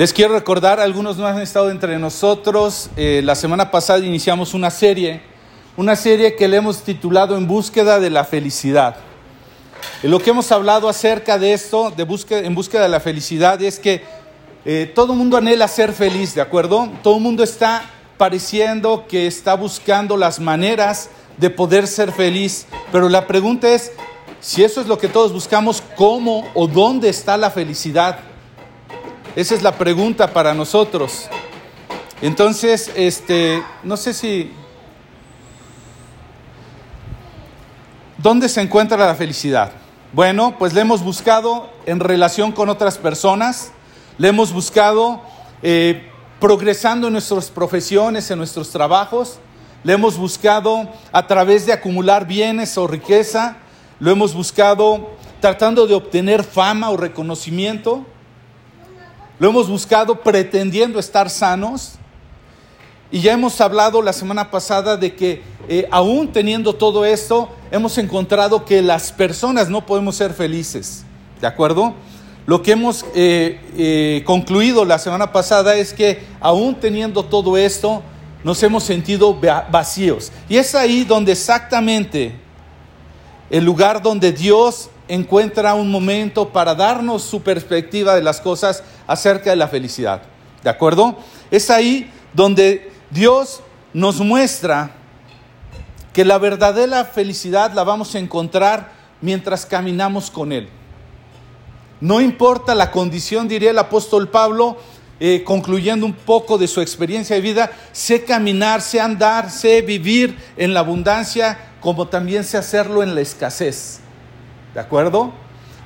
Les 0.00 0.14
quiero 0.14 0.32
recordar, 0.32 0.80
algunos 0.80 1.18
no 1.18 1.26
han 1.26 1.42
estado 1.42 1.70
entre 1.70 1.98
nosotros, 1.98 2.88
eh, 2.96 3.20
la 3.22 3.34
semana 3.34 3.70
pasada 3.70 3.98
iniciamos 3.98 4.54
una 4.54 4.70
serie, 4.70 5.20
una 5.76 5.94
serie 5.94 6.36
que 6.36 6.48
le 6.48 6.56
hemos 6.56 6.82
titulado 6.82 7.36
En 7.36 7.46
búsqueda 7.46 8.00
de 8.00 8.08
la 8.08 8.24
felicidad. 8.24 8.96
Y 10.02 10.08
lo 10.08 10.18
que 10.18 10.30
hemos 10.30 10.50
hablado 10.52 10.88
acerca 10.88 11.38
de 11.38 11.52
esto, 11.52 11.90
de 11.90 12.04
búsqueda, 12.04 12.38
en 12.38 12.54
búsqueda 12.54 12.84
de 12.84 12.88
la 12.88 13.00
felicidad, 13.00 13.60
es 13.60 13.78
que 13.78 14.02
eh, 14.64 14.90
todo 14.94 15.12
el 15.12 15.18
mundo 15.18 15.36
anhela 15.36 15.68
ser 15.68 15.92
feliz, 15.92 16.34
¿de 16.34 16.40
acuerdo? 16.40 16.88
Todo 17.02 17.16
el 17.16 17.22
mundo 17.22 17.42
está 17.42 17.82
pareciendo 18.16 19.04
que 19.06 19.26
está 19.26 19.52
buscando 19.52 20.16
las 20.16 20.40
maneras 20.40 21.10
de 21.36 21.50
poder 21.50 21.86
ser 21.86 22.10
feliz, 22.10 22.66
pero 22.90 23.10
la 23.10 23.26
pregunta 23.26 23.68
es, 23.68 23.92
si 24.40 24.64
eso 24.64 24.80
es 24.80 24.86
lo 24.86 24.96
que 24.96 25.08
todos 25.08 25.30
buscamos, 25.30 25.82
¿cómo 25.94 26.50
o 26.54 26.66
dónde 26.66 27.10
está 27.10 27.36
la 27.36 27.50
felicidad? 27.50 28.29
Esa 29.36 29.54
es 29.54 29.62
la 29.62 29.72
pregunta 29.78 30.32
para 30.32 30.54
nosotros. 30.54 31.28
Entonces, 32.20 32.90
este, 32.96 33.62
no 33.84 33.96
sé 33.96 34.12
si... 34.12 34.52
¿Dónde 38.18 38.48
se 38.48 38.60
encuentra 38.60 38.98
la 38.98 39.14
felicidad? 39.14 39.70
Bueno, 40.12 40.56
pues 40.58 40.74
le 40.74 40.80
hemos 40.80 41.04
buscado 41.04 41.70
en 41.86 42.00
relación 42.00 42.50
con 42.50 42.68
otras 42.68 42.98
personas, 42.98 43.70
le 44.18 44.28
hemos 44.28 44.52
buscado 44.52 45.22
eh, 45.62 46.10
progresando 46.40 47.06
en 47.06 47.12
nuestras 47.12 47.50
profesiones, 47.50 48.30
en 48.32 48.38
nuestros 48.38 48.70
trabajos, 48.70 49.38
le 49.84 49.92
hemos 49.92 50.18
buscado 50.18 50.88
a 51.12 51.26
través 51.28 51.66
de 51.66 51.72
acumular 51.72 52.26
bienes 52.26 52.76
o 52.76 52.88
riqueza, 52.88 53.58
lo 54.00 54.10
hemos 54.10 54.34
buscado 54.34 55.10
tratando 55.40 55.86
de 55.86 55.94
obtener 55.94 56.42
fama 56.42 56.90
o 56.90 56.96
reconocimiento, 56.96 58.04
lo 59.40 59.48
hemos 59.48 59.68
buscado 59.68 60.20
pretendiendo 60.20 60.98
estar 61.00 61.30
sanos. 61.30 61.94
Y 63.10 63.22
ya 63.22 63.32
hemos 63.32 63.58
hablado 63.60 64.02
la 64.02 64.12
semana 64.12 64.50
pasada 64.50 64.98
de 64.98 65.16
que 65.16 65.42
eh, 65.66 65.88
aún 65.90 66.30
teniendo 66.30 66.74
todo 66.74 67.06
esto, 67.06 67.48
hemos 67.70 67.96
encontrado 67.96 68.66
que 68.66 68.82
las 68.82 69.10
personas 69.10 69.70
no 69.70 69.84
podemos 69.86 70.14
ser 70.14 70.34
felices. 70.34 71.04
¿De 71.40 71.46
acuerdo? 71.46 71.94
Lo 72.44 72.62
que 72.62 72.72
hemos 72.72 73.06
eh, 73.14 73.60
eh, 73.78 74.22
concluido 74.26 74.84
la 74.84 74.98
semana 74.98 75.32
pasada 75.32 75.74
es 75.74 75.94
que 75.94 76.22
aún 76.38 76.74
teniendo 76.74 77.24
todo 77.24 77.56
esto, 77.56 78.02
nos 78.44 78.62
hemos 78.62 78.84
sentido 78.84 79.38
vacíos. 79.70 80.32
Y 80.50 80.58
es 80.58 80.74
ahí 80.74 81.04
donde 81.04 81.32
exactamente 81.32 82.34
el 83.48 83.64
lugar 83.64 84.02
donde 84.02 84.32
Dios 84.32 84.90
encuentra 85.14 85.74
un 85.74 85.90
momento 85.90 86.48
para 86.48 86.74
darnos 86.74 87.22
su 87.22 87.42
perspectiva 87.42 88.14
de 88.14 88.22
las 88.22 88.40
cosas 88.40 88.82
acerca 89.06 89.50
de 89.50 89.56
la 89.56 89.68
felicidad. 89.68 90.22
¿De 90.62 90.70
acuerdo? 90.70 91.16
Es 91.50 91.70
ahí 91.70 92.10
donde 92.32 92.90
Dios 93.10 93.60
nos 93.92 94.20
muestra 94.20 94.92
que 96.12 96.24
la 96.24 96.38
verdadera 96.38 97.04
felicidad 97.04 97.72
la 97.72 97.84
vamos 97.84 98.14
a 98.14 98.18
encontrar 98.18 98.92
mientras 99.20 99.66
caminamos 99.66 100.30
con 100.30 100.52
Él. 100.52 100.68
No 102.00 102.20
importa 102.20 102.74
la 102.74 102.90
condición, 102.90 103.46
diría 103.46 103.70
el 103.70 103.78
apóstol 103.78 104.28
Pablo, 104.28 104.78
eh, 105.18 105.42
concluyendo 105.44 106.06
un 106.06 106.14
poco 106.14 106.56
de 106.56 106.66
su 106.66 106.80
experiencia 106.80 107.36
de 107.36 107.42
vida, 107.42 107.70
sé 107.92 108.24
caminar, 108.24 108.80
sé 108.80 109.00
andar, 109.00 109.50
sé 109.50 109.82
vivir 109.82 110.38
en 110.56 110.72
la 110.72 110.80
abundancia, 110.80 111.58
como 111.80 112.08
también 112.08 112.42
sé 112.42 112.56
hacerlo 112.56 113.02
en 113.02 113.14
la 113.14 113.20
escasez. 113.20 114.00
¿De 114.74 114.80
acuerdo? 114.80 115.32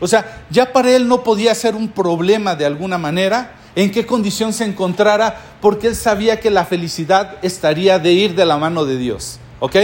O 0.01 0.07
sea, 0.07 0.45
ya 0.51 0.73
para 0.73 0.95
él 0.95 1.09
no 1.09 1.23
podía 1.23 1.55
ser 1.55 1.75
un 1.75 1.89
problema 1.89 2.57
de 2.57 2.67
alguna 2.67 2.99
manera 2.99 3.53
en 3.77 3.91
qué 3.91 4.07
condición 4.07 4.53
se 4.53 4.65
encontrara, 4.65 5.41
porque 5.61 5.89
él 5.89 5.97
sabía 5.97 6.41
que 6.41 6.51
la 6.51 6.65
felicidad 6.65 7.37
estaría 7.43 7.99
de 7.99 8.13
ir 8.13 8.35
de 8.35 8.45
la 8.45 8.57
mano 8.57 8.85
de 8.85 8.99
Dios. 8.99 9.39
¿Ok? 9.61 9.77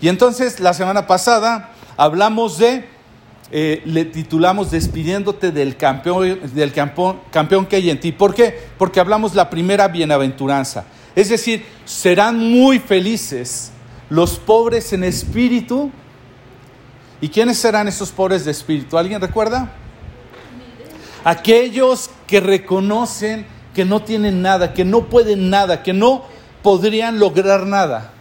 Y 0.00 0.08
entonces 0.08 0.60
la 0.60 0.74
semana 0.74 1.06
pasada 1.06 1.70
hablamos 1.96 2.58
de, 2.58 2.86
eh, 3.50 3.82
le 3.84 4.04
titulamos 4.04 4.70
Despidiéndote 4.70 5.50
del 5.50 5.76
campeón, 5.76 6.40
del 6.54 6.72
campeón, 6.72 7.20
campeón 7.30 7.66
que 7.66 7.76
hay 7.76 7.90
en 7.90 8.00
ti. 8.00 8.12
¿Por 8.12 8.34
qué? 8.34 8.58
Porque 8.78 9.00
hablamos 9.00 9.34
la 9.34 9.50
primera 9.50 9.88
bienaventuranza. 9.88 10.84
Es 11.14 11.28
decir, 11.28 11.64
serán 11.84 12.38
muy 12.38 12.78
felices 12.78 13.72
los 14.08 14.38
pobres 14.38 14.92
en 14.92 15.04
espíritu 15.04 15.90
¿Y 17.20 17.28
quiénes 17.28 17.58
serán 17.58 17.88
esos 17.88 18.10
pobres 18.10 18.44
de 18.44 18.50
espíritu? 18.50 18.98
¿Alguien 18.98 19.20
recuerda? 19.20 19.72
Aquellos 21.24 22.10
que 22.26 22.40
reconocen 22.40 23.46
que 23.74 23.84
no 23.84 24.02
tienen 24.02 24.42
nada, 24.42 24.72
que 24.72 24.84
no 24.84 25.08
pueden 25.08 25.50
nada, 25.50 25.82
que 25.82 25.92
no 25.92 26.24
podrían 26.62 27.18
lograr 27.18 27.66
nada 27.66 28.12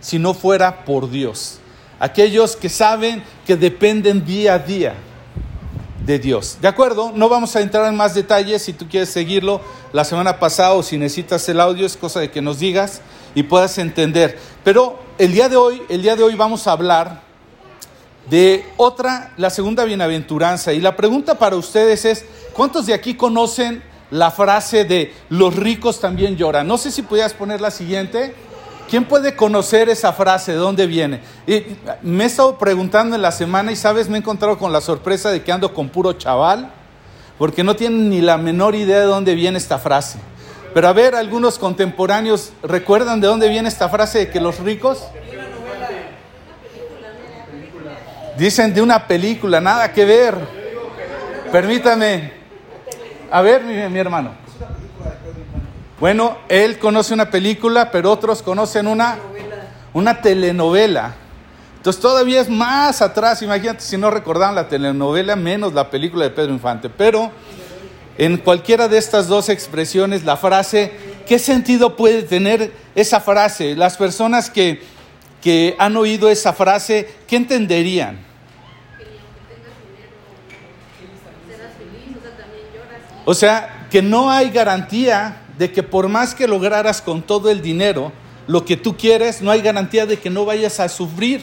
si 0.00 0.18
no 0.18 0.34
fuera 0.34 0.84
por 0.84 1.10
Dios. 1.10 1.58
Aquellos 2.00 2.56
que 2.56 2.68
saben 2.68 3.22
que 3.46 3.56
dependen 3.56 4.24
día 4.24 4.54
a 4.54 4.58
día 4.58 4.94
de 6.04 6.18
Dios. 6.18 6.58
¿De 6.60 6.68
acuerdo? 6.68 7.12
No 7.14 7.28
vamos 7.28 7.54
a 7.54 7.60
entrar 7.60 7.86
en 7.86 7.96
más 7.96 8.14
detalles. 8.14 8.62
Si 8.62 8.72
tú 8.72 8.88
quieres 8.88 9.08
seguirlo 9.08 9.60
la 9.92 10.04
semana 10.04 10.38
pasada 10.38 10.72
o 10.72 10.82
si 10.82 10.98
necesitas 10.98 11.48
el 11.48 11.60
audio, 11.60 11.86
es 11.86 11.96
cosa 11.96 12.20
de 12.20 12.30
que 12.30 12.42
nos 12.42 12.58
digas 12.58 13.00
y 13.34 13.44
puedas 13.44 13.78
entender. 13.78 14.38
Pero 14.64 14.98
el 15.18 15.32
día 15.32 15.48
de 15.48 15.56
hoy, 15.56 15.82
el 15.88 16.02
día 16.02 16.16
de 16.16 16.24
hoy 16.24 16.34
vamos 16.34 16.66
a 16.66 16.72
hablar 16.72 17.31
de 18.28 18.64
otra, 18.76 19.32
la 19.36 19.50
segunda 19.50 19.84
bienaventuranza. 19.84 20.72
Y 20.72 20.80
la 20.80 20.96
pregunta 20.96 21.38
para 21.38 21.56
ustedes 21.56 22.04
es, 22.04 22.24
¿cuántos 22.52 22.86
de 22.86 22.94
aquí 22.94 23.14
conocen 23.14 23.82
la 24.10 24.30
frase 24.30 24.84
de 24.84 25.12
los 25.28 25.56
ricos 25.56 26.00
también 26.00 26.36
lloran? 26.36 26.66
No 26.66 26.78
sé 26.78 26.90
si 26.90 27.02
pudieras 27.02 27.34
poner 27.34 27.60
la 27.60 27.70
siguiente. 27.70 28.34
¿Quién 28.88 29.04
puede 29.06 29.34
conocer 29.36 29.88
esa 29.88 30.12
frase? 30.12 30.52
¿De 30.52 30.58
dónde 30.58 30.86
viene? 30.86 31.20
Y 31.46 31.64
me 32.02 32.24
he 32.24 32.26
estado 32.26 32.58
preguntando 32.58 33.16
en 33.16 33.22
la 33.22 33.32
semana 33.32 33.72
y 33.72 33.76
sabes, 33.76 34.08
me 34.08 34.16
he 34.16 34.20
encontrado 34.20 34.58
con 34.58 34.72
la 34.72 34.80
sorpresa 34.80 35.30
de 35.30 35.42
que 35.42 35.50
ando 35.50 35.72
con 35.72 35.88
puro 35.88 36.12
chaval, 36.12 36.70
porque 37.38 37.64
no 37.64 37.74
tienen 37.74 38.10
ni 38.10 38.20
la 38.20 38.36
menor 38.36 38.74
idea 38.74 39.00
de 39.00 39.06
dónde 39.06 39.34
viene 39.34 39.56
esta 39.56 39.78
frase. 39.78 40.18
Pero 40.74 40.88
a 40.88 40.92
ver, 40.92 41.14
algunos 41.14 41.58
contemporáneos, 41.58 42.52
¿recuerdan 42.62 43.20
de 43.20 43.26
dónde 43.26 43.48
viene 43.48 43.68
esta 43.68 43.88
frase 43.88 44.18
de 44.18 44.30
que 44.30 44.40
los 44.40 44.58
ricos? 44.58 44.98
Dicen 48.42 48.74
de 48.74 48.82
una 48.82 49.06
película, 49.06 49.60
nada 49.60 49.92
que 49.92 50.04
ver. 50.04 50.36
Permítame. 51.52 52.32
A 53.30 53.40
ver, 53.40 53.62
mi, 53.62 53.98
hermano. 54.00 54.32
Bueno, 56.00 56.38
él 56.48 56.76
conoce 56.80 57.14
una 57.14 57.30
película, 57.30 57.92
pero 57.92 58.10
otros 58.10 58.42
conocen 58.42 58.88
una, 58.88 59.16
una 59.92 60.20
telenovela. 60.20 61.14
Entonces 61.76 62.02
todavía 62.02 62.40
es 62.40 62.48
más 62.48 63.00
atrás, 63.00 63.42
imagínate 63.42 63.80
si 63.82 63.96
no 63.96 64.10
recordaban 64.10 64.56
la 64.56 64.66
telenovela, 64.66 65.36
menos 65.36 65.72
la 65.72 65.88
película 65.88 66.24
de 66.24 66.30
Pedro 66.30 66.52
Infante. 66.52 66.90
Pero 66.90 67.30
en 68.18 68.38
cualquiera 68.38 68.88
de 68.88 68.98
estas 68.98 69.28
dos 69.28 69.50
expresiones, 69.50 70.24
la 70.24 70.36
frase, 70.36 70.90
¿qué 71.28 71.38
sentido 71.38 71.94
puede 71.94 72.24
tener 72.24 72.72
esa 72.96 73.20
frase? 73.20 73.76
Las 73.76 73.96
personas 73.96 74.50
que 74.50 74.82
que 75.42 75.74
han 75.78 75.96
oído 75.96 76.30
esa 76.30 76.52
frase, 76.52 77.10
¿qué 77.26 77.36
entenderían? 77.36 78.31
O 83.24 83.34
sea, 83.34 83.86
que 83.90 84.02
no 84.02 84.30
hay 84.30 84.50
garantía 84.50 85.42
de 85.58 85.70
que 85.70 85.82
por 85.82 86.08
más 86.08 86.34
que 86.34 86.48
lograras 86.48 87.00
con 87.00 87.22
todo 87.22 87.50
el 87.50 87.62
dinero 87.62 88.12
lo 88.46 88.64
que 88.64 88.76
tú 88.76 88.96
quieres, 88.96 89.42
no 89.42 89.50
hay 89.50 89.60
garantía 89.60 90.06
de 90.06 90.18
que 90.18 90.30
no 90.30 90.44
vayas 90.44 90.80
a 90.80 90.88
sufrir, 90.88 91.42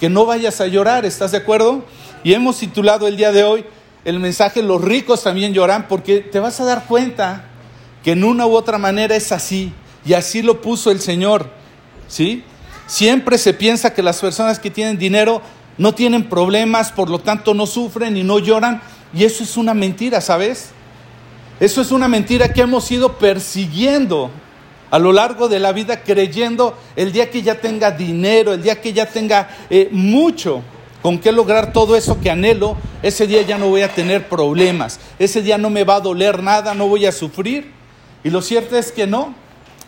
que 0.00 0.10
no 0.10 0.26
vayas 0.26 0.60
a 0.60 0.66
llorar, 0.66 1.04
¿estás 1.04 1.30
de 1.30 1.38
acuerdo? 1.38 1.84
Y 2.24 2.34
hemos 2.34 2.58
titulado 2.58 3.06
el 3.06 3.16
día 3.16 3.30
de 3.30 3.44
hoy 3.44 3.64
el 4.04 4.18
mensaje 4.18 4.62
Los 4.62 4.82
ricos 4.82 5.22
también 5.22 5.54
lloran 5.54 5.86
porque 5.88 6.18
te 6.20 6.40
vas 6.40 6.60
a 6.60 6.64
dar 6.64 6.86
cuenta 6.86 7.44
que 8.02 8.12
en 8.12 8.24
una 8.24 8.46
u 8.46 8.54
otra 8.54 8.78
manera 8.78 9.14
es 9.14 9.30
así 9.30 9.72
y 10.04 10.14
así 10.14 10.42
lo 10.42 10.60
puso 10.60 10.90
el 10.90 10.98
Señor, 11.00 11.48
¿sí? 12.08 12.42
Siempre 12.88 13.38
se 13.38 13.54
piensa 13.54 13.94
que 13.94 14.02
las 14.02 14.20
personas 14.20 14.58
que 14.58 14.70
tienen 14.70 14.98
dinero 14.98 15.40
no 15.78 15.94
tienen 15.94 16.28
problemas, 16.28 16.90
por 16.90 17.08
lo 17.08 17.20
tanto 17.20 17.54
no 17.54 17.66
sufren 17.66 18.16
y 18.16 18.24
no 18.24 18.40
lloran. 18.40 18.82
Y 19.14 19.24
eso 19.24 19.44
es 19.44 19.56
una 19.56 19.72
mentira, 19.72 20.20
¿sabes? 20.20 20.70
Eso 21.62 21.80
es 21.80 21.92
una 21.92 22.08
mentira 22.08 22.52
que 22.52 22.62
hemos 22.62 22.90
ido 22.90 23.18
persiguiendo 23.18 24.32
a 24.90 24.98
lo 24.98 25.12
largo 25.12 25.48
de 25.48 25.60
la 25.60 25.70
vida, 25.70 26.02
creyendo 26.02 26.76
el 26.96 27.12
día 27.12 27.30
que 27.30 27.40
ya 27.40 27.60
tenga 27.60 27.92
dinero, 27.92 28.52
el 28.52 28.64
día 28.64 28.80
que 28.80 28.92
ya 28.92 29.06
tenga 29.06 29.48
eh, 29.70 29.88
mucho 29.92 30.60
con 31.02 31.20
qué 31.20 31.30
lograr 31.30 31.72
todo 31.72 31.94
eso 31.94 32.18
que 32.20 32.32
anhelo, 32.32 32.76
ese 33.00 33.28
día 33.28 33.42
ya 33.42 33.58
no 33.58 33.68
voy 33.68 33.82
a 33.82 33.94
tener 33.94 34.28
problemas, 34.28 34.98
ese 35.20 35.40
día 35.40 35.56
no 35.56 35.70
me 35.70 35.84
va 35.84 35.94
a 35.94 36.00
doler 36.00 36.42
nada, 36.42 36.74
no 36.74 36.88
voy 36.88 37.06
a 37.06 37.12
sufrir. 37.12 37.70
Y 38.24 38.30
lo 38.30 38.42
cierto 38.42 38.76
es 38.76 38.90
que 38.90 39.06
no, 39.06 39.32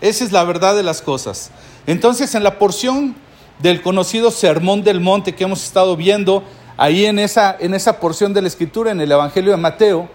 esa 0.00 0.22
es 0.22 0.30
la 0.30 0.44
verdad 0.44 0.76
de 0.76 0.84
las 0.84 1.02
cosas. 1.02 1.50
Entonces, 1.88 2.36
en 2.36 2.44
la 2.44 2.56
porción 2.60 3.16
del 3.58 3.82
conocido 3.82 4.30
Sermón 4.30 4.84
del 4.84 5.00
Monte 5.00 5.34
que 5.34 5.42
hemos 5.42 5.64
estado 5.64 5.96
viendo, 5.96 6.44
ahí 6.76 7.04
en 7.04 7.18
esa, 7.18 7.56
en 7.58 7.74
esa 7.74 7.98
porción 7.98 8.32
de 8.32 8.42
la 8.42 8.46
Escritura, 8.46 8.92
en 8.92 9.00
el 9.00 9.10
Evangelio 9.10 9.50
de 9.50 9.56
Mateo, 9.56 10.08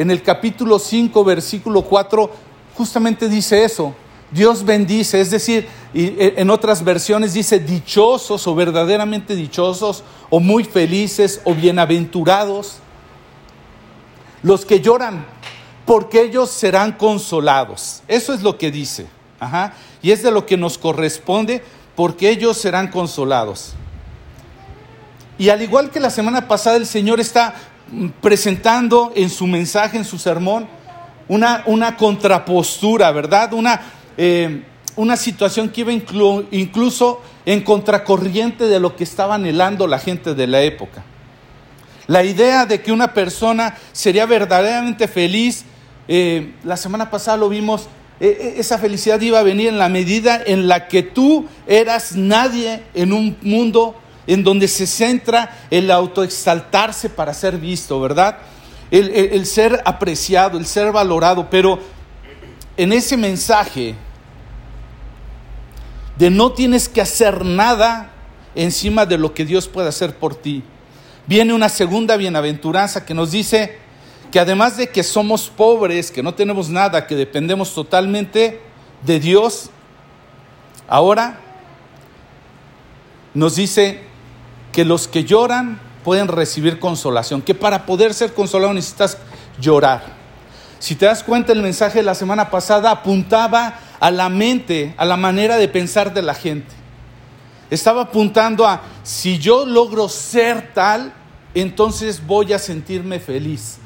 en 0.00 0.10
el 0.10 0.22
capítulo 0.22 0.78
5, 0.78 1.24
versículo 1.24 1.82
4, 1.82 2.30
justamente 2.74 3.28
dice 3.28 3.64
eso. 3.64 3.94
Dios 4.30 4.64
bendice, 4.64 5.20
es 5.20 5.30
decir, 5.30 5.68
e, 5.92 6.36
en 6.38 6.48
otras 6.48 6.82
versiones 6.82 7.34
dice 7.34 7.58
dichosos 7.58 8.46
o 8.46 8.54
verdaderamente 8.54 9.36
dichosos 9.36 10.02
o 10.30 10.40
muy 10.40 10.64
felices 10.64 11.42
o 11.44 11.54
bienaventurados 11.54 12.78
los 14.42 14.64
que 14.64 14.80
lloran, 14.80 15.26
porque 15.84 16.22
ellos 16.22 16.48
serán 16.48 16.92
consolados. 16.92 18.02
Eso 18.08 18.32
es 18.32 18.40
lo 18.40 18.56
que 18.56 18.70
dice. 18.70 19.06
Ajá. 19.38 19.74
Y 20.00 20.12
es 20.12 20.22
de 20.22 20.30
lo 20.30 20.46
que 20.46 20.56
nos 20.56 20.78
corresponde, 20.78 21.62
porque 21.94 22.30
ellos 22.30 22.56
serán 22.56 22.88
consolados. 22.88 23.74
Y 25.36 25.50
al 25.50 25.60
igual 25.60 25.90
que 25.90 26.00
la 26.00 26.10
semana 26.10 26.48
pasada, 26.48 26.76
el 26.76 26.86
Señor 26.86 27.20
está 27.20 27.54
presentando 28.20 29.12
en 29.14 29.30
su 29.30 29.46
mensaje, 29.46 29.96
en 29.96 30.04
su 30.04 30.18
sermón, 30.18 30.68
una, 31.28 31.62
una 31.66 31.96
contrapostura, 31.96 33.10
¿verdad? 33.12 33.52
Una, 33.52 33.80
eh, 34.16 34.62
una 34.96 35.16
situación 35.16 35.68
que 35.68 35.82
iba 35.82 35.92
incluso 35.92 37.22
en 37.46 37.62
contracorriente 37.62 38.66
de 38.66 38.80
lo 38.80 38.96
que 38.96 39.04
estaba 39.04 39.36
anhelando 39.36 39.86
la 39.86 39.98
gente 39.98 40.34
de 40.34 40.46
la 40.46 40.62
época. 40.62 41.04
La 42.06 42.24
idea 42.24 42.66
de 42.66 42.80
que 42.82 42.90
una 42.90 43.14
persona 43.14 43.76
sería 43.92 44.26
verdaderamente 44.26 45.06
feliz, 45.06 45.64
eh, 46.08 46.54
la 46.64 46.76
semana 46.76 47.08
pasada 47.10 47.36
lo 47.36 47.48
vimos, 47.48 47.88
eh, 48.18 48.56
esa 48.58 48.78
felicidad 48.78 49.20
iba 49.20 49.38
a 49.38 49.44
venir 49.44 49.68
en 49.68 49.78
la 49.78 49.88
medida 49.88 50.42
en 50.44 50.66
la 50.66 50.88
que 50.88 51.02
tú 51.04 51.46
eras 51.66 52.16
nadie 52.16 52.82
en 52.94 53.12
un 53.12 53.36
mundo 53.42 53.94
en 54.30 54.44
donde 54.44 54.68
se 54.68 54.86
centra 54.86 55.58
el 55.72 55.90
autoexaltarse 55.90 57.10
para 57.10 57.34
ser 57.34 57.58
visto, 57.58 58.00
¿verdad? 58.00 58.38
El, 58.92 59.44
ser 59.44 59.82
apreciado, 59.84 60.56
el 60.56 60.66
ser 60.66 60.92
valorado, 60.92 61.50
pero 61.50 61.80
en 62.76 62.92
ese 62.92 63.16
mensaje 63.16 63.96
de 66.16 66.30
no 66.30 66.52
tienes 66.52 66.88
que 66.88 67.00
hacer 67.00 67.44
nada 67.44 68.12
encima 68.54 69.04
de 69.04 69.18
lo 69.18 69.34
que 69.34 69.44
Dios 69.44 69.66
puede 69.66 69.88
hacer 69.88 70.14
por 70.14 70.36
ti, 70.36 70.62
viene 71.26 71.52
una 71.52 71.68
segunda 71.68 72.16
bienaventuranza 72.16 73.04
que 73.04 73.14
nos 73.14 73.32
dice 73.32 73.78
que 74.30 74.38
además 74.38 74.76
de 74.76 74.90
que 74.90 75.02
somos 75.02 75.48
pobres, 75.48 76.12
que 76.12 76.22
no 76.22 76.34
tenemos 76.34 76.68
nada, 76.68 77.08
que 77.08 77.16
dependemos 77.16 77.74
totalmente 77.74 78.60
de 79.02 79.18
Dios, 79.18 79.70
ahora 80.86 81.40
nos 83.34 83.56
dice 83.56 84.08
que 84.72 84.84
los 84.84 85.08
que 85.08 85.24
lloran 85.24 85.80
pueden 86.04 86.28
recibir 86.28 86.78
consolación, 86.78 87.42
que 87.42 87.54
para 87.54 87.86
poder 87.86 88.14
ser 88.14 88.32
consolado 88.32 88.72
necesitas 88.72 89.18
llorar. 89.60 90.02
Si 90.78 90.94
te 90.94 91.06
das 91.06 91.22
cuenta, 91.22 91.52
el 91.52 91.62
mensaje 91.62 91.98
de 91.98 92.04
la 92.04 92.14
semana 92.14 92.50
pasada 92.50 92.90
apuntaba 92.90 93.78
a 94.00 94.10
la 94.10 94.28
mente, 94.30 94.94
a 94.96 95.04
la 95.04 95.16
manera 95.16 95.58
de 95.58 95.68
pensar 95.68 96.14
de 96.14 96.22
la 96.22 96.34
gente. 96.34 96.74
Estaba 97.70 98.02
apuntando 98.02 98.66
a, 98.66 98.80
si 99.02 99.38
yo 99.38 99.66
logro 99.66 100.08
ser 100.08 100.72
tal, 100.72 101.12
entonces 101.54 102.26
voy 102.26 102.52
a 102.52 102.58
sentirme 102.58 103.20
feliz. 103.20 103.76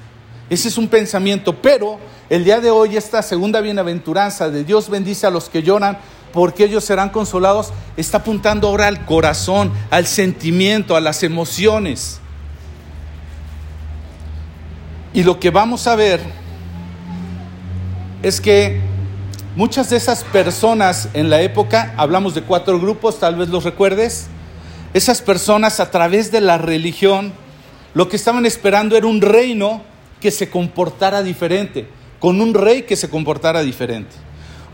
Ese 0.48 0.68
es 0.68 0.78
un 0.78 0.88
pensamiento, 0.88 1.56
pero 1.60 1.98
el 2.30 2.44
día 2.44 2.60
de 2.60 2.70
hoy 2.70 2.96
esta 2.96 3.22
segunda 3.22 3.60
bienaventuranza 3.60 4.48
de 4.48 4.62
Dios 4.62 4.88
bendice 4.88 5.26
a 5.26 5.30
los 5.30 5.48
que 5.48 5.62
lloran 5.62 5.98
porque 6.34 6.64
ellos 6.64 6.84
serán 6.84 7.10
consolados, 7.10 7.72
está 7.96 8.18
apuntando 8.18 8.66
ahora 8.66 8.88
al 8.88 9.06
corazón, 9.06 9.72
al 9.88 10.04
sentimiento, 10.04 10.96
a 10.96 11.00
las 11.00 11.22
emociones. 11.22 12.18
Y 15.14 15.22
lo 15.22 15.38
que 15.38 15.50
vamos 15.50 15.86
a 15.86 15.94
ver 15.94 16.20
es 18.24 18.40
que 18.40 18.80
muchas 19.54 19.90
de 19.90 19.96
esas 19.96 20.24
personas 20.24 21.08
en 21.14 21.30
la 21.30 21.40
época, 21.40 21.94
hablamos 21.96 22.34
de 22.34 22.42
cuatro 22.42 22.80
grupos, 22.80 23.20
tal 23.20 23.36
vez 23.36 23.48
los 23.48 23.62
recuerdes, 23.62 24.26
esas 24.92 25.22
personas 25.22 25.78
a 25.78 25.92
través 25.92 26.32
de 26.32 26.40
la 26.40 26.58
religión, 26.58 27.32
lo 27.94 28.08
que 28.08 28.16
estaban 28.16 28.44
esperando 28.44 28.96
era 28.96 29.06
un 29.06 29.20
reino 29.20 29.82
que 30.20 30.32
se 30.32 30.50
comportara 30.50 31.22
diferente, 31.22 31.86
con 32.18 32.40
un 32.40 32.54
rey 32.54 32.82
que 32.82 32.96
se 32.96 33.08
comportara 33.08 33.62
diferente. 33.62 34.23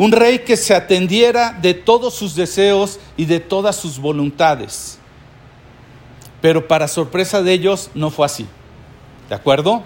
Un 0.00 0.12
rey 0.12 0.38
que 0.38 0.56
se 0.56 0.75
atendiera 0.75 1.52
de 1.61 1.75
todos 1.75 2.14
sus 2.14 2.35
deseos 2.35 2.99
y 3.19 3.26
de 3.26 3.38
todas 3.38 3.76
sus 3.76 3.99
voluntades. 3.99 4.99
Pero 6.41 6.67
para 6.67 6.88
sorpresa 6.88 7.43
de 7.43 7.52
ellos 7.52 7.91
no 7.94 8.11
fue 8.11 8.25
así. 8.25 8.47
¿De 9.29 9.35
acuerdo? 9.35 9.82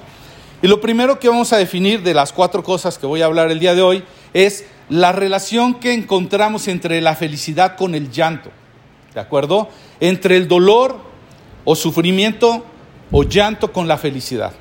Y 0.62 0.68
lo 0.68 0.80
primero 0.80 1.18
que 1.18 1.28
vamos 1.28 1.52
a 1.52 1.56
definir 1.56 2.04
de 2.04 2.14
las 2.14 2.32
cuatro 2.32 2.62
cosas 2.62 2.96
que 2.96 3.06
voy 3.06 3.22
a 3.22 3.24
hablar 3.24 3.50
el 3.50 3.58
día 3.58 3.74
de 3.74 3.82
hoy 3.82 4.04
es 4.34 4.66
la 4.88 5.10
relación 5.10 5.80
que 5.80 5.92
encontramos 5.92 6.68
entre 6.68 7.00
la 7.00 7.16
felicidad 7.16 7.74
con 7.74 7.96
el 7.96 8.12
llanto. 8.12 8.50
¿De 9.14 9.18
acuerdo? 9.18 9.68
Entre 9.98 10.36
el 10.36 10.46
dolor 10.46 10.96
o 11.64 11.74
sufrimiento 11.74 12.64
o 13.10 13.24
llanto 13.24 13.72
con 13.72 13.88
la 13.88 13.98
felicidad. 13.98 14.52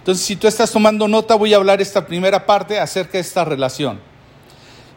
Entonces, 0.00 0.22
si 0.22 0.36
tú 0.36 0.46
estás 0.46 0.70
tomando 0.70 1.08
nota, 1.08 1.34
voy 1.34 1.54
a 1.54 1.56
hablar 1.56 1.80
esta 1.80 2.06
primera 2.06 2.44
parte 2.44 2.78
acerca 2.78 3.12
de 3.12 3.20
esta 3.20 3.42
relación. 3.42 4.14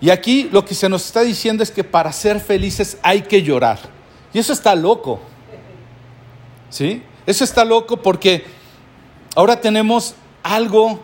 Y 0.02 0.10
aquí 0.10 0.50
lo 0.52 0.64
que 0.64 0.76
se 0.76 0.88
nos 0.88 1.06
está 1.06 1.22
diciendo 1.22 1.64
es 1.64 1.72
que 1.72 1.84
para 1.84 2.12
ser 2.12 2.40
felices 2.40 2.98
hay 3.02 3.22
que 3.24 3.44
llorar. 3.44 3.80
Y 4.34 4.40
eso 4.40 4.54
está 4.54 4.76
loco. 4.76 5.20
¿Sí? 6.70 7.04
Eso 7.26 7.44
está 7.44 7.66
loco 7.66 7.98
porque 7.98 8.46
ahora 9.36 9.60
tenemos 9.60 10.16
algo 10.44 11.02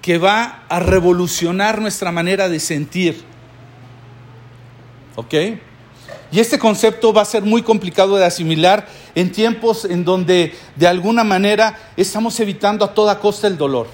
que 0.00 0.18
va 0.18 0.62
a 0.68 0.80
revolucionar 0.80 1.80
nuestra 1.80 2.10
manera 2.10 2.48
de 2.48 2.60
sentir. 2.60 3.22
¿Ok? 5.16 5.34
Y 6.32 6.38
este 6.38 6.58
concepto 6.58 7.12
va 7.12 7.22
a 7.22 7.26
ser 7.26 7.42
muy 7.42 7.62
complicado 7.62 8.16
de 8.16 8.24
asimilar 8.24 8.86
en 9.14 9.32
tiempos 9.32 9.84
en 9.84 10.04
donde 10.04 10.54
de 10.76 10.86
alguna 10.86 11.24
manera 11.24 11.78
estamos 11.96 12.38
evitando 12.40 12.84
a 12.84 12.94
toda 12.94 13.18
costa 13.18 13.48
el 13.48 13.58
dolor. 13.58 13.88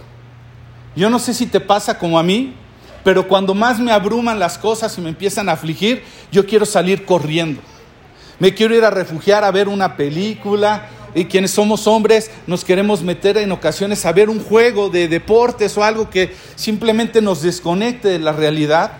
Yo 0.95 1.11
no 1.11 1.19
sé 1.19 1.35
si 1.35 1.47
te 1.47 1.61
pasa 1.61 1.99
como 1.99 2.19
a 2.19 2.23
mí, 2.23 2.55
pero 3.07 3.29
cuando 3.29 3.55
más 3.55 3.79
me 3.79 3.93
abruman 3.93 4.41
las 4.41 4.59
cosas 4.59 4.99
y 4.99 5.01
me 5.01 5.11
empiezan 5.11 5.49
a 5.49 5.53
afligir, 5.53 6.03
yo 6.33 6.45
quiero 6.45 6.67
salir 6.67 7.05
corriendo. 7.05 7.61
Me 8.41 8.53
quiero 8.53 8.75
ir 8.75 8.83
a 8.85 8.91
refugiar 8.91 9.45
a 9.45 9.53
ver 9.53 9.69
una 9.69 9.97
película. 9.97 10.89
Y 11.15 11.27
quienes 11.27 11.53
somos 11.53 11.87
hombres 11.87 12.33
nos 12.49 12.65
queremos 12.65 13.03
meter 13.03 13.37
en 13.37 13.53
ocasiones 13.53 14.05
a 14.07 14.11
ver 14.11 14.29
un 14.29 14.43
juego 14.43 14.89
de 14.89 15.07
deportes 15.07 15.79
o 15.79 15.85
algo 15.85 16.11
que 16.11 16.35
simplemente 16.57 17.23
nos 17.23 17.43
desconecte 17.43 18.09
de 18.09 18.19
la 18.19 18.33
realidad. 18.33 18.95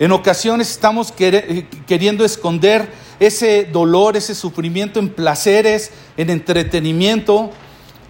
En 0.00 0.10
ocasiones 0.10 0.68
estamos 0.68 1.12
queriendo 1.12 2.24
esconder 2.24 2.90
ese 3.20 3.66
dolor, 3.66 4.16
ese 4.16 4.34
sufrimiento 4.34 4.98
en 4.98 5.08
placeres, 5.08 5.92
en 6.16 6.30
entretenimiento. 6.30 7.52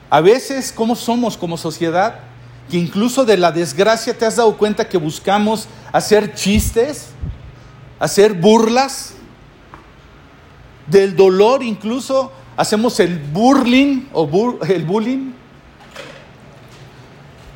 A 0.09 0.23
veces, 0.23 0.73
¿cómo 0.73 0.97
somos 0.97 1.37
como 1.37 1.59
sociedad? 1.59 2.21
Que 2.71 2.77
incluso 2.77 3.25
de 3.25 3.37
la 3.37 3.53
desgracia 3.53 4.17
te 4.17 4.27
has 4.27 4.37
dado 4.37 4.57
cuenta 4.57 4.89
que 4.89 4.99
buscamos 4.99 5.69
hacer 5.93 6.35
chistes, 6.35 7.09
hacer 7.99 8.35
burlas, 8.35 9.15
del 10.87 11.15
dolor 11.17 11.63
incluso 11.63 12.33
hacemos 12.57 12.99
el 13.01 13.19
burling 13.19 14.09
o 14.13 14.59
el 14.67 14.85
bullying, 14.85 15.33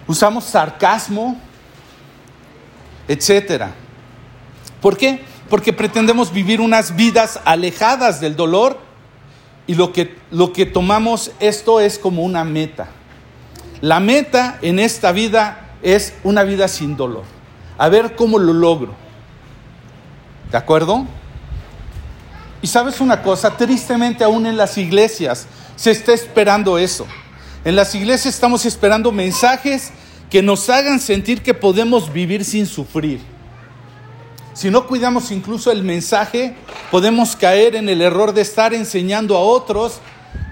usamos 0.07 0.45
sarcasmo, 0.45 1.38
etcétera. 3.09 3.75
¿Por 4.81 4.97
qué? 4.97 5.25
Porque 5.49 5.73
pretendemos 5.73 6.33
vivir 6.33 6.61
unas 6.61 6.95
vidas 6.95 7.40
alejadas 7.45 8.21
del 8.21 8.37
dolor 8.37 8.78
y 9.66 9.75
lo 9.75 9.92
que, 9.92 10.16
lo 10.31 10.52
que 10.52 10.66
tomamos 10.66 11.33
esto 11.40 11.81
es 11.81 11.99
como 11.99 12.23
una 12.23 12.45
meta. 12.45 12.88
La 13.83 13.99
meta 13.99 14.59
en 14.62 14.79
esta 14.79 15.11
vida 15.11 15.73
es 15.83 16.15
una 16.23 16.45
vida 16.45 16.69
sin 16.69 16.97
dolor. 16.97 17.25
A 17.77 17.89
ver 17.89 18.15
cómo 18.15 18.39
lo 18.39 18.53
logro. 18.53 18.95
¿De 20.53 20.57
acuerdo? 20.57 21.05
Y 22.62 22.69
sabes 22.69 23.01
una 23.01 23.23
cosa, 23.23 23.57
tristemente 23.57 24.23
aún 24.23 24.47
en 24.47 24.57
las 24.57 24.79
iglesias 24.79 25.49
se 25.75 25.91
está 25.91 26.12
esperando 26.12 26.79
eso. 26.79 27.07
En 27.65 27.75
las 27.75 27.93
iglesias 27.97 28.35
estamos 28.35 28.65
esperando 28.67 29.11
mensajes 29.11 29.91
que 30.31 30.43
nos 30.43 30.71
hagan 30.71 31.01
sentir 31.01 31.43
que 31.43 31.53
podemos 31.53 32.12
vivir 32.12 32.45
sin 32.45 32.67
sufrir. 32.67 33.21
Si 34.55 34.71
no 34.71 34.87
cuidamos 34.87 35.33
incluso 35.33 35.73
el 35.73 35.83
mensaje, 35.83 36.55
podemos 36.93 37.35
caer 37.35 37.75
en 37.75 37.89
el 37.89 38.01
error 38.01 38.33
de 38.33 38.43
estar 38.43 38.75
enseñando 38.75 39.37
a 39.37 39.41
otros 39.41 39.95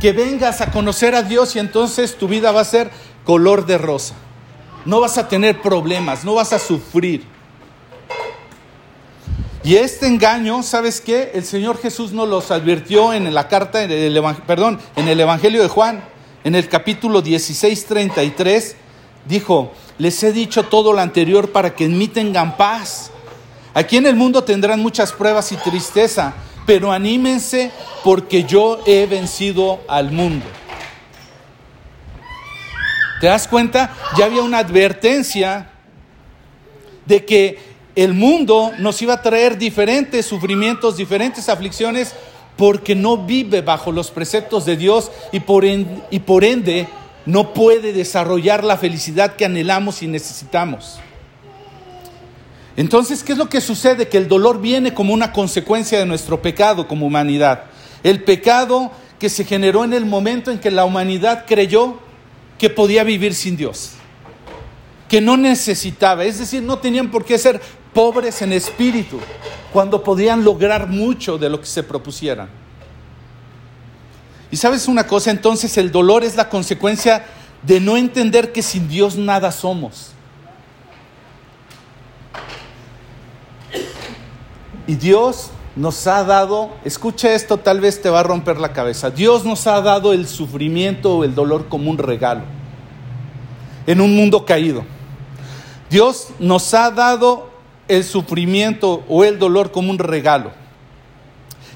que 0.00 0.12
vengas 0.12 0.60
a 0.62 0.70
conocer 0.70 1.14
a 1.14 1.22
Dios 1.22 1.54
y 1.54 1.58
entonces 1.58 2.16
tu 2.16 2.26
vida 2.26 2.50
va 2.50 2.62
a 2.62 2.64
ser 2.64 2.90
color 3.24 3.66
de 3.66 3.78
rosa. 3.78 4.14
No 4.84 5.00
vas 5.00 5.18
a 5.18 5.28
tener 5.28 5.60
problemas, 5.60 6.24
no 6.24 6.34
vas 6.34 6.52
a 6.52 6.58
sufrir. 6.58 7.24
Y 9.62 9.76
este 9.76 10.06
engaño, 10.06 10.62
¿sabes 10.62 11.02
qué? 11.02 11.32
El 11.34 11.44
Señor 11.44 11.78
Jesús 11.78 12.12
nos 12.12 12.28
los 12.28 12.50
advirtió 12.50 13.12
en 13.12 13.32
la 13.34 13.46
carta, 13.48 13.84
en 13.84 13.90
el, 13.90 14.22
perdón, 14.46 14.80
en 14.96 15.06
el 15.06 15.20
Evangelio 15.20 15.60
de 15.62 15.68
Juan, 15.68 16.02
en 16.44 16.54
el 16.54 16.66
capítulo 16.68 17.20
16, 17.20 17.84
33, 17.84 18.76
dijo, 19.26 19.72
les 19.98 20.22
he 20.22 20.32
dicho 20.32 20.62
todo 20.62 20.94
lo 20.94 21.00
anterior 21.00 21.50
para 21.52 21.74
que 21.74 21.84
en 21.84 21.98
mí 21.98 22.08
tengan 22.08 22.56
paz. 22.56 23.10
Aquí 23.74 23.98
en 23.98 24.06
el 24.06 24.16
mundo 24.16 24.42
tendrán 24.44 24.80
muchas 24.80 25.12
pruebas 25.12 25.52
y 25.52 25.56
tristeza, 25.56 26.32
pero 26.64 26.90
anímense 26.90 27.70
porque 28.02 28.44
yo 28.44 28.80
he 28.86 29.04
vencido 29.04 29.80
al 29.88 30.10
mundo. 30.10 30.46
¿Te 33.20 33.26
das 33.26 33.46
cuenta? 33.46 33.94
Ya 34.16 34.24
había 34.24 34.42
una 34.42 34.58
advertencia 34.58 35.68
de 37.04 37.24
que 37.26 37.58
el 37.94 38.14
mundo 38.14 38.72
nos 38.78 39.02
iba 39.02 39.14
a 39.14 39.22
traer 39.22 39.58
diferentes 39.58 40.24
sufrimientos, 40.24 40.96
diferentes 40.96 41.50
aflicciones, 41.50 42.14
porque 42.56 42.94
no 42.94 43.18
vive 43.18 43.60
bajo 43.60 43.92
los 43.92 44.10
preceptos 44.10 44.64
de 44.64 44.76
Dios 44.76 45.10
y 45.32 45.40
por, 45.40 45.64
y 45.66 46.18
por 46.20 46.44
ende 46.44 46.88
no 47.26 47.52
puede 47.52 47.92
desarrollar 47.92 48.64
la 48.64 48.78
felicidad 48.78 49.36
que 49.36 49.44
anhelamos 49.44 50.02
y 50.02 50.06
necesitamos. 50.06 50.98
Entonces, 52.76 53.22
¿qué 53.22 53.32
es 53.32 53.38
lo 53.38 53.50
que 53.50 53.60
sucede? 53.60 54.08
Que 54.08 54.16
el 54.16 54.28
dolor 54.28 54.62
viene 54.62 54.94
como 54.94 55.12
una 55.12 55.32
consecuencia 55.32 55.98
de 55.98 56.06
nuestro 56.06 56.40
pecado 56.40 56.88
como 56.88 57.06
humanidad. 57.06 57.64
El 58.02 58.22
pecado 58.24 58.90
que 59.18 59.28
se 59.28 59.44
generó 59.44 59.84
en 59.84 59.92
el 59.92 60.06
momento 60.06 60.50
en 60.50 60.58
que 60.58 60.70
la 60.70 60.86
humanidad 60.86 61.44
creyó 61.46 61.98
que 62.60 62.68
podía 62.68 63.02
vivir 63.04 63.34
sin 63.34 63.56
Dios, 63.56 63.92
que 65.08 65.22
no 65.22 65.38
necesitaba, 65.38 66.26
es 66.26 66.38
decir, 66.38 66.62
no 66.62 66.78
tenían 66.78 67.10
por 67.10 67.24
qué 67.24 67.38
ser 67.38 67.58
pobres 67.94 68.42
en 68.42 68.52
espíritu 68.52 69.18
cuando 69.72 70.04
podían 70.04 70.44
lograr 70.44 70.86
mucho 70.86 71.38
de 71.38 71.48
lo 71.48 71.58
que 71.58 71.66
se 71.66 71.82
propusieran. 71.82 72.50
Y 74.50 74.58
sabes 74.58 74.88
una 74.88 75.06
cosa, 75.06 75.30
entonces 75.30 75.78
el 75.78 75.90
dolor 75.90 76.22
es 76.22 76.36
la 76.36 76.50
consecuencia 76.50 77.24
de 77.62 77.80
no 77.80 77.96
entender 77.96 78.52
que 78.52 78.60
sin 78.60 78.88
Dios 78.88 79.16
nada 79.16 79.52
somos. 79.52 80.10
Y 84.86 84.96
Dios 84.96 85.50
nos 85.80 86.06
ha 86.06 86.22
dado, 86.24 86.70
escucha 86.84 87.32
esto, 87.32 87.56
tal 87.56 87.80
vez 87.80 88.02
te 88.02 88.10
va 88.10 88.20
a 88.20 88.22
romper 88.22 88.58
la 88.58 88.74
cabeza, 88.74 89.10
Dios 89.10 89.46
nos 89.46 89.66
ha 89.66 89.80
dado 89.80 90.12
el 90.12 90.28
sufrimiento 90.28 91.16
o 91.16 91.24
el 91.24 91.34
dolor 91.34 91.68
como 91.68 91.90
un 91.90 91.96
regalo 91.96 92.42
en 93.86 94.00
un 94.02 94.14
mundo 94.14 94.44
caído. 94.44 94.84
Dios 95.88 96.28
nos 96.38 96.74
ha 96.74 96.90
dado 96.90 97.50
el 97.88 98.04
sufrimiento 98.04 99.04
o 99.08 99.24
el 99.24 99.38
dolor 99.38 99.72
como 99.72 99.90
un 99.90 99.98
regalo. 99.98 100.52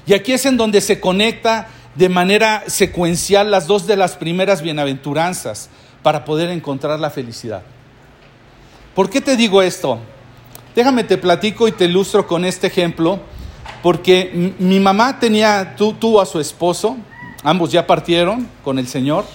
Y 0.05 0.13
aquí 0.13 0.33
es 0.33 0.45
en 0.45 0.55
donde 0.55 0.81
se 0.81 0.99
conecta 0.99 1.67
de 1.95 2.07
manera 2.07 2.63
secuencial 2.67 3.49
las 3.49 3.65
dos 3.65 3.87
de 3.87 3.97
las 3.97 4.15
primeras 4.15 4.61
bienaventuranzas 4.61 5.69
para 6.03 6.23
poder 6.25 6.51
encontrar 6.51 6.99
la 6.99 7.09
felicidad. 7.09 7.63
¿Por 8.93 9.09
qué 9.09 9.19
te 9.19 9.35
digo 9.35 9.63
esto? 9.63 9.97
Déjame 10.75 11.03
te 11.03 11.17
platico 11.17 11.67
y 11.67 11.71
te 11.71 11.85
ilustro 11.85 12.27
con 12.27 12.45
este 12.45 12.67
ejemplo, 12.67 13.19
porque 13.81 14.53
mi 14.59 14.79
mamá 14.79 15.19
tenía, 15.19 15.75
tuvo 15.75 16.21
a 16.21 16.25
su 16.25 16.39
esposo, 16.39 16.97
ambos 17.43 17.71
ya 17.71 17.85
partieron 17.85 18.47
con 18.63 18.79
el 18.79 18.87
Señor, 18.87 19.25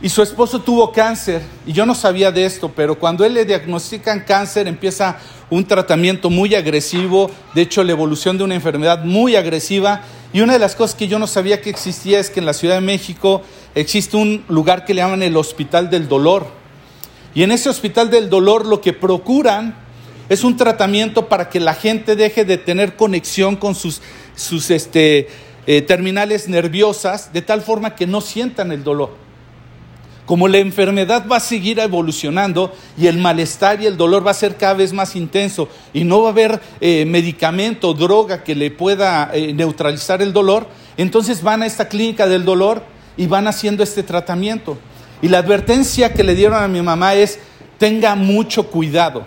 y 0.00 0.08
su 0.10 0.22
esposo 0.22 0.60
tuvo 0.60 0.92
cáncer, 0.92 1.42
y 1.66 1.72
yo 1.72 1.86
no 1.86 1.94
sabía 1.94 2.30
de 2.30 2.44
esto, 2.44 2.70
pero 2.74 2.98
cuando 2.98 3.24
él 3.24 3.34
le 3.34 3.44
diagnostican 3.44 4.20
cáncer 4.20 4.68
empieza 4.68 5.16
un 5.50 5.64
tratamiento 5.64 6.30
muy 6.30 6.54
agresivo, 6.54 7.30
de 7.54 7.62
hecho 7.62 7.82
la 7.82 7.92
evolución 7.92 8.36
de 8.36 8.44
una 8.44 8.54
enfermedad 8.54 9.04
muy 9.04 9.34
agresiva, 9.34 10.02
y 10.34 10.40
una 10.40 10.52
de 10.54 10.58
las 10.58 10.74
cosas 10.74 10.96
que 10.96 11.08
yo 11.08 11.18
no 11.18 11.26
sabía 11.26 11.60
que 11.60 11.70
existía 11.70 12.18
es 12.18 12.28
que 12.28 12.40
en 12.40 12.46
la 12.46 12.54
Ciudad 12.54 12.74
de 12.74 12.80
México 12.80 13.42
existe 13.74 14.16
un 14.16 14.44
lugar 14.48 14.84
que 14.84 14.92
le 14.92 15.00
llaman 15.00 15.22
el 15.22 15.36
Hospital 15.36 15.90
del 15.90 16.08
Dolor. 16.08 16.48
Y 17.36 17.44
en 17.44 17.52
ese 17.52 17.68
Hospital 17.68 18.10
del 18.10 18.28
Dolor 18.28 18.66
lo 18.66 18.80
que 18.80 18.92
procuran 18.92 19.76
es 20.28 20.44
un 20.44 20.56
tratamiento 20.56 21.28
para 21.28 21.48
que 21.48 21.60
la 21.60 21.74
gente 21.74 22.16
deje 22.16 22.44
de 22.44 22.58
tener 22.58 22.96
conexión 22.96 23.56
con 23.56 23.74
sus, 23.74 24.00
sus 24.34 24.70
este, 24.70 25.28
eh, 25.66 25.82
terminales 25.82 26.48
nerviosas 26.48 27.32
de 27.32 27.42
tal 27.42 27.62
forma 27.62 27.94
que 27.94 28.06
no 28.06 28.20
sientan 28.20 28.72
el 28.72 28.84
dolor. 28.84 29.24
Como 30.26 30.48
la 30.48 30.56
enfermedad 30.56 31.26
va 31.30 31.36
a 31.36 31.40
seguir 31.40 31.78
evolucionando 31.78 32.72
y 32.96 33.08
el 33.08 33.18
malestar 33.18 33.82
y 33.82 33.86
el 33.86 33.98
dolor 33.98 34.26
va 34.26 34.30
a 34.30 34.34
ser 34.34 34.56
cada 34.56 34.72
vez 34.72 34.94
más 34.94 35.16
intenso 35.16 35.68
y 35.92 36.04
no 36.04 36.22
va 36.22 36.28
a 36.28 36.32
haber 36.32 36.60
eh, 36.80 37.04
medicamento, 37.04 37.92
droga 37.92 38.42
que 38.42 38.54
le 38.54 38.70
pueda 38.70 39.30
eh, 39.34 39.52
neutralizar 39.52 40.22
el 40.22 40.32
dolor, 40.32 40.66
entonces 40.96 41.42
van 41.42 41.62
a 41.62 41.66
esta 41.66 41.88
clínica 41.88 42.26
del 42.26 42.46
dolor 42.46 42.82
y 43.18 43.26
van 43.26 43.46
haciendo 43.46 43.82
este 43.82 44.02
tratamiento. 44.02 44.78
Y 45.20 45.28
la 45.28 45.38
advertencia 45.38 46.14
que 46.14 46.24
le 46.24 46.34
dieron 46.34 46.62
a 46.62 46.68
mi 46.68 46.80
mamá 46.80 47.14
es, 47.14 47.38
tenga 47.78 48.14
mucho 48.14 48.68
cuidado, 48.68 49.26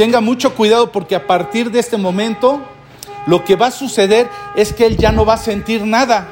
tenga 0.00 0.22
mucho 0.22 0.54
cuidado 0.54 0.92
porque 0.92 1.14
a 1.14 1.26
partir 1.26 1.70
de 1.70 1.78
este 1.78 1.98
momento 1.98 2.58
lo 3.26 3.44
que 3.44 3.54
va 3.54 3.66
a 3.66 3.70
suceder 3.70 4.30
es 4.56 4.72
que 4.72 4.86
él 4.86 4.96
ya 4.96 5.12
no 5.12 5.26
va 5.26 5.34
a 5.34 5.36
sentir 5.36 5.84
nada. 5.84 6.26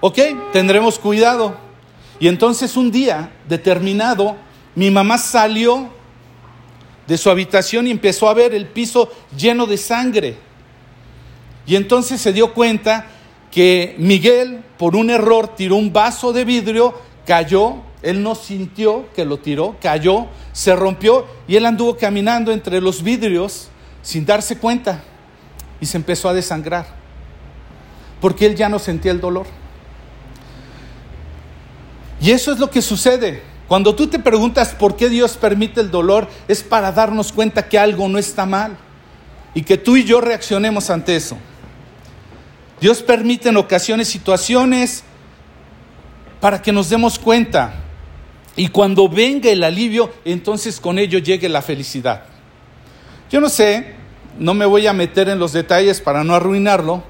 ¿Ok? 0.00 0.18
Tendremos 0.50 0.98
cuidado. 0.98 1.58
Y 2.18 2.28
entonces 2.28 2.74
un 2.78 2.90
día 2.90 3.32
determinado, 3.46 4.34
mi 4.74 4.90
mamá 4.90 5.18
salió 5.18 5.90
de 7.06 7.18
su 7.18 7.28
habitación 7.28 7.86
y 7.86 7.90
empezó 7.90 8.30
a 8.30 8.32
ver 8.32 8.54
el 8.54 8.64
piso 8.64 9.12
lleno 9.36 9.66
de 9.66 9.76
sangre. 9.76 10.38
Y 11.66 11.76
entonces 11.76 12.18
se 12.18 12.32
dio 12.32 12.54
cuenta 12.54 13.08
que 13.50 13.94
Miguel, 13.98 14.64
por 14.78 14.96
un 14.96 15.10
error, 15.10 15.48
tiró 15.54 15.76
un 15.76 15.92
vaso 15.92 16.32
de 16.32 16.46
vidrio, 16.46 16.94
cayó, 17.26 17.74
él 18.06 18.22
no 18.22 18.36
sintió 18.36 19.12
que 19.14 19.24
lo 19.24 19.38
tiró, 19.40 19.76
cayó, 19.82 20.26
se 20.52 20.76
rompió 20.76 21.26
y 21.48 21.56
él 21.56 21.66
anduvo 21.66 21.96
caminando 21.96 22.52
entre 22.52 22.80
los 22.80 23.02
vidrios 23.02 23.68
sin 24.00 24.24
darse 24.24 24.58
cuenta 24.58 25.02
y 25.80 25.86
se 25.86 25.96
empezó 25.96 26.28
a 26.28 26.32
desangrar, 26.32 26.86
porque 28.20 28.46
él 28.46 28.54
ya 28.54 28.68
no 28.68 28.78
sentía 28.78 29.10
el 29.10 29.20
dolor. 29.20 29.46
Y 32.20 32.30
eso 32.30 32.52
es 32.52 32.60
lo 32.60 32.70
que 32.70 32.80
sucede. 32.80 33.42
Cuando 33.66 33.96
tú 33.96 34.06
te 34.06 34.20
preguntas 34.20 34.72
por 34.72 34.94
qué 34.94 35.08
Dios 35.08 35.36
permite 35.36 35.80
el 35.80 35.90
dolor, 35.90 36.28
es 36.46 36.62
para 36.62 36.92
darnos 36.92 37.32
cuenta 37.32 37.68
que 37.68 37.76
algo 37.76 38.08
no 38.08 38.18
está 38.18 38.46
mal 38.46 38.76
y 39.52 39.62
que 39.62 39.78
tú 39.78 39.96
y 39.96 40.04
yo 40.04 40.20
reaccionemos 40.20 40.90
ante 40.90 41.16
eso. 41.16 41.36
Dios 42.80 43.02
permite 43.02 43.48
en 43.48 43.56
ocasiones 43.56 44.06
situaciones 44.06 45.02
para 46.40 46.62
que 46.62 46.70
nos 46.70 46.88
demos 46.88 47.18
cuenta 47.18 47.82
y 48.56 48.68
cuando 48.68 49.08
venga 49.08 49.50
el 49.50 49.62
alivio, 49.62 50.10
entonces 50.24 50.80
con 50.80 50.98
ello 50.98 51.18
llegue 51.18 51.48
la 51.48 51.60
felicidad. 51.60 52.24
Yo 53.30 53.40
no 53.40 53.50
sé, 53.50 53.94
no 54.38 54.54
me 54.54 54.64
voy 54.64 54.86
a 54.86 54.94
meter 54.94 55.28
en 55.28 55.38
los 55.38 55.52
detalles 55.52 56.00
para 56.00 56.24
no 56.24 56.34
arruinarlo, 56.34 57.02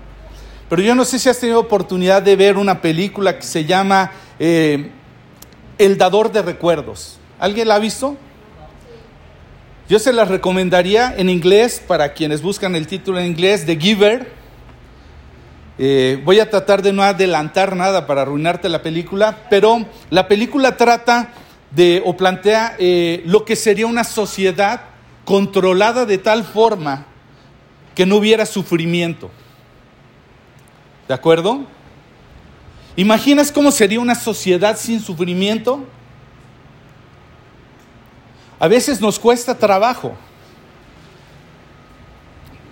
pero 0.68 0.82
yo 0.82 0.94
no 0.96 1.04
sé 1.04 1.20
si 1.20 1.28
has 1.28 1.38
tenido 1.38 1.60
oportunidad 1.60 2.22
de 2.22 2.34
ver 2.34 2.56
una 2.56 2.82
película 2.82 3.36
que 3.36 3.44
se 3.44 3.64
llama 3.64 4.10
eh, 4.40 4.90
El 5.78 5.96
dador 5.96 6.32
de 6.32 6.42
recuerdos. 6.42 7.18
¿Alguien 7.38 7.68
la 7.68 7.76
ha 7.76 7.78
visto? 7.78 8.16
Yo 9.88 10.00
se 10.00 10.12
la 10.12 10.24
recomendaría 10.24 11.14
en 11.16 11.30
inglés 11.30 11.80
para 11.86 12.12
quienes 12.12 12.42
buscan 12.42 12.74
el 12.74 12.88
título 12.88 13.20
en 13.20 13.26
inglés, 13.26 13.66
The 13.66 13.76
Giver. 13.76 14.32
Eh, 15.78 16.20
voy 16.24 16.40
a 16.40 16.48
tratar 16.48 16.80
de 16.80 16.92
no 16.92 17.02
adelantar 17.02 17.76
nada 17.76 18.06
para 18.06 18.22
arruinarte 18.22 18.68
la 18.68 18.82
película, 18.82 19.46
pero 19.50 19.84
la 20.08 20.26
película 20.26 20.76
trata 20.76 21.28
de 21.70 22.02
o 22.04 22.16
plantea 22.16 22.76
eh, 22.78 23.22
lo 23.26 23.44
que 23.44 23.56
sería 23.56 23.86
una 23.86 24.04
sociedad 24.04 24.80
controlada 25.26 26.06
de 26.06 26.16
tal 26.16 26.44
forma 26.44 27.04
que 27.94 28.06
no 28.06 28.16
hubiera 28.16 28.46
sufrimiento. 28.46 29.30
¿De 31.08 31.14
acuerdo? 31.14 31.66
¿Imaginas 32.96 33.52
cómo 33.52 33.70
sería 33.70 34.00
una 34.00 34.14
sociedad 34.14 34.78
sin 34.78 35.00
sufrimiento? 35.00 35.84
A 38.58 38.68
veces 38.68 39.02
nos 39.02 39.18
cuesta 39.18 39.58
trabajo, 39.58 40.14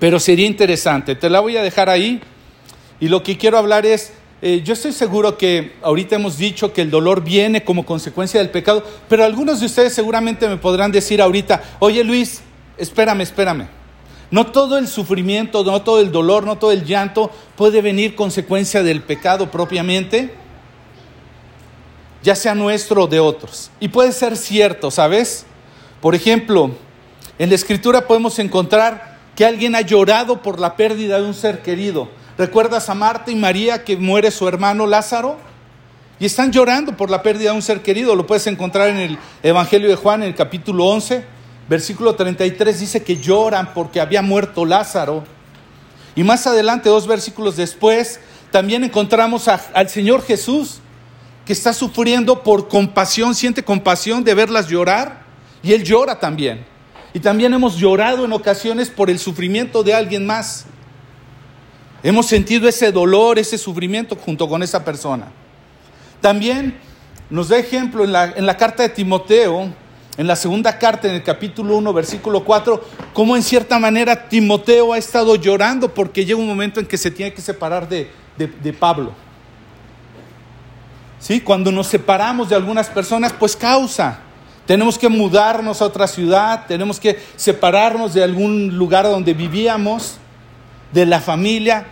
pero 0.00 0.18
sería 0.18 0.46
interesante. 0.46 1.14
Te 1.14 1.28
la 1.28 1.40
voy 1.40 1.58
a 1.58 1.62
dejar 1.62 1.90
ahí 1.90 2.22
y 3.04 3.08
lo 3.08 3.22
que 3.22 3.36
quiero 3.36 3.58
hablar 3.58 3.84
es, 3.84 4.14
eh, 4.40 4.62
yo 4.64 4.72
estoy 4.72 4.92
seguro 4.92 5.36
que 5.36 5.74
ahorita 5.82 6.16
hemos 6.16 6.38
dicho 6.38 6.72
que 6.72 6.80
el 6.80 6.90
dolor 6.90 7.22
viene 7.22 7.62
como 7.62 7.84
consecuencia 7.84 8.40
del 8.40 8.48
pecado, 8.48 8.82
pero 9.10 9.26
algunos 9.26 9.60
de 9.60 9.66
ustedes 9.66 9.92
seguramente 9.92 10.48
me 10.48 10.56
podrán 10.56 10.90
decir 10.90 11.20
ahorita, 11.20 11.62
oye 11.80 12.02
Luis, 12.02 12.40
espérame, 12.78 13.20
espérame. 13.20 13.68
No 14.30 14.46
todo 14.46 14.78
el 14.78 14.88
sufrimiento, 14.88 15.62
no 15.64 15.82
todo 15.82 16.00
el 16.00 16.12
dolor, 16.12 16.46
no 16.46 16.56
todo 16.56 16.72
el 16.72 16.86
llanto 16.86 17.30
puede 17.56 17.82
venir 17.82 18.14
consecuencia 18.14 18.82
del 18.82 19.02
pecado 19.02 19.50
propiamente, 19.50 20.32
ya 22.22 22.34
sea 22.34 22.54
nuestro 22.54 23.02
o 23.02 23.06
de 23.06 23.20
otros. 23.20 23.70
Y 23.80 23.88
puede 23.88 24.12
ser 24.12 24.34
cierto, 24.38 24.90
¿sabes? 24.90 25.44
Por 26.00 26.14
ejemplo, 26.14 26.70
en 27.38 27.50
la 27.50 27.54
escritura 27.54 28.06
podemos 28.06 28.38
encontrar 28.38 29.18
que 29.36 29.44
alguien 29.44 29.74
ha 29.74 29.82
llorado 29.82 30.40
por 30.40 30.58
la 30.58 30.74
pérdida 30.74 31.20
de 31.20 31.26
un 31.26 31.34
ser 31.34 31.60
querido. 31.60 32.08
¿Recuerdas 32.36 32.88
a 32.88 32.94
Marta 32.94 33.30
y 33.30 33.36
María 33.36 33.84
que 33.84 33.96
muere 33.96 34.30
su 34.30 34.48
hermano 34.48 34.86
Lázaro? 34.86 35.38
y 36.18 36.26
están 36.26 36.52
llorando 36.52 36.96
por 36.96 37.10
la 37.10 37.22
pérdida 37.22 37.50
de 37.50 37.56
un 37.56 37.62
ser 37.62 37.82
querido. 37.82 38.14
Lo 38.14 38.26
puedes 38.26 38.46
encontrar 38.46 38.88
en 38.88 38.98
el 38.98 39.18
Evangelio 39.42 39.88
de 39.88 39.96
Juan, 39.96 40.22
en 40.22 40.28
el 40.28 40.34
capítulo 40.34 40.86
11, 40.86 41.24
versículo 41.68 42.14
33, 42.14 42.80
dice 42.80 43.02
que 43.02 43.16
lloran 43.16 43.72
porque 43.74 44.00
había 44.00 44.22
muerto 44.22 44.64
Lázaro. 44.64 45.24
Y 46.14 46.22
más 46.22 46.46
adelante, 46.46 46.88
dos 46.88 47.06
versículos 47.06 47.56
después, 47.56 48.20
también 48.52 48.84
encontramos 48.84 49.48
al 49.48 49.88
Señor 49.88 50.22
Jesús, 50.22 50.78
que 51.44 51.52
está 51.52 51.72
sufriendo 51.72 52.42
por 52.42 52.68
compasión, 52.68 53.34
siente 53.34 53.64
compasión 53.64 54.22
de 54.22 54.34
verlas 54.34 54.68
llorar, 54.68 55.24
y 55.62 55.72
Él 55.72 55.82
llora 55.82 56.20
también. 56.20 56.64
Y 57.12 57.20
también 57.20 57.52
hemos 57.52 57.76
llorado 57.76 58.24
en 58.24 58.32
ocasiones 58.32 58.90
por 58.90 59.10
el 59.10 59.18
sufrimiento 59.18 59.82
de 59.82 59.94
alguien 59.94 60.26
más. 60.26 60.66
Hemos 62.04 62.26
sentido 62.26 62.68
ese 62.68 62.92
dolor, 62.92 63.38
ese 63.38 63.56
sufrimiento 63.56 64.14
junto 64.14 64.46
con 64.46 64.62
esa 64.62 64.84
persona. 64.84 65.28
También 66.20 66.76
nos 67.30 67.48
da 67.48 67.56
ejemplo 67.56 68.04
en 68.04 68.12
la, 68.12 68.26
en 68.26 68.44
la 68.44 68.58
carta 68.58 68.82
de 68.82 68.90
Timoteo, 68.90 69.72
en 70.18 70.26
la 70.26 70.36
segunda 70.36 70.78
carta, 70.78 71.08
en 71.08 71.14
el 71.14 71.22
capítulo 71.22 71.78
1, 71.78 71.92
versículo 71.94 72.44
4, 72.44 72.84
cómo 73.14 73.36
en 73.36 73.42
cierta 73.42 73.78
manera 73.78 74.28
Timoteo 74.28 74.92
ha 74.92 74.98
estado 74.98 75.34
llorando 75.36 75.94
porque 75.94 76.26
llega 76.26 76.38
un 76.38 76.46
momento 76.46 76.78
en 76.78 76.84
que 76.84 76.98
se 76.98 77.10
tiene 77.10 77.32
que 77.32 77.40
separar 77.40 77.88
de, 77.88 78.10
de, 78.36 78.72
Pablo. 78.74 79.12
¿Sí? 81.18 81.40
Cuando 81.40 81.72
nos 81.72 81.86
separamos 81.86 82.50
de 82.50 82.54
algunas 82.54 82.88
personas, 82.88 83.32
pues 83.32 83.56
causa. 83.56 84.20
Tenemos 84.66 84.98
que 84.98 85.08
mudarnos 85.08 85.80
a 85.80 85.86
otra 85.86 86.06
ciudad, 86.06 86.66
tenemos 86.68 87.00
que 87.00 87.18
separarnos 87.36 88.12
de 88.12 88.22
algún 88.22 88.76
lugar 88.76 89.06
donde 89.06 89.32
vivíamos, 89.32 90.18
de 90.92 91.06
la 91.06 91.20
familia. 91.20 91.86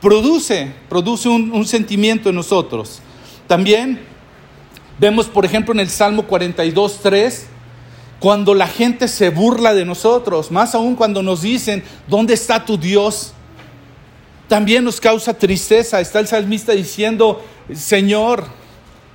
Produce, 0.00 0.72
produce 0.88 1.28
un, 1.28 1.66
sentimiento 1.66 2.28
en 2.28 2.36
nosotros. 2.36 3.00
También 3.46 4.00
vemos, 4.98 5.26
por 5.26 5.44
ejemplo, 5.44 5.72
en 5.72 5.80
el 5.80 5.90
Salmo 5.90 6.24
42, 6.26 7.00
3, 7.02 7.46
cuando 8.20 8.54
la 8.54 8.68
gente 8.68 9.08
se 9.08 9.30
burla 9.30 9.74
de 9.74 9.84
nosotros, 9.84 10.50
más 10.50 10.74
aún 10.74 10.94
cuando 10.94 11.22
nos 11.22 11.42
dicen, 11.42 11.82
¿dónde 12.06 12.34
está 12.34 12.64
tu 12.64 12.78
Dios? 12.78 13.32
También 14.48 14.84
nos 14.84 15.00
causa 15.00 15.34
tristeza. 15.34 16.00
Está 16.00 16.20
el 16.20 16.26
salmista 16.26 16.72
diciendo, 16.72 17.44
Señor, 17.74 18.44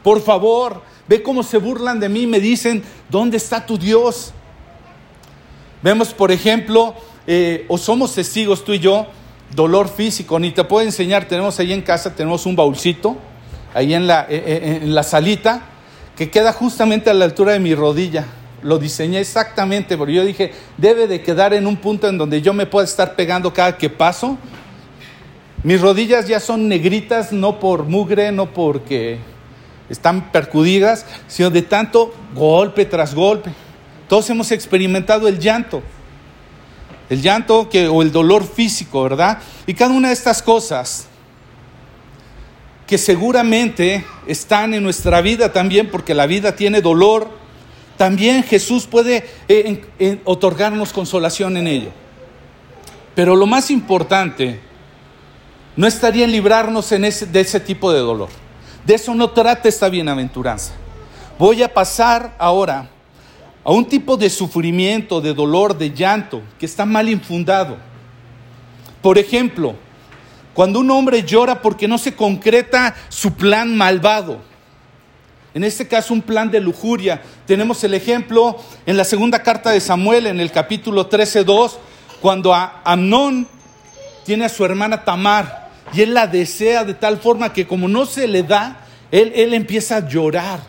por 0.04 0.22
favor, 0.22 0.82
ve 1.08 1.24
cómo 1.24 1.44
se 1.44 1.58
burlan 1.58 2.00
de 2.00 2.10
mí, 2.10 2.28
me 2.28 2.40
dicen, 2.40 2.84
¿dónde 3.10 3.38
está 3.38 3.66
tu 3.66 3.78
Dios? 3.78 4.32
Vemos, 5.82 6.14
por 6.14 6.32
ejemplo, 6.32 6.94
eh, 7.26 7.66
o 7.68 7.78
somos 7.78 8.14
testigos 8.14 8.64
tú 8.64 8.74
y 8.74 8.80
yo, 8.80 9.08
dolor 9.56 9.90
físico, 9.90 10.40
ni 10.40 10.52
te 10.52 10.64
puedo 10.64 10.86
enseñar, 10.86 11.26
tenemos 11.26 11.60
ahí 11.60 11.74
en 11.74 11.82
casa, 11.82 12.16
tenemos 12.16 12.46
un 12.46 12.56
baulcito, 12.56 13.18
ahí 13.74 13.94
en 13.94 14.08
la, 14.08 14.22
eh, 14.30 14.44
eh, 14.46 14.80
en 14.84 14.96
la 14.96 15.04
salita, 15.04 15.62
que 16.16 16.30
queda 16.30 16.54
justamente 16.54 17.10
a 17.10 17.14
la 17.14 17.26
altura 17.26 17.54
de 17.54 17.60
mi 17.60 17.76
rodilla. 17.76 18.26
Lo 18.62 18.78
diseñé 18.78 19.20
exactamente, 19.20 19.98
porque 19.98 20.14
yo 20.14 20.26
dije, 20.26 20.54
debe 20.78 21.08
de 21.08 21.22
quedar 21.22 21.54
en 21.54 21.68
un 21.68 21.78
punto 21.78 22.08
en 22.08 22.18
donde 22.18 22.42
yo 22.42 22.54
me 22.54 22.66
pueda 22.66 22.86
estar 22.86 23.16
pegando 23.16 23.54
cada 23.54 23.78
que 23.78 23.90
paso. 23.90 24.38
Mis 25.64 25.82
rodillas 25.82 26.28
ya 26.28 26.40
son 26.40 26.68
negritas, 26.68 27.32
no 27.32 27.60
por 27.60 27.84
mugre, 27.84 28.32
no 28.32 28.54
porque 28.54 29.20
están 29.90 30.32
percudidas, 30.32 31.06
sino 31.28 31.50
de 31.50 31.62
tanto 31.62 32.14
golpe 32.34 32.86
tras 32.86 33.14
golpe. 33.14 33.52
Todos 34.08 34.30
hemos 34.30 34.52
experimentado 34.52 35.28
el 35.28 35.40
llanto, 35.40 35.82
el 37.14 37.22
llanto 37.22 37.70
que, 37.70 37.88
o 37.88 38.02
el 38.02 38.12
dolor 38.12 38.46
físico, 38.46 39.04
¿verdad? 39.04 39.40
Y 39.66 39.74
cada 39.74 39.94
una 39.94 40.10
de 40.10 40.14
estas 40.14 40.42
cosas 40.42 41.08
que 42.88 42.98
seguramente 42.98 44.06
están 44.28 44.74
en 44.74 44.84
nuestra 44.84 45.22
vida 45.22 45.54
también, 45.54 45.90
porque 45.90 46.14
la 46.14 46.26
vida 46.26 46.56
tiene 46.56 46.82
dolor, 46.82 47.30
también 47.98 48.44
Jesús 48.44 48.88
puede 48.88 49.30
eh, 49.48 50.20
otorgarnos 50.26 50.92
consolación 50.92 51.56
en 51.58 51.68
ello. 51.68 51.90
Pero 53.16 53.36
lo 53.36 53.46
más 53.46 53.70
importante 53.70 54.60
no 55.76 55.88
estaría 55.88 56.26
en 56.26 56.32
librarnos 56.32 56.90
de 56.90 57.40
ese 57.40 57.60
tipo 57.60 57.94
de 57.94 58.00
dolor. 58.00 58.30
De 58.86 58.96
eso 58.96 59.14
no 59.14 59.30
trata 59.30 59.70
esta 59.70 59.88
bienaventuranza. 59.88 60.74
Voy 61.38 61.64
a 61.64 61.74
pasar 61.74 62.36
ahora 62.38 62.90
a 63.64 63.72
un 63.72 63.86
tipo 63.86 64.18
de 64.18 64.30
sufrimiento, 64.30 65.22
de 65.22 65.34
dolor, 65.34 65.78
de 65.78 65.92
llanto, 65.92 66.42
que 66.60 66.66
está 66.66 66.86
mal 66.86 67.08
infundado. 67.08 67.78
Por 69.02 69.18
ejemplo, 69.18 69.76
cuando 70.54 70.80
un 70.80 70.92
hombre 70.92 71.24
llora 71.24 71.62
porque 71.62 71.88
no 71.88 71.98
se 71.98 72.16
concreta 72.16 72.96
su 73.10 73.34
plan 73.34 73.76
malvado. 73.76 74.42
En 75.54 75.64
este 75.64 75.88
caso 75.88 76.14
un 76.14 76.22
plan 76.22 76.50
de 76.50 76.60
lujuria. 76.60 77.22
Tenemos 77.46 77.84
el 77.84 77.94
ejemplo 77.94 78.58
en 78.86 78.98
la 78.98 79.04
segunda 79.04 79.44
carta 79.44 79.72
de 79.72 79.80
Samuel, 79.80 80.28
en 80.28 80.40
el 80.40 80.52
capítulo 80.52 81.10
13.2, 81.10 81.74
cuando 82.22 82.54
Amnón 82.54 83.48
tiene 84.26 84.46
a 84.46 84.50
su 84.50 84.66
hermana 84.66 85.04
Tamar 85.04 85.70
y 85.94 86.02
él 86.02 86.14
la 86.14 86.28
desea 86.28 86.84
de 86.84 86.94
tal 86.94 87.18
forma 87.18 87.54
que 87.54 87.68
como 87.68 87.88
no 87.88 88.06
se 88.06 88.28
le 88.28 88.42
da, 88.44 88.86
él, 89.12 89.32
él 89.36 89.54
empieza 89.54 89.98
a 89.98 90.08
llorar 90.08 90.60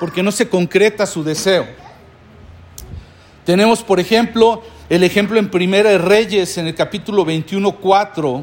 porque 0.00 0.22
no 0.22 0.32
se 0.32 0.48
concreta 0.48 1.06
su 1.06 1.22
deseo. 1.22 1.83
Tenemos, 3.44 3.82
por 3.82 4.00
ejemplo, 4.00 4.62
el 4.88 5.02
ejemplo 5.02 5.38
en 5.38 5.50
Primera 5.50 5.90
de 5.90 5.98
Reyes, 5.98 6.56
en 6.56 6.66
el 6.66 6.74
capítulo 6.74 7.26
21.4, 7.26 8.42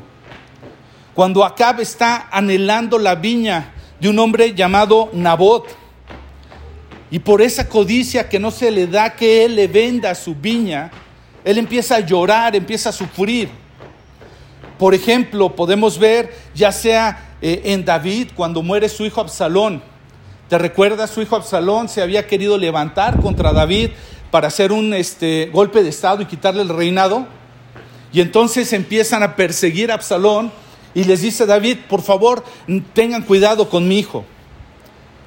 cuando 1.16 1.44
Acab 1.44 1.82
está 1.82 2.30
anhelando 2.32 3.00
la 3.00 3.16
viña 3.16 3.74
de 4.00 4.10
un 4.10 4.20
hombre 4.20 4.54
llamado 4.54 5.10
Nabot. 5.14 5.66
Y 7.10 7.18
por 7.18 7.42
esa 7.42 7.68
codicia 7.68 8.30
que 8.30 8.40
no 8.40 8.52
se 8.52 8.70
le 8.70 8.86
da 8.86 9.16
que 9.16 9.44
él 9.44 9.56
le 9.56 9.68
venda 9.68 10.14
su 10.14 10.36
viña, 10.36 10.92
él 11.44 11.58
empieza 11.58 11.96
a 11.96 12.00
llorar, 12.02 12.56
empieza 12.56 12.90
a 12.90 12.94
sufrir. 12.94 13.50
Por 14.78 14.94
ejemplo, 14.94 15.56
podemos 15.56 15.98
ver 15.98 16.32
ya 16.54 16.72
sea 16.72 17.36
eh, 17.42 17.62
en 17.66 17.84
David 17.84 18.30
cuando 18.36 18.62
muere 18.62 18.88
su 18.88 19.04
hijo 19.04 19.20
Absalón. 19.20 19.82
¿Te 20.48 20.60
recuerdas? 20.60 21.10
Su 21.10 21.24
hijo 21.24 21.36
Absalón 21.36 21.90
se 21.90 22.04
había 22.04 22.28
querido 22.28 22.58
levantar 22.58 23.20
contra 23.20 23.52
David 23.52 23.92
para 24.32 24.48
hacer 24.48 24.72
un 24.72 24.94
este, 24.94 25.50
golpe 25.54 25.84
de 25.84 25.90
estado 25.90 26.22
y 26.22 26.26
quitarle 26.26 26.62
el 26.62 26.70
reinado. 26.70 27.28
Y 28.14 28.22
entonces 28.22 28.74
empiezan 28.74 29.24
a 29.24 29.36
perseguir 29.36 29.92
a 29.92 29.96
Absalón 29.96 30.52
y 30.94 31.04
les 31.04 31.22
dice 31.22 31.46
David, 31.46 31.78
por 31.88 32.02
favor, 32.02 32.44
tengan 32.94 33.24
cuidado 33.24 33.70
con 33.70 33.88
mi 33.88 34.00
hijo. 34.00 34.26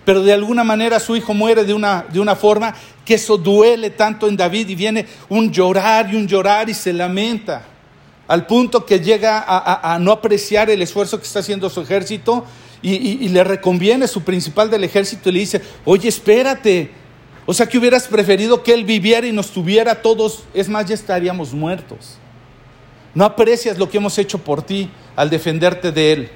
Pero 0.05 0.23
de 0.23 0.33
alguna 0.33 0.65
manera 0.65 1.01
su 1.01 1.17
hijo 1.17 1.33
muere 1.33 1.65
de 1.65 1.73
una, 1.73 2.05
de 2.13 2.21
una 2.21 2.37
forma 2.37 2.75
que 3.05 3.15
eso 3.15 3.39
duele 3.39 3.91
tanto 3.91 4.29
en 4.29 4.37
David 4.37 4.69
y 4.69 4.75
viene 4.75 5.07
un 5.29 5.51
llorar 5.51 6.13
y 6.13 6.17
un 6.17 6.27
llorar 6.27 6.69
y 6.69 6.75
se 6.75 6.93
lamenta. 6.93 7.65
Al 8.27 8.47
punto 8.47 8.87
que 8.87 9.01
llega 9.01 9.45
a, 9.47 9.99
no 9.99 10.13
apreciar 10.13 10.71
el 10.71 10.81
esfuerzo 10.81 11.19
que 11.19 11.27
está 11.27 11.41
haciendo 11.41 11.69
su 11.69 11.83
ejército 11.83 12.45
y, 12.81 13.29
le 13.29 13.45
reconviene 13.45 14.09
su 14.09 14.23
principal 14.23 14.71
del 14.71 14.85
ejército 14.85 15.29
y 15.29 15.33
le 15.33 15.39
dice, 15.41 15.63
oye, 15.85 16.09
espérate. 16.09 17.04
O 17.47 17.53
sea 17.53 17.67
que 17.67 17.79
hubieras 17.79 18.07
preferido 18.07 18.63
que 18.63 18.73
él 18.73 18.85
viviera 18.85 19.27
y 19.27 19.33
nos 19.33 19.51
tuviera 19.51 20.01
todos, 20.01 20.45
es 20.55 20.69
más, 20.69 20.87
ya 20.87 20.95
estaríamos 20.95 21.53
muertos. 21.53 22.19
No 23.15 23.25
aprecias 23.25 23.79
lo 23.79 23.89
que 23.89 23.99
hemos 23.99 24.19
hecho 24.19 24.39
por 24.39 24.63
ti 24.63 24.91
al 25.15 25.31
defenderte 25.31 25.93
de 25.93 26.13
Él. 26.13 26.31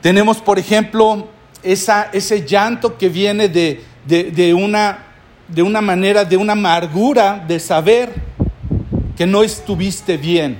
Tenemos, 0.00 0.38
por 0.38 0.58
ejemplo, 0.58 1.28
ese 1.62 2.46
llanto 2.46 2.96
que 2.96 3.08
viene 3.08 3.48
de, 3.48 3.82
de, 4.06 4.54
una, 4.54 5.06
de 5.48 5.62
una 5.62 5.80
manera, 5.80 6.24
de 6.24 6.36
una 6.36 6.52
amargura 6.52 7.44
de 7.46 7.58
saber 7.58 8.10
que 9.16 9.26
no 9.26 9.42
estuviste 9.42 10.16
bien. 10.16 10.56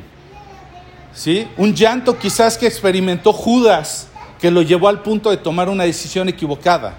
¿Sí? 1.15 1.47
Un 1.57 1.75
llanto 1.75 2.19
quizás 2.19 2.59
que 2.59 2.67
experimentó 2.67 3.33
Judas, 3.33 4.09
que 4.41 4.51
lo 4.51 4.63
llevó 4.63 4.89
al 4.89 5.03
punto 5.03 5.31
de 5.31 5.37
tomar 5.37 5.69
una 5.69 5.85
decisión 5.85 6.29
equivocada 6.29 6.97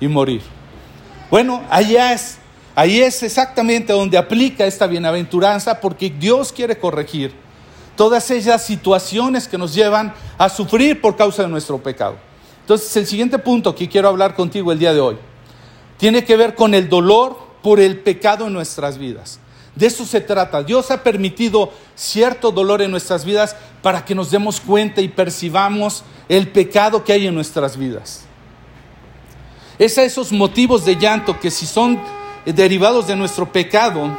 y 0.00 0.08
morir. 0.08 0.42
Bueno, 1.30 1.62
allá 1.70 2.12
es 2.12 2.38
Ahí 2.76 3.00
es 3.00 3.22
exactamente 3.22 3.92
donde 3.92 4.18
aplica 4.18 4.66
esta 4.66 4.88
bienaventuranza 4.88 5.80
porque 5.80 6.10
Dios 6.10 6.52
quiere 6.52 6.76
corregir 6.76 7.32
todas 7.96 8.28
esas 8.32 8.64
situaciones 8.64 9.46
que 9.46 9.56
nos 9.56 9.72
llevan 9.72 10.12
a 10.36 10.48
sufrir 10.48 11.00
por 11.00 11.14
causa 11.14 11.42
de 11.42 11.48
nuestro 11.48 11.80
pecado. 11.80 12.16
Entonces, 12.62 12.96
el 12.96 13.06
siguiente 13.06 13.38
punto 13.38 13.76
que 13.76 13.88
quiero 13.88 14.08
hablar 14.08 14.34
contigo 14.34 14.72
el 14.72 14.80
día 14.80 14.92
de 14.92 15.00
hoy 15.00 15.16
tiene 15.98 16.24
que 16.24 16.36
ver 16.36 16.56
con 16.56 16.74
el 16.74 16.88
dolor 16.88 17.38
por 17.62 17.78
el 17.78 18.00
pecado 18.00 18.48
en 18.48 18.52
nuestras 18.52 18.98
vidas. 18.98 19.38
De 19.76 19.86
eso 19.86 20.04
se 20.04 20.20
trata. 20.20 20.64
Dios 20.64 20.90
ha 20.90 21.04
permitido 21.04 21.72
cierto 21.94 22.50
dolor 22.50 22.82
en 22.82 22.90
nuestras 22.90 23.24
vidas 23.24 23.54
para 23.82 24.04
que 24.04 24.16
nos 24.16 24.32
demos 24.32 24.60
cuenta 24.60 25.00
y 25.00 25.06
percibamos 25.06 26.02
el 26.28 26.48
pecado 26.48 27.04
que 27.04 27.12
hay 27.12 27.28
en 27.28 27.34
nuestras 27.36 27.76
vidas. 27.76 28.24
Es 29.78 29.98
a 29.98 30.04
esos 30.04 30.30
motivos 30.30 30.84
de 30.84 30.96
llanto 30.96 31.38
que 31.40 31.50
si 31.50 31.66
son 31.66 32.00
derivados 32.44 33.06
de 33.06 33.16
nuestro 33.16 33.50
pecado, 33.50 34.16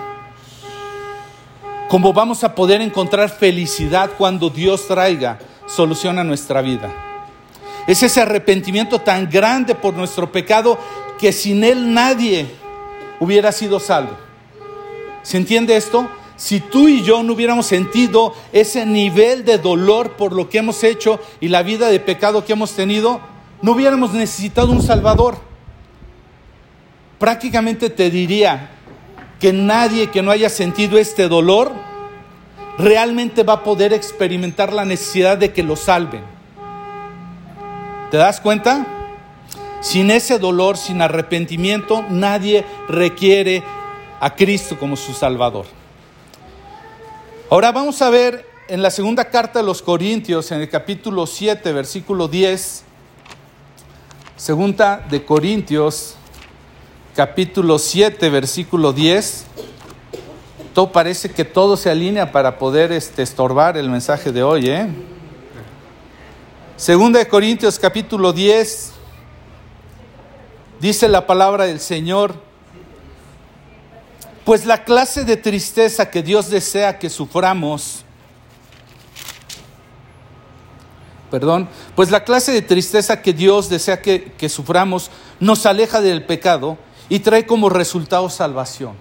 como 1.88 2.12
vamos 2.12 2.44
a 2.44 2.54
poder 2.54 2.82
encontrar 2.82 3.30
felicidad 3.30 4.12
cuando 4.18 4.50
Dios 4.50 4.88
traiga 4.88 5.40
solución 5.66 6.20
a 6.20 6.24
nuestra 6.24 6.62
vida. 6.62 6.94
Es 7.88 8.04
ese 8.04 8.22
arrepentimiento 8.22 9.00
tan 9.00 9.30
grande 9.30 9.76
por 9.76 9.94
nuestro 9.94 10.32
pecado 10.32 10.78
que 11.20 11.32
sin 11.32 11.64
Él 11.64 11.94
nadie 11.94 12.48
hubiera 13.20 13.52
sido 13.52 13.80
salvo. 13.80 14.18
¿Se 15.22 15.38
entiende 15.38 15.78
esto? 15.78 16.10
Si 16.36 16.60
tú 16.60 16.90
y 16.90 17.02
yo 17.02 17.24
no 17.24 17.34
hubiéramos 17.34 17.66
sentido 17.66 18.34
ese 18.52 18.86
nivel 18.86 19.46
de 19.46 19.58
dolor 19.58 20.18
por 20.18 20.34
lo 20.34 20.50
que 20.50 20.58
hemos 20.58 20.84
hecho 20.84 21.20
y 21.40 21.48
la 21.48 21.64
vida 21.64 21.88
de 21.88 22.00
pecado 22.02 22.44
que 22.44 22.54
hemos 22.54 22.74
tenido, 22.74 23.22
no 23.66 23.72
hubiéramos 23.72 24.14
necesitado 24.14 24.72
un 24.72 24.84
Salvador. 24.84 25.38
Prácticamente 27.18 27.90
te 27.90 28.12
diría 28.12 28.70
que 29.40 29.54
nadie 29.54 30.12
que 30.12 30.22
no 30.22 30.30
haya 30.30 30.50
sentido 30.50 31.00
este 31.00 31.28
dolor 31.28 31.72
realmente 32.78 33.42
va 33.42 33.54
a 33.54 33.64
poder 33.64 33.92
experimentar 33.92 34.72
la 34.72 34.86
necesidad 34.86 35.40
de 35.40 35.52
que 35.52 35.64
lo 35.64 35.76
salven. 35.76 36.22
¿Te 38.12 38.18
das 38.18 38.40
cuenta? 38.40 38.86
Sin 39.82 40.12
ese 40.12 40.38
dolor, 40.38 40.78
sin 40.78 41.02
arrepentimiento, 41.02 42.06
nadie 42.08 42.64
requiere 42.88 43.64
a 44.20 44.36
Cristo 44.36 44.78
como 44.78 44.96
su 44.96 45.14
Salvador. 45.14 45.66
Ahora 47.50 47.72
vamos 47.72 48.00
a 48.04 48.12
ver 48.12 48.46
en 48.68 48.84
la 48.84 48.92
segunda 48.92 49.26
carta 49.26 49.58
de 49.58 49.66
los 49.66 49.82
Corintios, 49.82 50.52
en 50.52 50.62
el 50.62 50.70
capítulo 50.70 51.26
7, 51.26 51.74
versículo 51.74 52.28
10, 52.28 52.85
segunda 54.38 54.98
de 55.10 55.24
Corintios, 55.24 56.16
capítulo 57.16 57.80
7, 57.80 58.30
versículo 58.30 58.92
10. 58.92 59.46
Todo 60.74 60.92
parece 60.92 61.32
que 61.32 61.46
todo 61.46 61.78
se 61.78 61.90
alinea 61.90 62.32
para 62.34 62.58
poder 62.58 62.92
este, 62.92 63.24
estorbar 63.24 63.78
el 63.78 63.90
mensaje 63.90 64.34
de 64.34 64.44
hoy. 64.44 64.70
¿eh? 64.70 64.88
Segunda 66.76 67.20
de 67.20 67.28
Corintios, 67.30 67.80
capítulo 67.80 68.34
10, 68.34 68.92
dice 70.82 71.08
la 71.08 71.26
palabra 71.26 71.66
del 71.66 71.80
Señor. 71.80 72.36
Pues 74.44 74.66
la 74.66 74.84
clase 74.84 75.24
de 75.24 75.38
tristeza 75.38 76.12
que 76.12 76.22
Dios 76.22 76.50
desea 76.50 77.00
que 77.00 77.10
suframos, 77.10 78.05
perdón, 81.36 81.68
pues 81.98 82.12
la 82.12 82.24
clase 82.24 82.54
de 82.54 82.62
tristeza 82.62 83.22
que 83.22 83.34
Dios 83.34 83.68
desea 83.68 84.02
que, 84.02 84.48
suframos 84.48 85.12
nos 85.42 85.66
aleja 85.66 86.00
del 86.00 86.24
pecado 86.24 86.78
y 87.10 87.20
trae 87.20 87.46
como 87.46 87.68
resultado 87.68 88.30
salvación. 88.30 88.94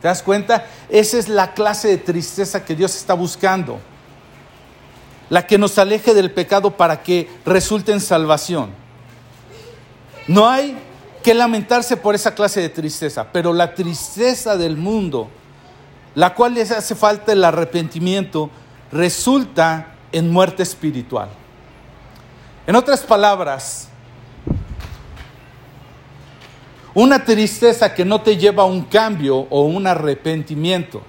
¿Te 0.00 0.08
das 0.08 0.22
cuenta? 0.22 0.64
Esa 0.88 1.18
es 1.18 1.28
la 1.28 1.52
clase 1.52 1.88
de 1.88 1.98
tristeza 1.98 2.64
que 2.64 2.74
Dios 2.74 2.96
está 2.96 3.12
buscando. 3.12 3.80
La 5.28 5.46
que 5.46 5.58
nos 5.58 5.76
aleje 5.76 6.14
del 6.14 6.30
pecado 6.30 6.70
para 6.70 7.02
que 7.02 7.28
resulte 7.44 7.92
en 7.92 8.00
salvación. 8.00 8.70
No 10.26 10.48
hay 10.48 10.78
que 11.22 11.34
lamentarse 11.34 11.98
por 11.98 12.14
esa 12.14 12.34
clase 12.34 12.62
de 12.62 12.70
tristeza, 12.70 13.26
pero 13.30 13.52
la 13.52 13.74
tristeza 13.74 14.56
del 14.56 14.78
mundo, 14.78 15.28
la 16.14 16.34
cual 16.34 16.54
les 16.54 16.70
hace 16.70 16.94
falta 16.94 17.32
el 17.32 17.44
arrepentimiento, 17.44 18.48
resulta 18.90 19.96
en 20.12 20.30
muerte 20.30 20.62
espiritual. 20.62 21.43
En 22.66 22.76
otras 22.76 23.00
palabras, 23.00 23.88
una 26.94 27.24
tristeza 27.24 27.92
que 27.92 28.04
no 28.04 28.20
te 28.20 28.36
lleva 28.36 28.62
a 28.62 28.66
un 28.66 28.82
cambio 28.82 29.46
o 29.50 29.62
un 29.62 29.86
arrepentimiento, 29.86 31.02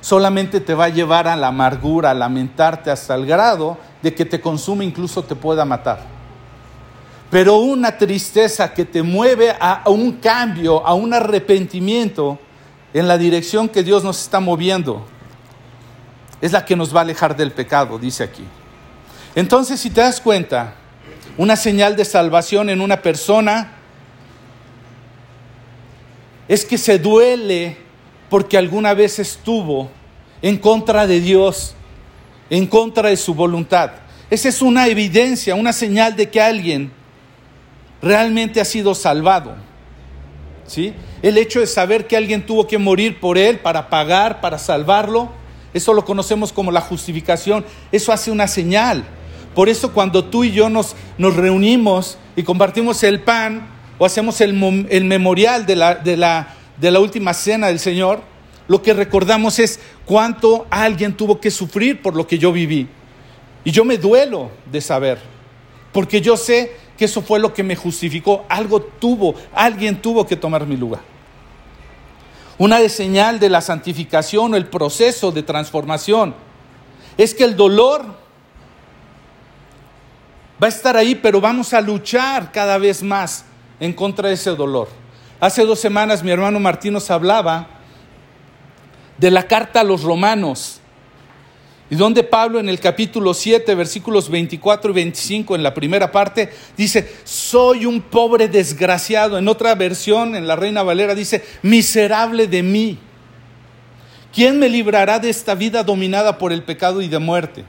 solamente 0.00 0.60
te 0.60 0.74
va 0.74 0.84
a 0.84 0.88
llevar 0.90 1.28
a 1.28 1.36
la 1.36 1.48
amargura, 1.48 2.10
a 2.10 2.14
lamentarte 2.14 2.90
hasta 2.90 3.14
el 3.14 3.26
grado 3.26 3.78
de 4.02 4.14
que 4.14 4.24
te 4.24 4.40
consume, 4.40 4.84
incluso 4.84 5.22
te 5.22 5.34
pueda 5.34 5.64
matar 5.64 6.20
pero 7.30 7.58
una 7.58 7.96
tristeza 7.96 8.74
que 8.74 8.84
te 8.84 9.02
mueve 9.02 9.54
a, 9.58 9.84
un 9.86 10.12
cambio, 10.12 10.84
a 10.84 10.94
un 10.94 11.14
arrepentimiento 11.14 12.38
en 12.92 13.06
la 13.06 13.16
dirección 13.16 13.68
que 13.68 13.84
Dios 13.84 14.02
nos 14.02 14.20
está 14.20 14.40
moviendo. 14.40 15.06
Es 16.40 16.50
la 16.50 16.64
que 16.64 16.74
nos 16.74 16.94
va 16.94 17.00
a 17.00 17.02
alejar 17.02 17.36
del 17.36 17.52
pecado, 17.52 17.98
dice 17.98 18.24
aquí. 18.24 18.42
Entonces, 19.34 19.80
si 19.80 19.90
te 19.90 20.00
das 20.00 20.20
cuenta, 20.20 20.74
una 21.36 21.56
señal 21.56 21.96
de 21.96 22.04
salvación 22.04 22.68
en 22.68 22.80
una 22.80 23.00
persona 23.00 23.72
es 26.48 26.64
que 26.64 26.78
se 26.78 26.98
duele 26.98 27.76
porque 28.28 28.58
alguna 28.58 28.92
vez 28.92 29.18
estuvo 29.18 29.90
en 30.42 30.58
contra 30.58 31.06
de 31.06 31.20
Dios, 31.20 31.74
en 32.50 32.66
contra 32.66 33.08
de 33.08 33.16
su 33.16 33.34
voluntad. 33.34 33.92
Esa 34.30 34.48
es 34.48 34.62
una 34.62 34.88
evidencia, 34.88 35.54
una 35.54 35.72
señal 35.72 36.16
de 36.16 36.28
que 36.28 36.40
alguien 36.40 36.92
realmente 38.02 38.60
ha 38.60 38.64
sido 38.64 38.94
salvado. 38.94 39.54
¿Sí? 40.66 40.94
El 41.22 41.38
hecho 41.38 41.60
de 41.60 41.66
saber 41.66 42.06
que 42.06 42.16
alguien 42.16 42.46
tuvo 42.46 42.66
que 42.66 42.78
morir 42.78 43.18
por 43.18 43.38
él 43.38 43.58
para 43.58 43.88
pagar, 43.90 44.40
para 44.40 44.58
salvarlo, 44.58 45.30
eso 45.72 45.94
lo 45.94 46.04
conocemos 46.04 46.52
como 46.52 46.72
la 46.72 46.80
justificación, 46.80 47.64
eso 47.92 48.12
hace 48.12 48.30
una 48.30 48.48
señal. 48.48 49.04
Por 49.54 49.68
eso 49.68 49.92
cuando 49.92 50.24
tú 50.24 50.44
y 50.44 50.52
yo 50.52 50.68
nos, 50.68 50.94
nos 51.18 51.34
reunimos 51.36 52.18
y 52.36 52.42
compartimos 52.42 53.02
el 53.02 53.20
pan 53.20 53.68
o 53.98 54.06
hacemos 54.06 54.40
el, 54.40 54.86
el 54.88 55.04
memorial 55.04 55.66
de 55.66 55.76
la, 55.76 55.94
de, 55.96 56.16
la, 56.16 56.54
de 56.78 56.90
la 56.90 57.00
última 57.00 57.34
cena 57.34 57.66
del 57.66 57.78
Señor, 57.78 58.22
lo 58.68 58.82
que 58.82 58.94
recordamos 58.94 59.58
es 59.58 59.80
cuánto 60.04 60.66
alguien 60.70 61.16
tuvo 61.16 61.40
que 61.40 61.50
sufrir 61.50 62.00
por 62.00 62.14
lo 62.14 62.26
que 62.26 62.38
yo 62.38 62.52
viví. 62.52 62.88
Y 63.64 63.72
yo 63.72 63.84
me 63.84 63.98
duelo 63.98 64.50
de 64.70 64.80
saber, 64.80 65.18
porque 65.92 66.20
yo 66.20 66.36
sé 66.36 66.72
que 66.96 67.06
eso 67.06 67.20
fue 67.20 67.40
lo 67.40 67.52
que 67.52 67.62
me 67.62 67.76
justificó. 67.76 68.44
Algo 68.48 68.80
tuvo, 68.80 69.34
alguien 69.52 70.00
tuvo 70.00 70.26
que 70.26 70.36
tomar 70.36 70.66
mi 70.66 70.76
lugar. 70.76 71.00
Una 72.58 72.78
de 72.78 72.88
señal 72.88 73.40
de 73.40 73.48
la 73.48 73.60
santificación 73.60 74.54
o 74.54 74.56
el 74.56 74.66
proceso 74.66 75.32
de 75.32 75.42
transformación 75.42 76.34
es 77.18 77.34
que 77.34 77.44
el 77.44 77.56
dolor 77.56 78.19
va 80.62 80.66
a 80.66 80.70
estar 80.70 80.96
ahí, 80.96 81.14
pero 81.14 81.40
vamos 81.40 81.72
a 81.72 81.80
luchar 81.80 82.52
cada 82.52 82.78
vez 82.78 83.02
más 83.02 83.44
en 83.78 83.92
contra 83.92 84.28
de 84.28 84.34
ese 84.34 84.50
dolor. 84.50 84.88
Hace 85.40 85.64
dos 85.64 85.80
semanas 85.80 86.22
mi 86.22 86.30
hermano 86.30 86.60
Martín 86.60 86.92
nos 86.92 87.10
hablaba 87.10 87.66
de 89.16 89.30
la 89.30 89.46
carta 89.46 89.80
a 89.80 89.84
los 89.84 90.02
romanos 90.02 90.80
y 91.90 91.96
donde 91.96 92.22
Pablo 92.22 92.60
en 92.60 92.68
el 92.68 92.78
capítulo 92.78 93.34
7, 93.34 93.74
versículos 93.74 94.30
24 94.30 94.92
y 94.92 94.94
25, 94.94 95.56
en 95.56 95.64
la 95.64 95.74
primera 95.74 96.12
parte, 96.12 96.48
dice, 96.76 97.12
soy 97.24 97.84
un 97.84 98.00
pobre 98.00 98.46
desgraciado. 98.46 99.36
En 99.36 99.48
otra 99.48 99.74
versión, 99.74 100.36
en 100.36 100.46
la 100.46 100.54
Reina 100.54 100.84
Valera, 100.84 101.16
dice, 101.16 101.44
miserable 101.62 102.46
de 102.46 102.62
mí. 102.62 102.98
¿Quién 104.32 104.60
me 104.60 104.68
librará 104.68 105.18
de 105.18 105.30
esta 105.30 105.56
vida 105.56 105.82
dominada 105.82 106.38
por 106.38 106.52
el 106.52 106.62
pecado 106.62 107.02
y 107.02 107.08
de 107.08 107.18
muerte? 107.18 107.64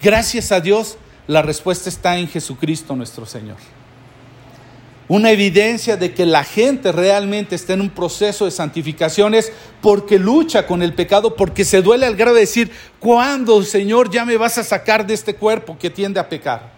Gracias 0.00 0.50
a 0.50 0.60
Dios, 0.60 0.96
la 1.26 1.42
respuesta 1.42 1.88
está 1.88 2.16
en 2.16 2.28
Jesucristo 2.28 2.94
nuestro 2.94 3.26
Señor 3.26 3.56
una 5.08 5.30
evidencia 5.30 5.96
de 5.96 6.12
que 6.12 6.26
la 6.26 6.42
gente 6.42 6.90
realmente 6.90 7.54
está 7.54 7.74
en 7.74 7.80
un 7.80 7.90
proceso 7.90 8.44
de 8.44 8.50
santificación 8.50 9.34
es 9.34 9.52
porque 9.80 10.18
lucha 10.18 10.66
con 10.66 10.82
el 10.82 10.94
pecado, 10.94 11.36
porque 11.36 11.64
se 11.64 11.80
duele 11.80 12.06
al 12.06 12.16
grado 12.16 12.34
de 12.34 12.40
decir, 12.40 12.72
¿cuándo, 12.98 13.62
Señor, 13.62 14.10
ya 14.10 14.24
me 14.24 14.36
vas 14.36 14.58
a 14.58 14.64
sacar 14.64 15.06
de 15.06 15.14
este 15.14 15.36
cuerpo 15.36 15.78
que 15.78 15.90
tiende 15.90 16.18
a 16.18 16.28
pecar? 16.28 16.72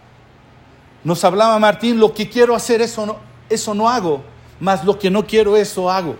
Nos 1.03 1.23
hablaba 1.23 1.57
Martín, 1.57 1.99
lo 1.99 2.13
que 2.13 2.29
quiero 2.29 2.53
hacer, 2.53 2.81
eso 2.81 3.05
no, 3.05 3.17
eso 3.49 3.73
no 3.73 3.89
hago, 3.89 4.21
más 4.59 4.85
lo 4.85 4.99
que 4.99 5.09
no 5.09 5.25
quiero, 5.25 5.57
eso 5.57 5.89
hago. 5.89 6.15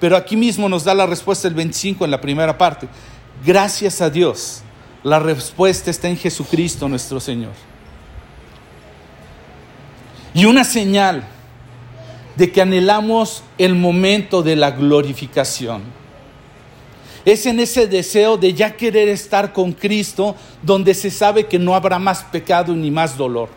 Pero 0.00 0.16
aquí 0.16 0.36
mismo 0.36 0.68
nos 0.68 0.82
da 0.82 0.94
la 0.94 1.06
respuesta 1.06 1.46
el 1.46 1.54
25 1.54 2.04
en 2.04 2.10
la 2.10 2.20
primera 2.20 2.58
parte. 2.58 2.88
Gracias 3.46 4.00
a 4.00 4.10
Dios, 4.10 4.62
la 5.04 5.20
respuesta 5.20 5.92
está 5.92 6.08
en 6.08 6.16
Jesucristo 6.16 6.88
nuestro 6.88 7.20
Señor. 7.20 7.71
Y 10.34 10.44
una 10.46 10.64
señal 10.64 11.24
de 12.36 12.50
que 12.50 12.62
anhelamos 12.62 13.42
el 13.58 13.74
momento 13.74 14.42
de 14.42 14.56
la 14.56 14.70
glorificación. 14.70 15.82
Es 17.24 17.46
en 17.46 17.60
ese 17.60 17.86
deseo 17.86 18.36
de 18.36 18.52
ya 18.52 18.74
querer 18.76 19.08
estar 19.08 19.52
con 19.52 19.72
Cristo 19.72 20.34
donde 20.62 20.94
se 20.94 21.10
sabe 21.10 21.46
que 21.46 21.58
no 21.58 21.74
habrá 21.74 21.98
más 21.98 22.24
pecado 22.24 22.74
ni 22.74 22.90
más 22.90 23.16
dolor. 23.16 23.48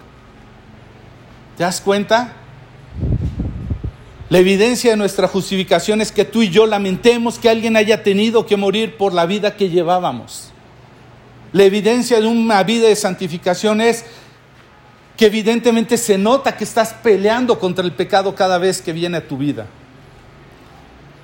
¿Te 1.58 1.64
das 1.64 1.82
cuenta? 1.82 2.34
La 4.30 4.40
evidencia 4.40 4.92
de 4.92 4.98
nuestra 4.98 5.28
justificación 5.28 6.02
es 6.02 6.12
que 6.12 6.26
tú 6.26 6.42
y 6.42 6.50
yo 6.50 6.66
lamentemos 6.66 7.40
que 7.40 7.50
alguien 7.50 7.78
haya 7.78 8.04
tenido 8.04 8.46
que 8.46 8.58
morir 8.58 8.98
por 8.98 9.14
la 9.14 9.26
vida 9.26 9.56
que 9.56 9.70
llevábamos. 9.70 10.52
La 11.54 11.64
evidencia 11.64 12.20
de 12.20 12.28
una 12.28 12.62
vida 12.64 12.88
de 12.88 12.96
santificación 12.96 13.82
es 13.82 14.04
que 15.18 15.26
evidentemente 15.28 15.98
se 15.98 16.18
nota 16.18 16.58
que 16.58 16.64
estás 16.64 16.94
peleando 16.94 17.60
contra 17.60 17.86
el 17.86 17.94
pecado 17.94 18.36
cada 18.36 18.58
vez 18.58 18.82
que 18.82 18.94
viene 18.94 19.18
a 19.18 19.28
tu 19.28 19.38
vida. 19.38 19.68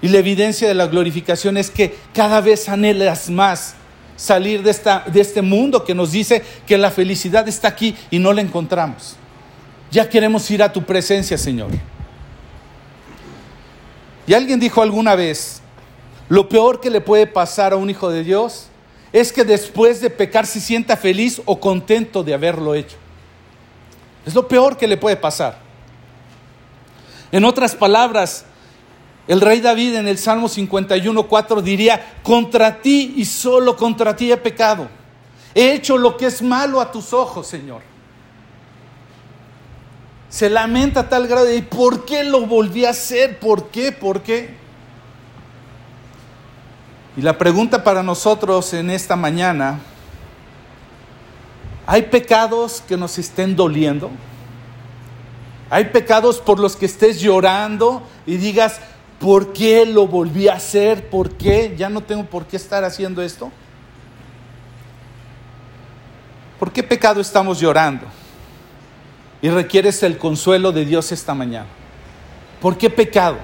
Y 0.01 0.07
la 0.07 0.19
evidencia 0.19 0.67
de 0.67 0.73
la 0.73 0.87
glorificación 0.87 1.57
es 1.57 1.69
que 1.69 1.95
cada 2.13 2.41
vez 2.41 2.69
anhelas 2.69 3.29
más 3.29 3.75
salir 4.15 4.63
de, 4.63 4.71
esta, 4.71 5.03
de 5.07 5.19
este 5.21 5.41
mundo 5.41 5.83
que 5.83 5.93
nos 5.93 6.11
dice 6.11 6.43
que 6.65 6.77
la 6.77 6.91
felicidad 6.91 7.47
está 7.47 7.67
aquí 7.67 7.95
y 8.09 8.19
no 8.19 8.33
la 8.33 8.41
encontramos. 8.41 9.15
Ya 9.91 10.07
queremos 10.07 10.49
ir 10.49 10.63
a 10.63 10.71
tu 10.71 10.83
presencia, 10.83 11.37
Señor. 11.37 11.69
Y 14.25 14.33
alguien 14.33 14.59
dijo 14.59 14.81
alguna 14.81 15.15
vez, 15.15 15.61
lo 16.29 16.47
peor 16.47 16.79
que 16.79 16.89
le 16.89 17.01
puede 17.01 17.27
pasar 17.27 17.73
a 17.73 17.75
un 17.75 17.89
hijo 17.89 18.09
de 18.09 18.23
Dios 18.23 18.67
es 19.11 19.33
que 19.33 19.43
después 19.43 19.99
de 19.99 20.09
pecar 20.09 20.47
se 20.47 20.61
sienta 20.61 20.95
feliz 20.95 21.41
o 21.45 21.59
contento 21.59 22.23
de 22.23 22.33
haberlo 22.33 22.73
hecho. 22.73 22.97
Es 24.25 24.35
lo 24.35 24.47
peor 24.47 24.77
que 24.77 24.87
le 24.87 24.97
puede 24.97 25.15
pasar. 25.15 25.57
En 27.31 27.45
otras 27.45 27.75
palabras, 27.75 28.45
el 29.27 29.41
rey 29.41 29.61
David 29.61 29.95
en 29.95 30.07
el 30.07 30.17
Salmo 30.17 30.49
51.4 30.49 31.61
diría, 31.61 32.17
contra 32.23 32.81
ti 32.81 33.13
y 33.17 33.25
solo 33.25 33.77
contra 33.77 34.15
ti 34.15 34.31
he 34.31 34.37
pecado. 34.37 34.87
He 35.53 35.73
hecho 35.73 35.97
lo 35.97 36.17
que 36.17 36.27
es 36.27 36.41
malo 36.41 36.81
a 36.81 36.91
tus 36.91 37.13
ojos, 37.13 37.47
Señor. 37.47 37.81
Se 40.29 40.49
lamenta 40.49 41.01
a 41.01 41.09
tal 41.09 41.27
grado 41.27 41.45
de, 41.45 41.61
¿por 41.61 42.05
qué 42.05 42.23
lo 42.23 42.45
volví 42.45 42.85
a 42.85 42.91
hacer? 42.91 43.39
¿Por 43.39 43.69
qué? 43.69 43.91
¿Por 43.91 44.21
qué? 44.21 44.55
Y 47.17 47.21
la 47.21 47.37
pregunta 47.37 47.83
para 47.83 48.01
nosotros 48.01 48.73
en 48.73 48.89
esta 48.89 49.17
mañana, 49.17 49.79
¿hay 51.85 52.03
pecados 52.03 52.83
que 52.87 52.97
nos 52.97 53.17
estén 53.17 53.55
doliendo? 53.55 54.09
¿Hay 55.69 55.85
pecados 55.85 56.39
por 56.39 56.59
los 56.59 56.75
que 56.75 56.85
estés 56.85 57.21
llorando 57.21 58.03
y 58.25 58.37
digas, 58.37 58.81
¿por 59.19 59.53
qué 59.53 59.85
lo 59.85 60.05
volví 60.05 60.47
a 60.47 60.55
hacer? 60.55 61.09
¿Por 61.09 61.31
qué? 61.31 61.75
Ya 61.77 61.89
no 61.89 62.01
tengo 62.01 62.25
por 62.25 62.45
qué 62.45 62.57
estar 62.57 62.83
haciendo 62.83 63.21
esto. 63.21 63.51
¿Por 66.59 66.71
qué 66.71 66.83
pecado 66.83 67.21
estamos 67.21 67.59
llorando? 67.59 68.05
Y 69.41 69.49
requieres 69.49 70.03
el 70.03 70.17
consuelo 70.17 70.71
de 70.71 70.85
Dios 70.85 71.11
esta 71.11 71.33
mañana. 71.33 71.67
¿Por 72.61 72.77
qué 72.77 72.89
pecado? 72.89 73.37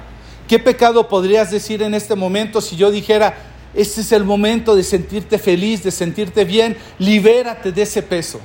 ¿Qué 0.47 0.59
pecado 0.59 1.07
podrías 1.07 1.49
decir 1.49 1.81
en 1.81 1.93
este 1.93 2.15
momento 2.15 2.61
si 2.61 2.75
yo 2.75 2.91
dijera, 2.91 3.35
este 3.77 4.01
es 4.01 4.11
el 4.11 4.23
momento 4.23 4.75
de 4.75 4.81
sentirte 4.81 5.37
feliz, 5.37 5.83
de 5.83 5.91
sentirte 5.91 6.43
bien. 6.43 6.75
Libérate 6.97 7.71
de 7.71 7.83
ese 7.83 8.01
peso. 8.01 8.39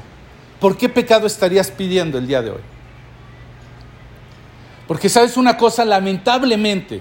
¿Por 0.61 0.77
qué 0.77 0.91
pecado 0.91 1.27
estarías 1.27 1.71
pidiendo 1.71 2.19
el 2.19 2.27
día 2.27 2.43
de 2.43 2.51
hoy? 2.51 2.61
Porque 4.87 5.09
sabes 5.09 5.39
una 5.39 5.57
cosa, 5.57 5.87
lamentablemente, 5.87 7.01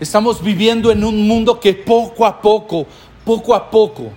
estamos 0.00 0.42
viviendo 0.42 0.90
en 0.90 1.04
un 1.04 1.28
mundo 1.28 1.60
que 1.60 1.72
poco 1.72 2.26
a 2.26 2.42
poco, 2.42 2.84
poco 3.24 3.54
a 3.54 3.70
poco, 3.70 4.10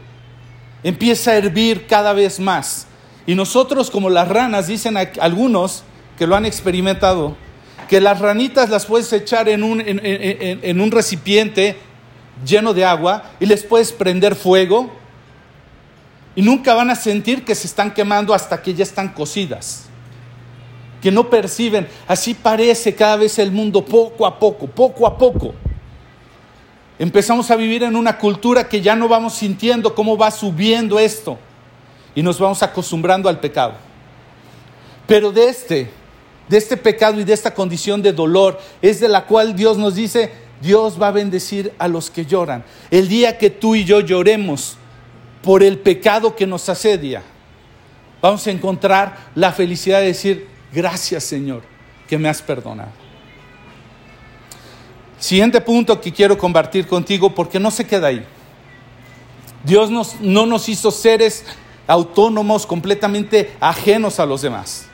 empieza 0.81 1.31
a 1.31 1.35
hervir 1.35 1.85
cada 1.85 2.13
vez 2.13 2.39
más. 2.39 2.87
Y 3.27 3.35
nosotros 3.35 3.91
como 3.91 4.09
las 4.09 4.27
ranas, 4.27 4.65
dicen 4.65 4.97
algunos 5.19 5.83
que 6.17 6.25
lo 6.25 6.35
han 6.35 6.47
experimentado, 6.47 7.37
que 7.87 8.01
las 8.01 8.19
ranitas 8.19 8.71
las 8.71 8.87
puedes 8.87 9.13
echar 9.13 9.47
en 9.49 9.61
un, 9.61 9.81
en, 9.81 9.99
en 10.03 10.81
un 10.81 10.89
recipiente 10.89 11.77
lleno 12.45 12.73
de 12.73 12.85
agua 12.85 13.31
y 13.39 13.45
les 13.45 13.63
puedes 13.63 13.91
prender 13.91 14.35
fuego 14.35 14.89
y 16.35 16.41
nunca 16.41 16.75
van 16.75 16.91
a 16.91 16.95
sentir 16.95 17.43
que 17.43 17.55
se 17.55 17.65
están 17.65 17.93
quemando 17.93 18.33
hasta 18.33 18.61
que 18.61 18.73
ya 18.73 18.83
están 18.83 19.09
cocidas. 19.09 19.85
Que 21.01 21.11
no 21.11 21.29
perciben. 21.29 21.87
Así 22.07 22.35
parece 22.35 22.93
cada 22.93 23.15
vez 23.15 23.39
el 23.39 23.51
mundo 23.51 23.83
poco 23.83 24.25
a 24.25 24.37
poco, 24.37 24.67
poco 24.67 25.07
a 25.07 25.17
poco. 25.17 25.55
Empezamos 26.99 27.49
a 27.49 27.55
vivir 27.55 27.83
en 27.83 27.95
una 27.95 28.17
cultura 28.17 28.67
que 28.67 28.81
ya 28.81 28.95
no 28.95 29.07
vamos 29.07 29.33
sintiendo 29.33 29.93
cómo 29.93 30.17
va 30.17 30.29
subiendo 30.31 30.99
esto 30.99 31.37
y 32.15 32.23
nos 32.23 32.39
vamos 32.39 32.61
acostumbrando 32.63 33.29
al 33.29 33.39
pecado. 33.39 33.73
Pero 35.05 35.31
de 35.31 35.49
este, 35.49 35.89
de 36.47 36.57
este 36.57 36.77
pecado 36.77 37.19
y 37.19 37.23
de 37.23 37.33
esta 37.33 37.53
condición 37.53 38.01
de 38.01 38.13
dolor 38.13 38.59
es 38.81 38.99
de 38.99 39.07
la 39.07 39.25
cual 39.25 39.55
Dios 39.55 39.77
nos 39.77 39.95
dice, 39.95 40.31
Dios 40.61 41.01
va 41.01 41.09
a 41.09 41.11
bendecir 41.11 41.73
a 41.77 41.87
los 41.87 42.09
que 42.09 42.25
lloran. 42.25 42.63
El 42.89 43.07
día 43.07 43.37
que 43.37 43.49
tú 43.49 43.75
y 43.75 43.83
yo 43.83 43.99
lloremos 43.99 44.77
por 45.41 45.63
el 45.63 45.79
pecado 45.79 46.35
que 46.35 46.47
nos 46.47 46.67
asedia, 46.69 47.23
vamos 48.21 48.45
a 48.47 48.51
encontrar 48.51 49.29
la 49.35 49.51
felicidad 49.51 49.99
de 49.99 50.07
decir, 50.07 50.47
gracias 50.73 51.23
Señor, 51.23 51.63
que 52.07 52.17
me 52.17 52.29
has 52.29 52.41
perdonado. 52.41 52.91
Siguiente 55.19 55.61
punto 55.61 55.99
que 55.99 56.11
quiero 56.11 56.37
compartir 56.37 56.87
contigo 56.87 57.33
porque 57.33 57.59
no 57.59 57.71
se 57.71 57.85
queda 57.85 58.07
ahí. 58.07 58.25
Dios 59.63 59.89
no 60.21 60.45
nos 60.45 60.69
hizo 60.69 60.91
seres 60.91 61.43
autónomos, 61.87 62.65
completamente 62.65 63.55
ajenos 63.59 64.19
a 64.19 64.25
los 64.25 64.41
demás. 64.41 64.86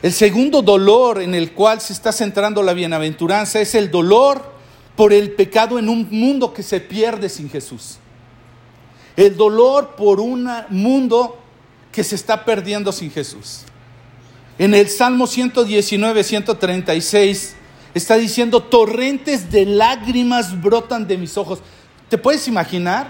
El 0.00 0.12
segundo 0.12 0.62
dolor 0.62 1.20
en 1.20 1.34
el 1.34 1.52
cual 1.52 1.80
se 1.80 1.92
está 1.92 2.12
centrando 2.12 2.62
la 2.62 2.72
bienaventuranza 2.72 3.60
es 3.60 3.74
el 3.74 3.90
dolor 3.90 4.52
por 4.94 5.12
el 5.12 5.32
pecado 5.32 5.78
en 5.78 5.88
un 5.88 6.08
mundo 6.10 6.52
que 6.52 6.62
se 6.62 6.80
pierde 6.80 7.28
sin 7.28 7.50
Jesús. 7.50 7.98
El 9.16 9.36
dolor 9.36 9.96
por 9.96 10.20
un 10.20 10.48
mundo 10.70 11.38
que 11.90 12.04
se 12.04 12.14
está 12.14 12.44
perdiendo 12.44 12.92
sin 12.92 13.10
Jesús. 13.10 13.62
En 14.56 14.74
el 14.74 14.88
Salmo 14.88 15.26
119, 15.26 16.22
136 16.22 17.56
está 17.94 18.16
diciendo, 18.16 18.62
torrentes 18.62 19.50
de 19.50 19.66
lágrimas 19.66 20.60
brotan 20.60 21.08
de 21.08 21.16
mis 21.16 21.36
ojos. 21.36 21.60
¿Te 22.08 22.18
puedes 22.18 22.46
imaginar? 22.46 23.08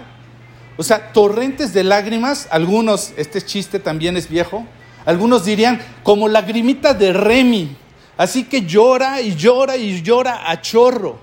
O 0.77 0.83
sea, 0.83 1.11
torrentes 1.11 1.73
de 1.73 1.83
lágrimas, 1.83 2.47
algunos, 2.49 3.11
este 3.17 3.41
chiste 3.41 3.79
también 3.79 4.17
es 4.17 4.29
viejo, 4.29 4.65
algunos 5.05 5.45
dirían 5.45 5.79
como 6.03 6.27
lagrimita 6.27 6.93
de 6.93 7.13
Remy. 7.13 7.75
Así 8.17 8.43
que 8.43 8.65
llora 8.65 9.21
y 9.21 9.35
llora 9.35 9.77
y 9.77 10.01
llora 10.01 10.51
a 10.51 10.61
chorro, 10.61 11.19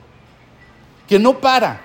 que 1.06 1.18
no 1.18 1.38
para. 1.38 1.82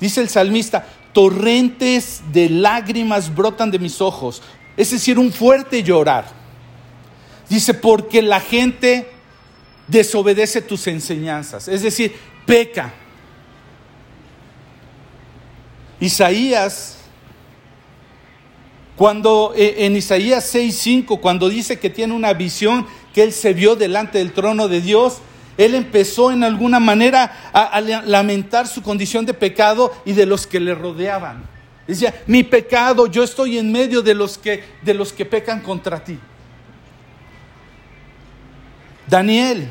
Dice 0.00 0.22
el 0.22 0.28
salmista, 0.30 0.86
torrentes 1.12 2.22
de 2.32 2.48
lágrimas 2.48 3.34
brotan 3.34 3.70
de 3.70 3.78
mis 3.78 4.00
ojos. 4.00 4.42
Es 4.76 4.90
decir, 4.90 5.18
un 5.18 5.30
fuerte 5.30 5.82
llorar. 5.82 6.24
Dice, 7.48 7.74
porque 7.74 8.22
la 8.22 8.40
gente 8.40 9.10
desobedece 9.86 10.62
tus 10.62 10.86
enseñanzas. 10.86 11.68
Es 11.68 11.82
decir, 11.82 12.14
peca. 12.46 12.94
Isaías 15.98 16.99
cuando 19.00 19.54
eh, 19.56 19.86
en 19.86 19.96
Isaías 19.96 20.54
6:5, 20.54 21.20
cuando 21.20 21.48
dice 21.48 21.78
que 21.78 21.88
tiene 21.88 22.12
una 22.12 22.34
visión, 22.34 22.86
que 23.14 23.22
él 23.22 23.32
se 23.32 23.54
vio 23.54 23.74
delante 23.74 24.18
del 24.18 24.34
trono 24.34 24.68
de 24.68 24.82
Dios, 24.82 25.22
él 25.56 25.74
empezó 25.74 26.30
en 26.30 26.44
alguna 26.44 26.80
manera 26.80 27.50
a, 27.54 27.80
lamentar 27.80 28.68
su 28.68 28.82
condición 28.82 29.24
de 29.24 29.32
pecado 29.32 29.90
y 30.04 30.12
de 30.12 30.26
los 30.26 30.46
que 30.46 30.60
le 30.60 30.74
rodeaban. 30.74 31.44
Decía, 31.86 32.14
mi 32.26 32.42
pecado, 32.42 33.06
yo 33.06 33.22
estoy 33.22 33.56
en 33.56 33.72
medio 33.72 34.02
de 34.02 34.12
los 34.12 34.36
que, 34.36 34.64
de 34.82 34.92
los 34.92 35.14
que 35.14 35.24
pecan 35.24 35.60
contra 35.62 36.04
ti. 36.04 36.18
Daniel, 39.08 39.66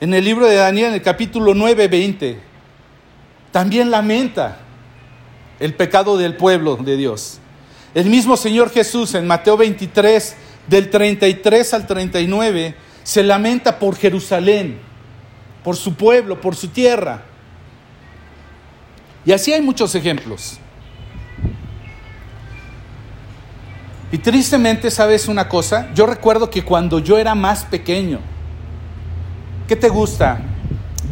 en 0.00 0.14
el 0.14 0.24
libro 0.24 0.46
de 0.46 0.54
Daniel, 0.54 0.86
en 0.86 0.94
el 0.94 1.02
capítulo 1.02 1.52
9, 1.52 1.86
20, 1.86 2.40
también 3.52 3.90
lamenta 3.90 4.60
el 5.60 5.74
pecado 5.74 6.16
del 6.16 6.34
pueblo 6.34 6.76
de 6.76 6.96
Dios. 6.96 7.40
El 7.94 8.06
mismo 8.06 8.36
Señor 8.36 8.70
Jesús 8.70 9.14
en 9.14 9.24
Mateo 9.24 9.56
23, 9.56 10.36
del 10.66 10.90
33 10.90 11.74
al 11.74 11.86
39, 11.86 12.74
se 13.04 13.22
lamenta 13.22 13.78
por 13.78 13.96
Jerusalén, 13.96 14.80
por 15.62 15.76
su 15.76 15.94
pueblo, 15.94 16.40
por 16.40 16.56
su 16.56 16.68
tierra. 16.68 17.22
Y 19.24 19.30
así 19.30 19.52
hay 19.52 19.62
muchos 19.62 19.94
ejemplos. 19.94 20.58
Y 24.10 24.18
tristemente, 24.18 24.90
¿sabes 24.90 25.28
una 25.28 25.48
cosa? 25.48 25.88
Yo 25.94 26.06
recuerdo 26.06 26.50
que 26.50 26.64
cuando 26.64 26.98
yo 26.98 27.16
era 27.16 27.36
más 27.36 27.64
pequeño, 27.64 28.18
¿qué 29.68 29.76
te 29.76 29.88
gusta? 29.88 30.40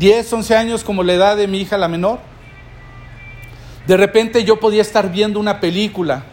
¿10, 0.00 0.32
11 0.32 0.56
años 0.56 0.84
como 0.84 1.04
la 1.04 1.12
edad 1.12 1.36
de 1.36 1.46
mi 1.46 1.60
hija 1.60 1.78
la 1.78 1.88
menor? 1.88 2.18
De 3.86 3.96
repente 3.96 4.42
yo 4.42 4.58
podía 4.58 4.82
estar 4.82 5.12
viendo 5.12 5.38
una 5.38 5.60
película 5.60 6.24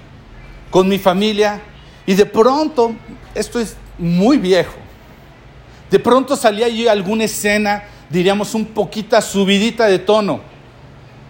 con 0.69 0.87
mi 0.87 0.99
familia 0.99 1.61
y 2.05 2.13
de 2.13 2.25
pronto, 2.25 2.93
esto 3.35 3.59
es 3.59 3.75
muy 3.97 4.37
viejo, 4.37 4.77
de 5.89 5.99
pronto 5.99 6.35
salía 6.35 6.67
allí 6.67 6.87
alguna 6.87 7.23
escena, 7.23 7.83
diríamos 8.09 8.53
un 8.53 8.65
poquito 8.65 9.19
subidita 9.21 9.87
de 9.87 9.99
tono. 9.99 10.41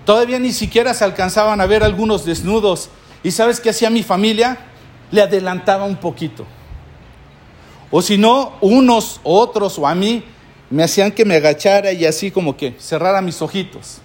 Todavía 0.05 0.39
ni 0.39 0.51
siquiera 0.51 0.93
se 0.93 1.03
alcanzaban 1.03 1.61
a 1.61 1.65
ver 1.65 1.83
algunos 1.83 2.25
desnudos. 2.25 2.89
¿Y 3.23 3.31
sabes 3.31 3.59
qué 3.59 3.69
hacía 3.69 3.89
mi 3.89 4.03
familia? 4.03 4.57
Le 5.11 5.21
adelantaba 5.21 5.85
un 5.85 5.97
poquito. 5.97 6.45
O 7.91 8.01
si 8.01 8.17
no, 8.17 8.53
unos, 8.61 9.19
otros 9.23 9.79
o 9.79 9.87
a 9.87 9.95
mí 9.95 10.23
me 10.69 10.83
hacían 10.83 11.11
que 11.11 11.25
me 11.25 11.35
agachara 11.35 11.91
y 11.91 12.05
así 12.05 12.31
como 12.31 12.57
que 12.57 12.75
cerrara 12.79 13.21
mis 13.21 13.41
ojitos. 13.41 14.01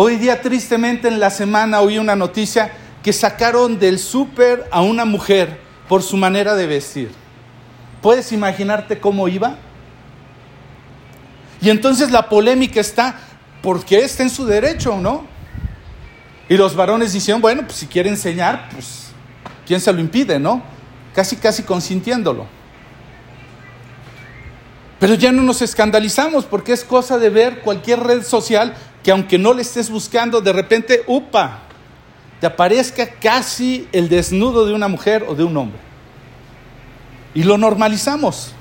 Hoy 0.00 0.14
día, 0.14 0.40
tristemente, 0.40 1.08
en 1.08 1.18
la 1.18 1.28
semana 1.28 1.80
oí 1.80 1.98
una 1.98 2.14
noticia 2.14 2.70
que 3.02 3.12
sacaron 3.12 3.80
del 3.80 3.98
súper 3.98 4.68
a 4.70 4.80
una 4.80 5.04
mujer 5.04 5.58
por 5.88 6.04
su 6.04 6.16
manera 6.16 6.54
de 6.54 6.68
vestir. 6.68 7.10
¿Puedes 8.00 8.30
imaginarte 8.30 9.00
cómo 9.00 9.26
iba? 9.26 9.56
Y 11.60 11.68
entonces 11.68 12.12
la 12.12 12.28
polémica 12.28 12.78
está, 12.78 13.18
porque 13.60 13.98
está 13.98 14.22
en 14.22 14.30
su 14.30 14.46
derecho, 14.46 14.96
¿no? 14.98 15.26
Y 16.48 16.56
los 16.56 16.76
varones 16.76 17.12
dicen, 17.12 17.40
bueno, 17.40 17.62
pues 17.62 17.78
si 17.78 17.88
quiere 17.88 18.08
enseñar, 18.08 18.68
pues 18.70 19.08
¿quién 19.66 19.80
se 19.80 19.92
lo 19.92 19.98
impide, 19.98 20.38
no? 20.38 20.62
Casi, 21.12 21.34
casi 21.34 21.64
consintiéndolo. 21.64 22.46
Pero 25.00 25.14
ya 25.14 25.32
no 25.32 25.42
nos 25.42 25.60
escandalizamos 25.60 26.44
porque 26.44 26.72
es 26.72 26.84
cosa 26.84 27.18
de 27.18 27.30
ver 27.30 27.62
cualquier 27.62 27.98
red 28.00 28.22
social 28.22 28.76
que 29.02 29.10
aunque 29.10 29.38
no 29.38 29.54
le 29.54 29.62
estés 29.62 29.90
buscando, 29.90 30.40
de 30.40 30.52
repente, 30.52 31.02
upa, 31.06 31.60
te 32.40 32.46
aparezca 32.46 33.06
casi 33.06 33.88
el 33.92 34.08
desnudo 34.08 34.66
de 34.66 34.74
una 34.74 34.88
mujer 34.88 35.24
o 35.28 35.34
de 35.34 35.44
un 35.44 35.56
hombre. 35.56 35.78
Y 37.34 37.42
lo 37.42 37.58
normalizamos. 37.58 38.52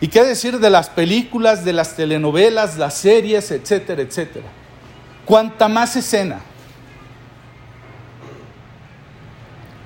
¿Y 0.00 0.08
qué 0.08 0.22
decir 0.22 0.58
de 0.58 0.70
las 0.70 0.88
películas, 0.90 1.64
de 1.64 1.72
las 1.72 1.96
telenovelas, 1.96 2.78
las 2.78 2.94
series, 2.94 3.50
etcétera, 3.50 4.02
etcétera? 4.02 4.46
Cuanta 5.24 5.68
más 5.68 5.96
escena. 5.96 6.40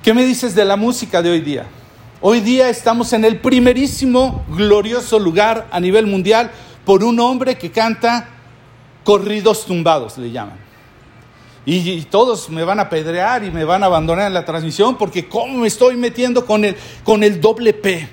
¿Qué 0.03 0.13
me 0.13 0.25
dices 0.25 0.53
de 0.53 0.65
la 0.65 0.75
música 0.75 1.21
de 1.21 1.31
hoy 1.31 1.41
día? 1.41 1.65
Hoy 2.21 2.41
día 2.41 2.69
estamos 2.69 3.11
en 3.13 3.25
el 3.25 3.39
primerísimo 3.39 4.45
glorioso 4.49 5.17
lugar 5.17 5.67
a 5.71 5.79
nivel 5.79 6.07
mundial 6.07 6.51
por 6.85 7.03
un 7.03 7.19
hombre 7.19 7.57
que 7.57 7.71
canta 7.71 8.29
corridos 9.03 9.65
tumbados, 9.65 10.17
le 10.17 10.31
llaman. 10.31 10.57
Y, 11.65 12.01
todos 12.03 12.49
me 12.49 12.65
van 12.65 12.79
a 12.79 12.89
pedrear 12.89 13.43
y 13.43 13.51
me 13.51 13.63
van 13.63 13.83
a 13.83 13.85
abandonar 13.85 14.27
en 14.27 14.33
la 14.33 14.43
transmisión 14.43 14.97
porque 14.97 15.29
cómo 15.29 15.59
me 15.59 15.67
estoy 15.67 15.95
metiendo 15.95 16.45
con 16.45 16.65
el, 16.65 16.75
con 17.03 17.23
el 17.23 17.39
doble 17.39 17.73
P. 17.73 18.09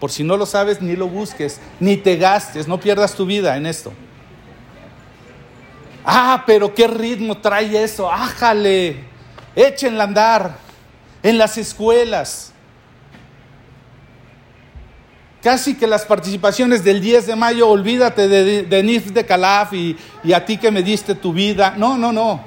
Por 0.00 0.10
si 0.10 0.24
no 0.24 0.36
lo 0.36 0.46
sabes, 0.46 0.80
ni 0.80 0.96
lo 0.96 1.06
busques, 1.06 1.60
ni 1.78 1.96
te 1.96 2.16
gastes, 2.16 2.66
no 2.66 2.80
pierdas 2.80 3.14
tu 3.14 3.26
vida 3.26 3.56
en 3.56 3.66
esto. 3.66 3.92
Ah, 6.04 6.44
pero 6.46 6.74
qué 6.74 6.88
ritmo 6.88 7.38
trae 7.38 7.84
eso, 7.84 8.10
ájale, 8.10 9.04
échenla 9.54 10.04
a 10.04 10.06
andar 10.06 10.56
en 11.22 11.38
las 11.38 11.58
escuelas. 11.58 12.52
Casi 15.42 15.74
que 15.74 15.88
las 15.88 16.04
participaciones 16.04 16.84
del 16.84 17.00
10 17.00 17.26
de 17.26 17.36
mayo, 17.36 17.68
olvídate 17.68 18.28
de, 18.28 18.82
Nif 18.82 19.10
de 19.10 19.26
Calaf 19.26 19.72
y, 19.72 19.96
y 20.22 20.32
a 20.32 20.44
ti 20.44 20.56
que 20.56 20.70
me 20.70 20.82
diste 20.82 21.16
tu 21.16 21.32
vida. 21.32 21.74
No, 21.76 21.98
no, 21.98 22.12
no. 22.12 22.44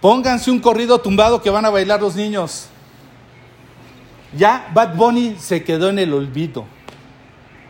Pónganse 0.00 0.50
un 0.50 0.60
corrido 0.60 1.00
tumbado 1.00 1.40
que 1.40 1.48
van 1.48 1.64
a 1.64 1.70
bailar 1.70 2.00
los 2.00 2.14
niños. 2.14 2.68
Ya 4.36 4.70
Bad 4.74 4.96
Bunny 4.96 5.36
se 5.38 5.64
quedó 5.64 5.88
en 5.88 5.98
el 5.98 6.12
olvido. 6.12 6.66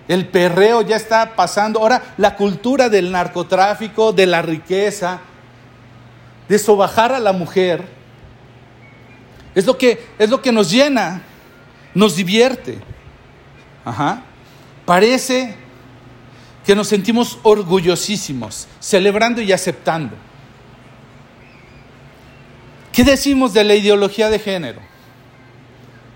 El 0.09 0.27
perreo 0.29 0.83
ya 0.83 0.97
está 0.97 1.37
pasando. 1.37 1.81
Ahora, 1.81 2.15
la 2.17 2.35
cultura 2.35 2.89
del 2.89 3.13
narcotráfico, 3.13 4.13
de 4.13 4.27
la 4.27 4.43
riqueza, 4.43 5.21
de 6.49 6.59
sobajar 6.59 7.13
a 7.13 7.21
la 7.21 7.33
mujer, 7.33 7.85
es 9.55 9.65
lo 9.65 9.79
que, 9.79 10.05
es 10.19 10.29
lo 10.29 10.43
que 10.43 10.53
nos 10.53 10.71
llena, 10.71 11.23
nos 11.95 12.17
divierte. 12.17 12.79
Ajá. 13.87 14.21
Parece 14.85 15.55
que 16.67 16.75
nos 16.75 16.89
sentimos 16.89 17.39
orgullosísimos, 17.45 18.67
celebrando 18.81 19.41
y 19.41 19.53
aceptando. 19.53 20.17
¿Qué 22.93 23.05
decimos 23.05 23.53
de 23.53 23.63
la 23.63 23.77
ideología 23.77 24.29
de 24.29 24.41
género? 24.41 24.81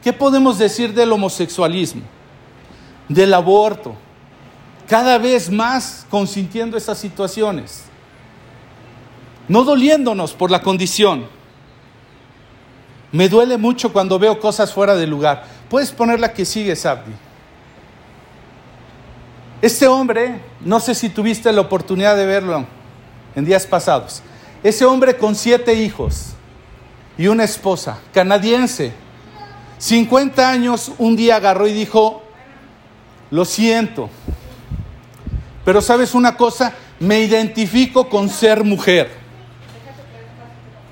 ¿Qué 0.02 0.12
podemos 0.12 0.58
decir 0.58 0.92
del 0.92 1.12
homosexualismo? 1.12 2.02
Del 3.08 3.32
aborto? 3.32 3.94
Cada 4.88 5.18
vez 5.18 5.48
más 5.48 6.06
consintiendo 6.10 6.76
esas 6.76 6.98
situaciones. 6.98 7.84
No 9.46 9.62
doliéndonos 9.62 10.32
por 10.32 10.50
la 10.50 10.60
condición. 10.62 11.26
Me 13.12 13.28
duele 13.28 13.56
mucho 13.56 13.92
cuando 13.92 14.18
veo 14.18 14.40
cosas 14.40 14.72
fuera 14.72 14.96
de 14.96 15.06
lugar. 15.06 15.44
Puedes 15.68 15.92
poner 15.92 16.18
la 16.18 16.32
que 16.32 16.44
sigue, 16.44 16.74
Sabdi. 16.74 17.29
Este 19.62 19.86
hombre, 19.86 20.40
no 20.60 20.80
sé 20.80 20.94
si 20.94 21.10
tuviste 21.10 21.52
la 21.52 21.60
oportunidad 21.60 22.16
de 22.16 22.24
verlo 22.24 22.64
en 23.34 23.44
días 23.44 23.66
pasados. 23.66 24.22
Ese 24.62 24.86
hombre 24.86 25.16
con 25.16 25.34
siete 25.34 25.74
hijos 25.74 26.30
y 27.18 27.26
una 27.26 27.44
esposa 27.44 27.98
canadiense. 28.14 28.92
50 29.76 30.48
años, 30.48 30.92
un 30.96 31.14
día 31.14 31.36
agarró 31.36 31.66
y 31.66 31.72
dijo, 31.72 32.22
lo 33.30 33.44
siento, 33.44 34.08
pero 35.64 35.80
sabes 35.80 36.14
una 36.14 36.36
cosa, 36.36 36.74
me 36.98 37.20
identifico 37.20 38.08
con 38.08 38.28
ser 38.28 38.64
mujer. 38.64 39.10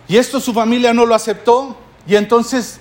Y 0.08 0.16
esto 0.16 0.40
su 0.40 0.52
familia 0.52 0.92
no 0.92 1.06
lo 1.06 1.14
aceptó 1.14 1.76
y 2.06 2.16
entonces 2.16 2.80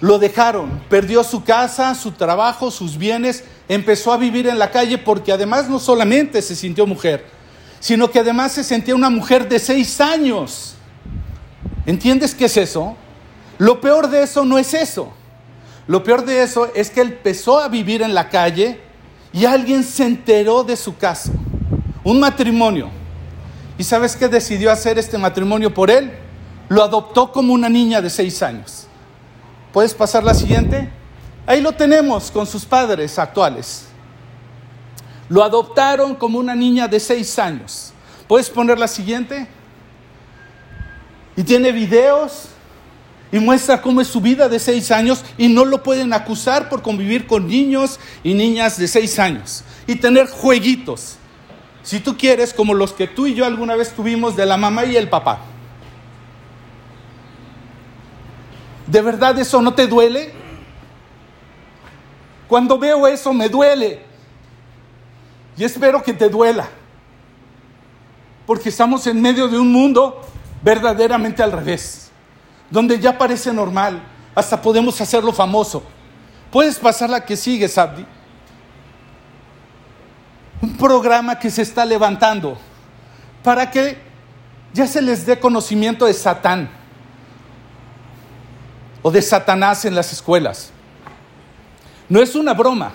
lo 0.00 0.18
dejaron, 0.18 0.82
perdió 0.88 1.24
su 1.24 1.42
casa, 1.44 1.94
su 1.94 2.12
trabajo, 2.12 2.70
sus 2.70 2.96
bienes, 2.98 3.44
empezó 3.68 4.12
a 4.12 4.16
vivir 4.16 4.46
en 4.46 4.58
la 4.58 4.70
calle 4.70 4.98
porque 4.98 5.32
además 5.32 5.68
no 5.68 5.78
solamente 5.78 6.42
se 6.42 6.54
sintió 6.54 6.86
mujer, 6.86 7.26
sino 7.80 8.10
que 8.10 8.20
además 8.20 8.52
se 8.52 8.64
sentía 8.64 8.94
una 8.94 9.10
mujer 9.10 9.48
de 9.48 9.58
seis 9.58 10.00
años. 10.00 10.74
¿Entiendes 11.84 12.34
qué 12.34 12.46
es 12.46 12.56
eso? 12.56 12.96
Lo 13.58 13.80
peor 13.80 14.08
de 14.08 14.22
eso 14.22 14.44
no 14.44 14.58
es 14.58 14.74
eso. 14.74 15.12
Lo 15.86 16.02
peor 16.02 16.24
de 16.24 16.42
eso 16.42 16.70
es 16.74 16.90
que 16.90 17.00
él 17.00 17.08
empezó 17.08 17.60
a 17.60 17.68
vivir 17.68 18.02
en 18.02 18.12
la 18.12 18.28
calle 18.28 18.80
y 19.32 19.44
alguien 19.44 19.84
se 19.84 20.04
enteró 20.04 20.64
de 20.64 20.76
su 20.76 20.96
caso. 20.96 21.32
Un 22.02 22.20
matrimonio. 22.20 22.88
¿Y 23.78 23.84
sabes 23.84 24.16
qué 24.16 24.28
decidió 24.28 24.72
hacer 24.72 24.98
este 24.98 25.18
matrimonio 25.18 25.72
por 25.72 25.90
él? 25.90 26.12
Lo 26.68 26.82
adoptó 26.82 27.30
como 27.30 27.52
una 27.52 27.68
niña 27.68 28.00
de 28.00 28.10
seis 28.10 28.42
años. 28.42 28.86
¿Puedes 29.72 29.94
pasar 29.94 30.24
la 30.24 30.34
siguiente? 30.34 30.90
Ahí 31.46 31.60
lo 31.60 31.72
tenemos 31.72 32.30
con 32.30 32.46
sus 32.46 32.64
padres 32.64 33.18
actuales. 33.18 33.86
Lo 35.28 35.44
adoptaron 35.44 36.14
como 36.14 36.38
una 36.38 36.54
niña 36.54 36.88
de 36.88 36.98
seis 36.98 37.38
años. 37.38 37.92
¿Puedes 38.26 38.50
poner 38.50 38.78
la 38.78 38.88
siguiente? 38.88 39.46
Y 41.36 41.42
tiene 41.42 41.70
videos 41.70 42.48
y 43.30 43.38
muestra 43.38 43.80
cómo 43.80 44.00
es 44.00 44.08
su 44.08 44.20
vida 44.20 44.48
de 44.48 44.58
seis 44.58 44.90
años 44.90 45.24
y 45.36 45.48
no 45.48 45.64
lo 45.64 45.82
pueden 45.82 46.12
acusar 46.12 46.68
por 46.68 46.82
convivir 46.82 47.26
con 47.26 47.46
niños 47.46 48.00
y 48.24 48.34
niñas 48.34 48.78
de 48.78 48.88
seis 48.88 49.18
años 49.18 49.62
y 49.86 49.96
tener 49.96 50.28
jueguitos. 50.28 51.16
Si 51.82 52.00
tú 52.00 52.16
quieres, 52.16 52.52
como 52.52 52.74
los 52.74 52.92
que 52.92 53.06
tú 53.06 53.26
y 53.26 53.34
yo 53.34 53.44
alguna 53.44 53.76
vez 53.76 53.92
tuvimos 53.92 54.34
de 54.34 54.46
la 54.46 54.56
mamá 54.56 54.84
y 54.84 54.96
el 54.96 55.08
papá. 55.08 55.40
¿De 58.88 59.00
verdad 59.02 59.38
eso 59.38 59.62
no 59.62 59.74
te 59.74 59.86
duele? 59.86 60.45
Cuando 62.48 62.78
veo 62.78 63.06
eso 63.06 63.32
me 63.32 63.48
duele. 63.48 64.02
Y 65.56 65.64
espero 65.64 66.02
que 66.02 66.12
te 66.12 66.28
duela. 66.28 66.68
Porque 68.46 68.68
estamos 68.68 69.06
en 69.06 69.20
medio 69.20 69.48
de 69.48 69.58
un 69.58 69.72
mundo 69.72 70.22
verdaderamente 70.62 71.42
al 71.42 71.52
revés, 71.52 72.10
donde 72.70 72.98
ya 72.98 73.16
parece 73.16 73.52
normal, 73.52 74.02
hasta 74.34 74.60
podemos 74.60 75.00
hacerlo 75.00 75.32
famoso. 75.32 75.82
Puedes 76.50 76.78
pasar 76.78 77.10
la 77.10 77.24
que 77.24 77.36
sigue, 77.36 77.68
Sabdi. 77.68 78.06
Un 80.62 80.76
programa 80.76 81.38
que 81.38 81.50
se 81.50 81.62
está 81.62 81.84
levantando 81.84 82.56
para 83.42 83.70
que 83.70 83.98
ya 84.72 84.86
se 84.86 85.02
les 85.02 85.26
dé 85.26 85.38
conocimiento 85.38 86.06
de 86.06 86.14
Satán 86.14 86.68
o 89.02 89.10
de 89.10 89.22
Satanás 89.22 89.84
en 89.84 89.94
las 89.94 90.12
escuelas. 90.12 90.72
No 92.08 92.22
es 92.22 92.36
una 92.36 92.54
broma. 92.54 92.92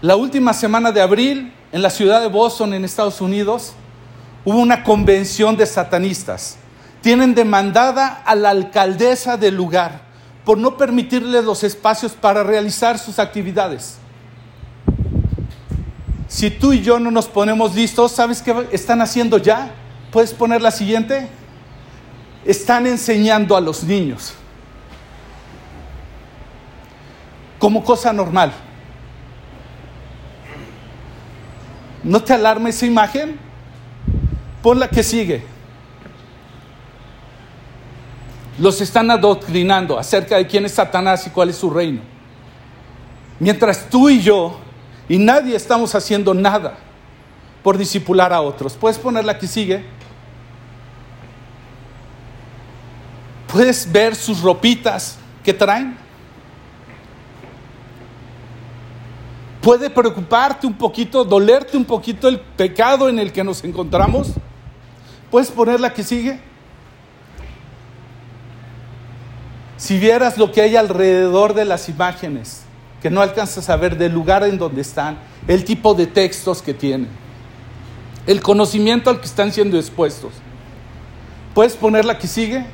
La 0.00 0.16
última 0.16 0.52
semana 0.52 0.90
de 0.90 1.00
abril, 1.00 1.52
en 1.70 1.82
la 1.82 1.90
ciudad 1.90 2.20
de 2.20 2.28
Boston, 2.28 2.74
en 2.74 2.84
Estados 2.84 3.20
Unidos, 3.20 3.72
hubo 4.44 4.58
una 4.58 4.82
convención 4.82 5.56
de 5.56 5.66
satanistas. 5.66 6.56
Tienen 7.00 7.34
demandada 7.34 8.22
a 8.24 8.34
la 8.34 8.50
alcaldesa 8.50 9.36
del 9.36 9.54
lugar 9.54 10.02
por 10.44 10.58
no 10.58 10.76
permitirles 10.76 11.44
los 11.44 11.62
espacios 11.62 12.12
para 12.12 12.42
realizar 12.42 12.98
sus 12.98 13.18
actividades. 13.18 13.98
Si 16.26 16.50
tú 16.50 16.72
y 16.72 16.82
yo 16.82 16.98
no 16.98 17.10
nos 17.10 17.28
ponemos 17.28 17.74
listos, 17.74 18.12
¿sabes 18.12 18.42
qué 18.42 18.66
están 18.72 19.00
haciendo 19.00 19.38
ya? 19.38 19.70
¿Puedes 20.10 20.34
poner 20.34 20.60
la 20.60 20.70
siguiente? 20.70 21.28
Están 22.44 22.86
enseñando 22.86 23.56
a 23.56 23.60
los 23.60 23.84
niños 23.84 24.34
como 27.64 27.82
cosa 27.82 28.12
normal. 28.12 28.52
¿No 32.02 32.22
te 32.22 32.34
alarma 32.34 32.68
esa 32.68 32.84
imagen? 32.84 33.38
Pon 34.62 34.78
la 34.78 34.86
que 34.86 35.02
sigue. 35.02 35.42
Los 38.58 38.82
están 38.82 39.10
adoctrinando 39.10 39.98
acerca 39.98 40.36
de 40.36 40.46
quién 40.46 40.66
es 40.66 40.72
Satanás 40.72 41.26
y 41.26 41.30
cuál 41.30 41.48
es 41.48 41.56
su 41.56 41.70
reino. 41.70 42.02
Mientras 43.40 43.88
tú 43.88 44.10
y 44.10 44.20
yo 44.20 44.58
y 45.08 45.16
nadie 45.16 45.56
estamos 45.56 45.94
haciendo 45.94 46.34
nada 46.34 46.76
por 47.62 47.78
disipular 47.78 48.34
a 48.34 48.42
otros. 48.42 48.74
¿Puedes 48.74 48.98
poner 48.98 49.24
la 49.24 49.38
que 49.38 49.46
sigue? 49.46 49.86
¿Puedes 53.50 53.90
ver 53.90 54.14
sus 54.14 54.42
ropitas 54.42 55.16
que 55.42 55.54
traen? 55.54 56.03
Puede 59.64 59.88
preocuparte 59.88 60.66
un 60.66 60.74
poquito, 60.74 61.24
dolerte 61.24 61.78
un 61.78 61.86
poquito 61.86 62.28
el 62.28 62.38
pecado 62.38 63.08
en 63.08 63.18
el 63.18 63.32
que 63.32 63.42
nos 63.42 63.64
encontramos. 63.64 64.32
¿Puedes 65.30 65.50
poner 65.50 65.80
la 65.80 65.94
que 65.94 66.04
sigue? 66.04 66.38
Si 69.78 69.98
vieras 69.98 70.36
lo 70.36 70.52
que 70.52 70.60
hay 70.60 70.76
alrededor 70.76 71.54
de 71.54 71.64
las 71.64 71.88
imágenes, 71.88 72.62
que 73.00 73.08
no 73.08 73.22
alcanzas 73.22 73.70
a 73.70 73.76
ver 73.76 73.96
del 73.96 74.12
lugar 74.12 74.44
en 74.44 74.58
donde 74.58 74.82
están, 74.82 75.16
el 75.48 75.64
tipo 75.64 75.94
de 75.94 76.06
textos 76.06 76.60
que 76.60 76.74
tienen, 76.74 77.08
el 78.26 78.42
conocimiento 78.42 79.08
al 79.08 79.18
que 79.18 79.26
están 79.26 79.50
siendo 79.50 79.78
expuestos. 79.78 80.32
¿Puedes 81.54 81.74
poner 81.74 82.04
la 82.04 82.18
que 82.18 82.26
sigue? 82.26 82.66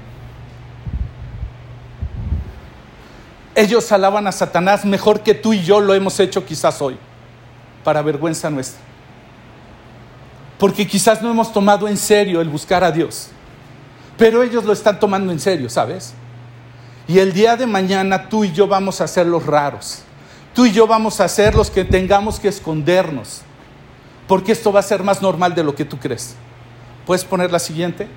Ellos 3.60 3.92
alaban 3.92 4.26
a 4.26 4.32
Satanás 4.32 4.86
mejor 4.86 5.20
que 5.20 5.34
tú 5.34 5.52
y 5.52 5.62
yo 5.62 5.80
lo 5.80 5.92
hemos 5.92 6.18
hecho 6.18 6.46
quizás 6.46 6.80
hoy, 6.80 6.96
para 7.84 8.00
vergüenza 8.00 8.48
nuestra. 8.48 8.80
Porque 10.58 10.86
quizás 10.86 11.20
no 11.20 11.30
hemos 11.30 11.52
tomado 11.52 11.86
en 11.86 11.98
serio 11.98 12.40
el 12.40 12.48
buscar 12.48 12.82
a 12.82 12.90
Dios. 12.90 13.28
Pero 14.16 14.42
ellos 14.42 14.64
lo 14.64 14.72
están 14.72 14.98
tomando 14.98 15.30
en 15.30 15.38
serio, 15.38 15.68
¿sabes? 15.68 16.14
Y 17.06 17.18
el 17.18 17.34
día 17.34 17.54
de 17.54 17.66
mañana 17.66 18.30
tú 18.30 18.44
y 18.44 18.52
yo 18.52 18.66
vamos 18.66 19.02
a 19.02 19.06
ser 19.06 19.26
los 19.26 19.44
raros. 19.44 20.04
Tú 20.54 20.64
y 20.64 20.72
yo 20.72 20.86
vamos 20.86 21.20
a 21.20 21.28
ser 21.28 21.54
los 21.54 21.70
que 21.70 21.84
tengamos 21.84 22.40
que 22.40 22.48
escondernos. 22.48 23.42
Porque 24.26 24.52
esto 24.52 24.72
va 24.72 24.80
a 24.80 24.84
ser 24.84 25.02
más 25.02 25.20
normal 25.20 25.54
de 25.54 25.64
lo 25.64 25.74
que 25.74 25.84
tú 25.84 25.98
crees. 25.98 26.34
¿Puedes 27.04 27.26
poner 27.26 27.52
la 27.52 27.58
siguiente? 27.58 28.08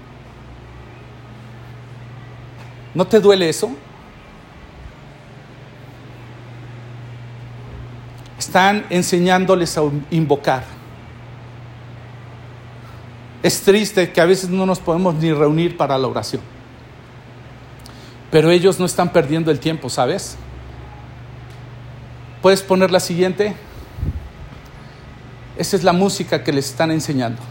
¿No 2.93 3.05
te 3.05 3.19
duele 3.19 3.49
eso? 3.49 3.75
Están 8.37 8.85
enseñándoles 8.89 9.77
a 9.77 9.81
invocar. 10.11 10.63
Es 13.41 13.61
triste 13.61 14.11
que 14.11 14.21
a 14.21 14.25
veces 14.25 14.49
no 14.49 14.65
nos 14.65 14.79
podemos 14.79 15.15
ni 15.15 15.31
reunir 15.33 15.75
para 15.75 15.97
la 15.97 16.07
oración. 16.07 16.41
Pero 18.31 18.49
ellos 18.49 18.79
no 18.79 18.85
están 18.85 19.11
perdiendo 19.11 19.51
el 19.51 19.59
tiempo, 19.59 19.89
¿sabes? 19.89 20.37
¿Puedes 22.41 22.61
poner 22.61 22.89
la 22.89 22.99
siguiente? 22.99 23.55
Esa 25.57 25.75
es 25.75 25.83
la 25.83 25.93
música 25.93 26.43
que 26.43 26.51
les 26.51 26.69
están 26.69 26.89
enseñando. 26.91 27.41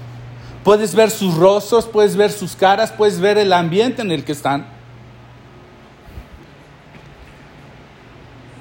Puedes 0.65 0.95
ver 0.95 1.11
sus 1.11 1.37
rostros, 1.37 1.87
puedes 1.87 2.17
ver 2.17 2.31
sus 2.31 2.57
caras, 2.57 2.93
puedes 2.93 3.21
ver 3.21 3.39
el 3.39 3.53
ambiente 3.53 4.03
en 4.03 4.11
el 4.11 4.25
que 4.25 4.33
están. 4.33 4.67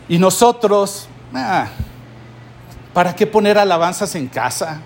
Y 0.08 0.18
nosotros, 0.18 1.08
ah, 1.34 1.68
¿Para 2.94 3.16
qué 3.16 3.26
poner 3.26 3.58
alabanzas 3.58 4.16
en 4.16 4.28
casa? 4.28 4.82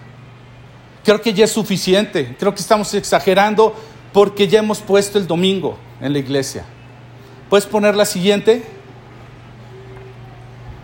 Creo 1.04 1.22
que 1.22 1.34
ya 1.34 1.46
es 1.46 1.52
suficiente. 1.52 2.36
Creo 2.38 2.54
que 2.54 2.62
estamos 2.62 2.94
exagerando 2.94 3.76
porque 4.14 4.48
ya 4.48 4.60
hemos 4.60 4.80
puesto 4.80 5.18
el 5.18 5.28
domingo 5.28 5.78
en 6.02 6.14
la 6.14 6.20
iglesia. 6.20 6.66
¿Puedes 7.50 7.66
poner 7.66 7.96
la 7.96 8.06
siguiente? 8.06 8.64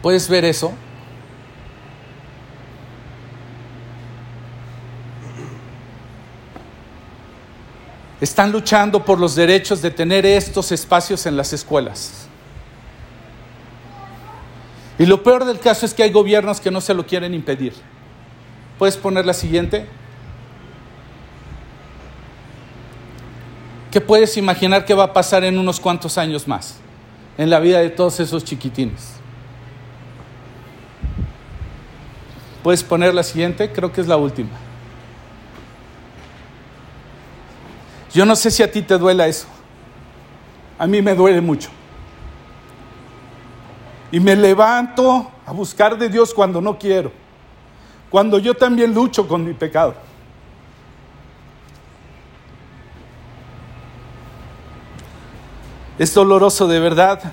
¿Puedes 0.02 0.28
ver 0.28 0.46
eso? 0.46 0.74
Están 8.20 8.52
luchando 8.52 9.04
por 9.04 9.20
los 9.20 9.36
derechos 9.36 9.82
de 9.82 9.90
tener 9.90 10.26
estos 10.28 10.72
espacios 10.72 11.26
en 11.26 11.36
las 11.36 11.54
escuelas. 11.54 12.28
Y 15.02 15.08
lo 15.08 15.24
peor 15.24 15.46
del 15.46 15.58
caso 15.58 15.88
es 15.88 15.96
que 15.96 16.04
hay 16.04 16.12
gobiernos 16.12 16.62
que 16.62 16.70
no 16.70 16.80
se 16.80 16.94
lo 16.94 17.08
quieren 17.08 17.34
impedir. 17.34 17.74
¿Puedes 18.78 18.98
poner 18.98 19.26
la 19.26 19.34
siguiente? 19.34 19.88
¿Qué 23.90 24.00
puedes 24.00 24.38
imaginar 24.38 24.86
que 24.86 24.94
va 24.94 25.06
a 25.06 25.12
pasar 25.12 25.44
en 25.44 25.58
unos 25.58 25.80
cuantos 25.80 26.20
años 26.20 26.48
más 26.48 26.78
en 27.40 27.50
la 27.50 27.60
vida 27.60 27.80
de 27.80 27.90
todos 27.90 28.20
esos 28.20 28.44
chiquitines? 28.44 29.14
¿Puedes 32.62 32.84
poner 32.84 33.16
la 33.16 33.24
siguiente? 33.24 33.72
Creo 33.72 33.92
que 33.92 34.02
es 34.02 34.08
la 34.08 34.18
última. 34.18 34.52
Yo 38.14 38.24
no 38.24 38.36
sé 38.36 38.52
si 38.52 38.62
a 38.62 38.72
ti 38.72 38.84
te 38.84 39.00
duela 39.00 39.26
eso. 39.26 39.48
A 40.78 40.86
mí 40.86 41.02
me 41.02 41.16
duele 41.16 41.42
mucho. 41.42 41.72
Y 44.12 44.20
me 44.20 44.36
levanto 44.36 45.32
a 45.46 45.54
buscar 45.54 45.98
de 45.98 46.10
Dios 46.10 46.34
cuando 46.34 46.60
no 46.60 46.78
quiero. 46.78 47.12
Cuando 48.10 48.40
yo 48.40 48.54
también 48.54 48.94
lucho 48.94 49.28
con 49.28 49.46
mi 49.46 49.54
pecado. 49.54 49.96
Es 55.98 56.14
doloroso 56.14 56.68
de 56.68 56.80
verdad. 56.80 57.32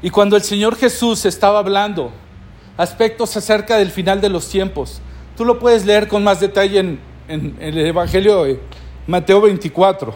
Y 0.00 0.08
cuando 0.08 0.36
el 0.36 0.42
Señor 0.42 0.76
Jesús 0.76 1.26
estaba 1.26 1.58
hablando 1.58 2.10
aspectos 2.76 3.36
acerca 3.36 3.76
del 3.76 3.90
final 3.90 4.20
de 4.20 4.30
los 4.30 4.48
tiempos, 4.48 5.02
tú 5.36 5.44
lo 5.44 5.58
puedes 5.58 5.84
leer 5.84 6.08
con 6.08 6.24
más 6.24 6.40
detalle 6.40 6.78
en, 6.78 7.00
en 7.28 7.56
el 7.60 7.78
Evangelio 7.86 8.44
de 8.44 8.60
Mateo 9.06 9.42
24. 9.42 10.14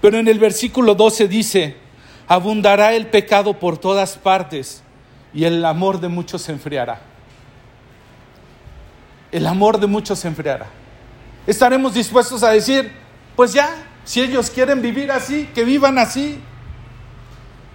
Pero 0.00 0.18
en 0.18 0.28
el 0.28 0.38
versículo 0.38 0.94
12 0.94 1.28
dice, 1.28 1.76
abundará 2.28 2.94
el 2.94 3.06
pecado 3.06 3.58
por 3.58 3.78
todas 3.78 4.16
partes 4.16 4.82
y 5.32 5.44
el 5.44 5.64
amor 5.64 6.00
de 6.00 6.08
muchos 6.08 6.42
se 6.42 6.52
enfriará. 6.52 7.00
El 9.30 9.46
amor 9.46 9.78
de 9.78 9.86
muchos 9.86 10.18
se 10.18 10.28
enfriará. 10.28 10.66
Estaremos 11.46 11.94
dispuestos 11.94 12.42
a 12.42 12.50
decir, 12.50 12.90
pues 13.36 13.52
ya, 13.52 13.68
si 14.04 14.20
ellos 14.20 14.50
quieren 14.50 14.82
vivir 14.82 15.10
así, 15.12 15.48
que 15.54 15.64
vivan 15.64 15.98
así. 15.98 16.40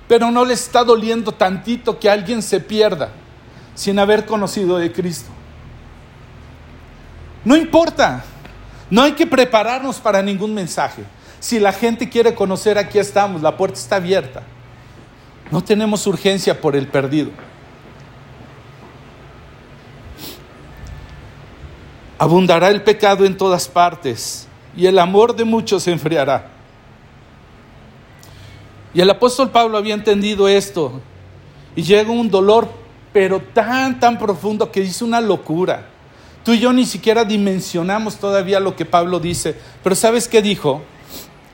Pero 0.07 0.31
no 0.31 0.43
les 0.43 0.63
está 0.63 0.83
doliendo 0.83 1.31
tantito 1.33 1.99
que 1.99 2.09
alguien 2.09 2.41
se 2.41 2.59
pierda 2.59 3.09
sin 3.75 3.99
haber 3.99 4.25
conocido 4.25 4.77
de 4.77 4.91
Cristo. 4.91 5.29
No 7.45 7.55
importa, 7.55 8.23
no 8.89 9.01
hay 9.01 9.13
que 9.13 9.25
prepararnos 9.25 9.97
para 9.99 10.21
ningún 10.21 10.53
mensaje. 10.53 11.03
Si 11.41 11.59
la 11.59 11.73
gente 11.73 12.07
quiere 12.07 12.35
conocer, 12.35 12.77
aquí 12.77 12.99
estamos, 12.99 13.41
la 13.41 13.57
puerta 13.57 13.79
está 13.79 13.95
abierta. 13.95 14.43
No 15.49 15.63
tenemos 15.63 16.05
urgencia 16.05 16.61
por 16.61 16.75
el 16.75 16.87
perdido. 16.87 17.31
Abundará 22.19 22.69
el 22.69 22.83
pecado 22.83 23.25
en 23.25 23.35
todas 23.35 23.67
partes 23.67 24.47
y 24.77 24.85
el 24.85 24.99
amor 24.99 25.35
de 25.35 25.43
muchos 25.43 25.81
se 25.81 25.91
enfriará. 25.91 26.47
Y 28.93 29.01
el 29.01 29.09
apóstol 29.09 29.49
Pablo 29.49 29.79
había 29.79 29.95
entendido 29.95 30.47
esto 30.47 31.01
y 31.75 31.81
llega 31.81 32.11
un 32.11 32.29
dolor, 32.29 32.69
pero 33.11 33.39
tan, 33.41 33.99
tan 33.99 34.19
profundo 34.19 34.71
que 34.71 34.81
dice 34.81 35.03
una 35.03 35.19
locura. 35.19 35.87
Tú 36.45 36.53
y 36.53 36.59
yo 36.59 36.71
ni 36.71 36.85
siquiera 36.85 37.25
dimensionamos 37.25 38.17
todavía 38.17 38.59
lo 38.59 38.75
que 38.75 38.85
Pablo 38.85 39.19
dice, 39.19 39.55
pero 39.83 39.95
¿sabes 39.95 40.27
qué 40.27 40.43
dijo? 40.43 40.83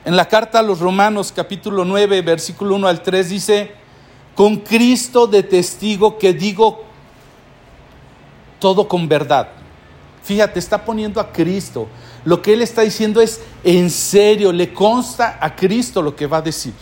En 0.04 0.16
la 0.16 0.26
carta 0.26 0.60
a 0.60 0.62
los 0.62 0.78
Romanos 0.80 1.32
capítulo 1.34 1.84
9, 1.84 2.22
versículo 2.22 2.74
1 2.76 2.88
al 2.88 3.02
3 3.02 3.28
dice, 3.28 3.72
con 4.34 4.56
Cristo 4.58 5.26
de 5.26 5.42
testigo 5.42 6.18
que 6.18 6.32
digo 6.32 6.84
todo 8.58 8.88
con 8.88 9.08
verdad. 9.08 9.48
Fíjate, 10.22 10.58
está 10.58 10.84
poniendo 10.84 11.20
a 11.20 11.32
Cristo. 11.32 11.88
Lo 12.24 12.42
que 12.42 12.52
él 12.52 12.62
está 12.62 12.82
diciendo 12.82 13.20
es 13.20 13.40
en 13.64 13.90
serio, 13.90 14.52
le 14.52 14.72
consta 14.72 15.38
a 15.40 15.54
Cristo 15.54 16.02
lo 16.02 16.14
que 16.14 16.26
va 16.26 16.38
a 16.38 16.42
decir. 16.42 16.74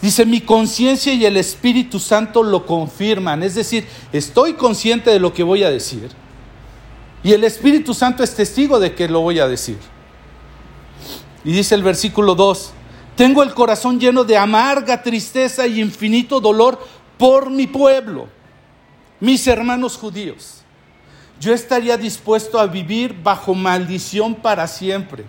Dice, 0.00 0.24
mi 0.24 0.40
conciencia 0.40 1.12
y 1.12 1.26
el 1.26 1.36
Espíritu 1.36 1.98
Santo 1.98 2.42
lo 2.42 2.64
confirman. 2.64 3.42
Es 3.42 3.54
decir, 3.54 3.86
estoy 4.12 4.54
consciente 4.54 5.10
de 5.10 5.20
lo 5.20 5.32
que 5.32 5.42
voy 5.42 5.62
a 5.62 5.70
decir. 5.70 6.10
Y 7.22 7.32
el 7.32 7.44
Espíritu 7.44 7.92
Santo 7.92 8.22
es 8.22 8.34
testigo 8.34 8.78
de 8.78 8.94
que 8.94 9.08
lo 9.08 9.20
voy 9.20 9.40
a 9.40 9.48
decir. 9.48 9.78
Y 11.44 11.52
dice 11.52 11.74
el 11.74 11.82
versículo 11.82 12.34
2, 12.34 12.72
tengo 13.16 13.42
el 13.42 13.54
corazón 13.54 13.98
lleno 13.98 14.24
de 14.24 14.36
amarga 14.36 15.02
tristeza 15.02 15.66
y 15.66 15.80
infinito 15.80 16.40
dolor 16.40 16.78
por 17.18 17.50
mi 17.50 17.66
pueblo, 17.66 18.28
mis 19.20 19.46
hermanos 19.46 19.96
judíos, 19.96 20.62
yo 21.40 21.54
estaría 21.54 21.96
dispuesto 21.96 22.60
a 22.60 22.66
vivir 22.66 23.14
bajo 23.22 23.54
maldición 23.54 24.34
para 24.34 24.66
siempre. 24.66 25.24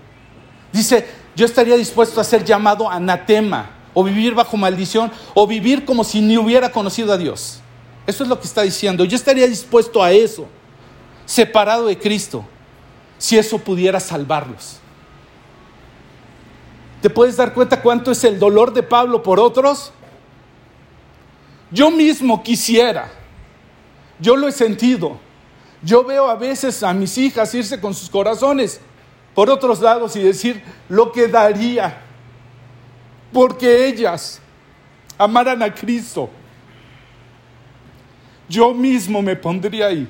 Dice, 0.73 1.07
yo 1.35 1.45
estaría 1.45 1.77
dispuesto 1.77 2.19
a 2.19 2.25
ser 2.25 2.43
llamado 2.43 2.89
anatema, 2.89 3.69
o 3.93 4.03
vivir 4.03 4.33
bajo 4.33 4.57
maldición, 4.57 5.11
o 5.33 5.47
vivir 5.47 5.85
como 5.85 6.03
si 6.03 6.21
ni 6.21 6.37
hubiera 6.37 6.69
conocido 6.69 7.13
a 7.13 7.17
Dios. 7.17 7.59
Eso 8.05 8.23
es 8.23 8.29
lo 8.29 8.39
que 8.39 8.47
está 8.47 8.61
diciendo. 8.61 9.05
Yo 9.05 9.15
estaría 9.15 9.47
dispuesto 9.47 10.03
a 10.03 10.11
eso, 10.11 10.47
separado 11.25 11.87
de 11.87 11.97
Cristo, 11.97 12.45
si 13.17 13.37
eso 13.37 13.57
pudiera 13.57 13.99
salvarlos. 14.01 14.80
¿Te 17.01 17.09
puedes 17.09 17.35
dar 17.35 17.53
cuenta 17.53 17.81
cuánto 17.81 18.11
es 18.11 18.23
el 18.23 18.37
dolor 18.37 18.73
de 18.73 18.83
Pablo 18.83 19.23
por 19.23 19.39
otros? 19.39 19.91
Yo 21.71 21.89
mismo 21.89 22.43
quisiera, 22.43 23.11
yo 24.19 24.35
lo 24.35 24.47
he 24.47 24.51
sentido. 24.51 25.17
Yo 25.83 26.03
veo 26.03 26.29
a 26.29 26.35
veces 26.35 26.83
a 26.83 26.93
mis 26.93 27.17
hijas 27.17 27.55
irse 27.55 27.81
con 27.81 27.95
sus 27.95 28.09
corazones 28.09 28.79
por 29.33 29.49
otros 29.49 29.81
lados 29.81 30.15
y 30.15 30.21
decir 30.21 30.61
lo 30.89 31.11
que 31.11 31.27
daría 31.27 32.01
porque 33.33 33.87
ellas 33.87 34.39
amaran 35.17 35.63
a 35.63 35.73
Cristo. 35.73 36.29
Yo 38.47 38.73
mismo 38.73 39.21
me 39.21 39.35
pondría 39.35 39.87
ahí. 39.87 40.07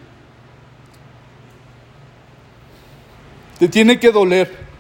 Te 3.60 3.68
tiene 3.68 4.00
que 4.00 4.12
doler. 4.12 4.71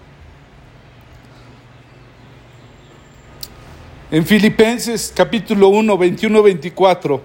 En 4.11 4.25
Filipenses 4.25 5.13
capítulo 5.15 5.69
1, 5.69 5.97
21, 5.97 6.43
24, 6.43 7.21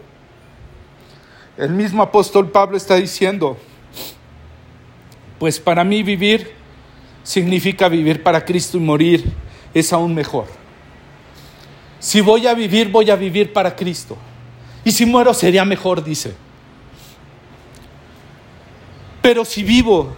el 1.56 1.70
mismo 1.70 2.00
apóstol 2.00 2.48
Pablo 2.48 2.76
está 2.76 2.94
diciendo, 2.94 3.58
pues 5.40 5.58
para 5.58 5.82
mí 5.82 6.04
vivir 6.04 6.52
significa 7.24 7.88
vivir 7.88 8.22
para 8.22 8.44
Cristo 8.44 8.76
y 8.76 8.80
morir 8.82 9.32
es 9.74 9.92
aún 9.92 10.14
mejor. 10.14 10.46
Si 11.98 12.20
voy 12.20 12.46
a 12.46 12.54
vivir, 12.54 12.88
voy 12.88 13.10
a 13.10 13.16
vivir 13.16 13.52
para 13.52 13.74
Cristo. 13.74 14.16
Y 14.84 14.92
si 14.92 15.04
muero 15.04 15.34
sería 15.34 15.64
mejor, 15.64 16.04
dice. 16.04 16.36
Pero 19.20 19.44
si 19.44 19.64
vivo, 19.64 20.14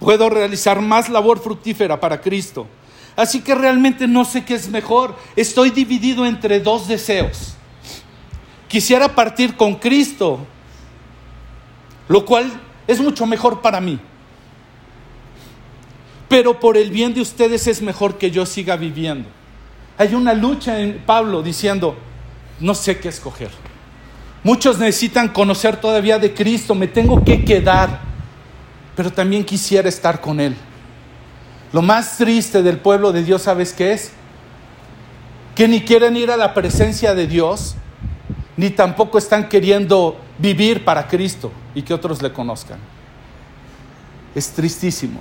puedo 0.00 0.30
realizar 0.30 0.80
más 0.80 1.10
labor 1.10 1.40
fructífera 1.40 2.00
para 2.00 2.22
Cristo. 2.22 2.66
Así 3.14 3.40
que 3.40 3.54
realmente 3.54 4.06
no 4.06 4.24
sé 4.24 4.44
qué 4.44 4.54
es 4.54 4.68
mejor. 4.68 5.16
Estoy 5.36 5.70
dividido 5.70 6.24
entre 6.24 6.60
dos 6.60 6.88
deseos. 6.88 7.54
Quisiera 8.68 9.14
partir 9.14 9.54
con 9.56 9.74
Cristo, 9.74 10.46
lo 12.08 12.24
cual 12.24 12.50
es 12.86 13.00
mucho 13.00 13.26
mejor 13.26 13.60
para 13.60 13.80
mí. 13.80 13.98
Pero 16.28 16.58
por 16.58 16.78
el 16.78 16.90
bien 16.90 17.12
de 17.12 17.20
ustedes 17.20 17.66
es 17.66 17.82
mejor 17.82 18.16
que 18.16 18.30
yo 18.30 18.46
siga 18.46 18.76
viviendo. 18.76 19.28
Hay 19.98 20.14
una 20.14 20.32
lucha 20.32 20.80
en 20.80 21.02
Pablo 21.04 21.42
diciendo, 21.42 21.94
no 22.60 22.74
sé 22.74 22.98
qué 22.98 23.10
escoger. 23.10 23.50
Muchos 24.42 24.78
necesitan 24.78 25.28
conocer 25.28 25.76
todavía 25.76 26.18
de 26.18 26.32
Cristo, 26.32 26.74
me 26.74 26.88
tengo 26.88 27.22
que 27.22 27.44
quedar, 27.44 28.00
pero 28.96 29.12
también 29.12 29.44
quisiera 29.44 29.88
estar 29.88 30.20
con 30.20 30.40
Él. 30.40 30.56
Lo 31.72 31.80
más 31.80 32.18
triste 32.18 32.62
del 32.62 32.78
pueblo 32.78 33.12
de 33.12 33.24
Dios, 33.24 33.42
¿sabes 33.42 33.72
qué 33.72 33.92
es? 33.92 34.12
Que 35.54 35.68
ni 35.68 35.82
quieren 35.82 36.16
ir 36.16 36.30
a 36.30 36.36
la 36.36 36.52
presencia 36.52 37.14
de 37.14 37.26
Dios, 37.26 37.76
ni 38.56 38.70
tampoco 38.70 39.18
están 39.18 39.48
queriendo 39.48 40.18
vivir 40.38 40.84
para 40.84 41.08
Cristo 41.08 41.50
y 41.74 41.82
que 41.82 41.94
otros 41.94 42.20
le 42.20 42.32
conozcan. 42.32 42.78
Es 44.34 44.50
tristísimo. 44.50 45.20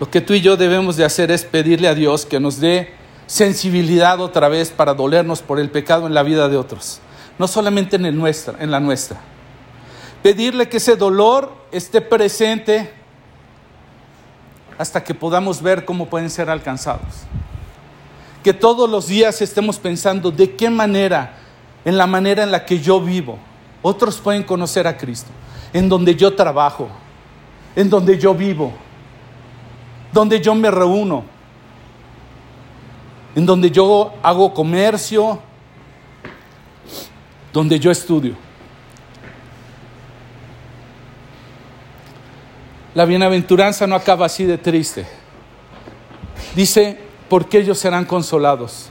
Lo 0.00 0.10
que 0.10 0.20
tú 0.20 0.32
y 0.32 0.40
yo 0.40 0.56
debemos 0.56 0.96
de 0.96 1.04
hacer 1.04 1.30
es 1.30 1.44
pedirle 1.44 1.88
a 1.88 1.94
Dios 1.94 2.24
que 2.24 2.40
nos 2.40 2.60
dé 2.60 2.94
sensibilidad 3.26 4.20
otra 4.20 4.48
vez 4.48 4.70
para 4.70 4.94
dolernos 4.94 5.42
por 5.42 5.58
el 5.58 5.70
pecado 5.70 6.06
en 6.06 6.14
la 6.14 6.22
vida 6.22 6.48
de 6.48 6.56
otros, 6.56 7.00
no 7.38 7.46
solamente 7.46 7.96
en, 7.96 8.06
el 8.06 8.16
nuestra, 8.16 8.54
en 8.60 8.70
la 8.70 8.80
nuestra. 8.80 9.20
Pedirle 10.22 10.68
que 10.68 10.78
ese 10.78 10.96
dolor 10.96 11.52
esté 11.70 12.00
presente 12.00 12.92
hasta 14.78 15.02
que 15.02 15.14
podamos 15.14 15.60
ver 15.60 15.84
cómo 15.84 16.06
pueden 16.06 16.30
ser 16.30 16.48
alcanzados. 16.50 17.24
Que 18.42 18.52
todos 18.52 18.88
los 18.88 19.08
días 19.08 19.42
estemos 19.42 19.78
pensando 19.78 20.30
de 20.30 20.54
qué 20.54 20.70
manera, 20.70 21.34
en 21.84 21.96
la 21.96 22.06
manera 22.06 22.42
en 22.42 22.50
la 22.50 22.64
que 22.64 22.80
yo 22.80 23.00
vivo, 23.00 23.38
otros 23.82 24.18
pueden 24.18 24.42
conocer 24.42 24.86
a 24.86 24.96
Cristo, 24.96 25.30
en 25.72 25.88
donde 25.88 26.14
yo 26.14 26.34
trabajo, 26.34 26.88
en 27.74 27.90
donde 27.90 28.18
yo 28.18 28.34
vivo. 28.34 28.72
Donde 30.12 30.40
yo 30.40 30.54
me 30.54 30.70
reúno, 30.70 31.22
en 33.34 33.44
donde 33.44 33.70
yo 33.70 34.14
hago 34.22 34.54
comercio, 34.54 35.38
donde 37.52 37.78
yo 37.78 37.90
estudio. 37.90 38.47
La 42.94 43.04
bienaventuranza 43.04 43.86
no 43.86 43.94
acaba 43.94 44.26
así 44.26 44.44
de 44.44 44.58
triste. 44.58 45.06
Dice, 46.54 46.98
porque 47.28 47.58
ellos 47.58 47.78
serán 47.78 48.04
consolados. 48.04 48.90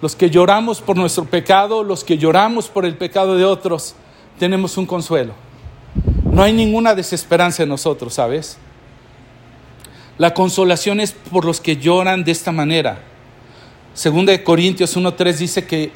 Los 0.00 0.16
que 0.16 0.30
lloramos 0.30 0.80
por 0.80 0.96
nuestro 0.96 1.24
pecado, 1.24 1.84
los 1.84 2.04
que 2.04 2.18
lloramos 2.18 2.68
por 2.68 2.84
el 2.84 2.96
pecado 2.96 3.36
de 3.36 3.44
otros, 3.44 3.94
tenemos 4.38 4.76
un 4.76 4.86
consuelo. 4.86 5.32
No 6.24 6.42
hay 6.42 6.52
ninguna 6.52 6.94
desesperanza 6.94 7.62
en 7.62 7.68
nosotros, 7.68 8.14
¿sabes? 8.14 8.58
La 10.18 10.34
consolación 10.34 11.00
es 11.00 11.12
por 11.12 11.44
los 11.44 11.60
que 11.60 11.76
lloran 11.76 12.24
de 12.24 12.32
esta 12.32 12.52
manera. 12.52 13.00
Segunda 13.94 14.32
de 14.32 14.42
Corintios 14.42 14.96
1.3 14.96 15.34
dice 15.36 15.66
que 15.66 15.92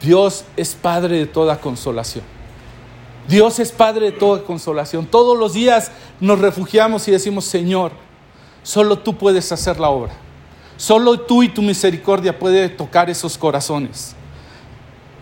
Dios 0.00 0.44
es 0.56 0.74
Padre 0.74 1.18
de 1.18 1.26
toda 1.26 1.60
consolación. 1.60 2.35
Dios 3.28 3.58
es 3.58 3.72
Padre 3.72 4.06
de 4.06 4.12
toda 4.12 4.44
consolación. 4.44 5.06
Todos 5.06 5.36
los 5.36 5.52
días 5.52 5.90
nos 6.20 6.38
refugiamos 6.38 7.06
y 7.08 7.10
decimos, 7.10 7.44
Señor, 7.44 7.92
solo 8.62 8.98
tú 8.98 9.16
puedes 9.16 9.50
hacer 9.50 9.80
la 9.80 9.88
obra. 9.88 10.12
Solo 10.76 11.20
tú 11.20 11.42
y 11.42 11.48
tu 11.48 11.62
misericordia 11.62 12.38
puede 12.38 12.68
tocar 12.68 13.10
esos 13.10 13.36
corazones. 13.36 14.14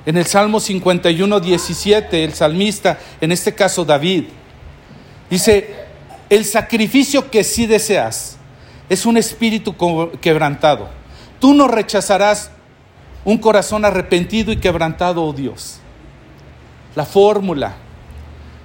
En 0.05 0.19
el 0.19 0.27
Salmo 0.27 0.61
51, 0.61 1.41
17, 1.41 2.25
el 2.25 2.35
salmista, 2.35 2.99
en 3.21 3.33
este 3.33 3.55
caso 3.55 3.85
David, 3.85 4.25
dice, 5.31 5.75
el 6.29 6.45
sacrificio 6.45 7.31
que 7.31 7.43
sí 7.43 7.67
deseas 7.67 8.37
es 8.89 9.07
un 9.07 9.17
espíritu 9.17 9.75
quebrantado. 10.21 10.89
Tú 11.41 11.55
no 11.55 11.69
rechazarás 11.69 12.51
un 13.25 13.39
corazón 13.39 13.87
arrepentido 13.87 14.53
y 14.53 14.59
quebrantado, 14.59 15.25
oh 15.25 15.33
Dios. 15.33 15.79
La 16.95 17.07
fórmula, 17.07 17.77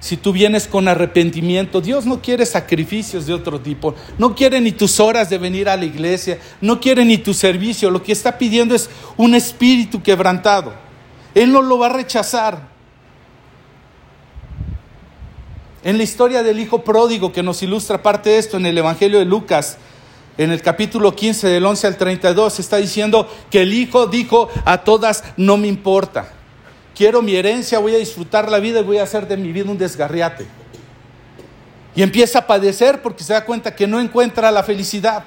si 0.00 0.16
tú 0.16 0.32
vienes 0.32 0.66
con 0.66 0.88
arrepentimiento, 0.88 1.82
Dios 1.82 2.06
no 2.06 2.22
quiere 2.22 2.46
sacrificios 2.46 3.26
de 3.26 3.34
otro 3.34 3.60
tipo, 3.60 3.94
no 4.16 4.34
quiere 4.34 4.58
ni 4.60 4.72
tus 4.72 4.98
horas 4.98 5.28
de 5.28 5.36
venir 5.36 5.68
a 5.68 5.76
la 5.76 5.84
iglesia, 5.84 6.38
no 6.62 6.80
quiere 6.80 7.04
ni 7.04 7.18
tu 7.18 7.34
servicio, 7.34 7.90
lo 7.90 8.02
que 8.02 8.12
está 8.12 8.38
pidiendo 8.38 8.74
es 8.74 8.88
un 9.18 9.34
espíritu 9.34 10.02
quebrantado. 10.02 10.72
Él 11.34 11.52
no 11.52 11.60
lo 11.60 11.78
va 11.78 11.86
a 11.86 11.90
rechazar. 11.92 12.70
En 15.84 15.98
la 15.98 16.02
historia 16.02 16.42
del 16.42 16.58
hijo 16.60 16.82
pródigo 16.82 17.32
que 17.32 17.42
nos 17.42 17.62
ilustra 17.62 18.02
parte 18.02 18.30
de 18.30 18.38
esto 18.38 18.56
en 18.56 18.66
el 18.66 18.78
Evangelio 18.78 19.18
de 19.18 19.26
Lucas, 19.26 19.76
en 20.38 20.50
el 20.50 20.62
capítulo 20.62 21.14
15 21.14 21.46
del 21.48 21.66
11 21.66 21.86
al 21.86 21.96
32, 21.98 22.58
está 22.58 22.78
diciendo 22.78 23.28
que 23.50 23.62
el 23.62 23.74
hijo 23.74 24.06
dijo 24.06 24.48
a 24.64 24.78
todas, 24.78 25.24
no 25.36 25.58
me 25.58 25.68
importa, 25.68 26.32
quiero 26.94 27.22
mi 27.22 27.34
herencia, 27.34 27.78
voy 27.78 27.94
a 27.94 27.98
disfrutar 27.98 28.50
la 28.50 28.58
vida 28.58 28.80
y 28.80 28.84
voy 28.84 28.98
a 28.98 29.04
hacer 29.04 29.26
de 29.26 29.36
mi 29.36 29.52
vida 29.52 29.70
un 29.70 29.78
desgarriate. 29.78 30.46
Y 31.94 32.02
empieza 32.02 32.40
a 32.40 32.46
padecer 32.46 33.02
porque 33.02 33.24
se 33.24 33.32
da 33.32 33.44
cuenta 33.44 33.74
que 33.74 33.86
no 33.86 34.00
encuentra 34.00 34.50
la 34.50 34.62
felicidad. 34.62 35.24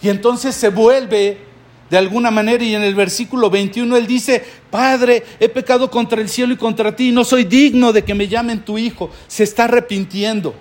Y 0.00 0.08
entonces 0.08 0.54
se 0.54 0.68
vuelve 0.68 1.38
de 1.90 1.98
alguna 1.98 2.30
manera 2.30 2.64
y 2.64 2.74
en 2.74 2.82
el 2.82 2.94
versículo 2.94 3.50
21 3.50 3.96
él 3.96 4.06
dice, 4.06 4.44
Padre, 4.70 5.24
he 5.38 5.48
pecado 5.48 5.90
contra 5.90 6.20
el 6.20 6.28
cielo 6.28 6.54
y 6.54 6.56
contra 6.56 6.96
ti, 6.96 7.12
no 7.12 7.24
soy 7.24 7.44
digno 7.44 7.92
de 7.92 8.02
que 8.02 8.14
me 8.14 8.28
llamen 8.28 8.64
tu 8.64 8.78
hijo. 8.78 9.10
Se 9.28 9.44
está 9.44 9.64
arrepintiendo. 9.64 10.54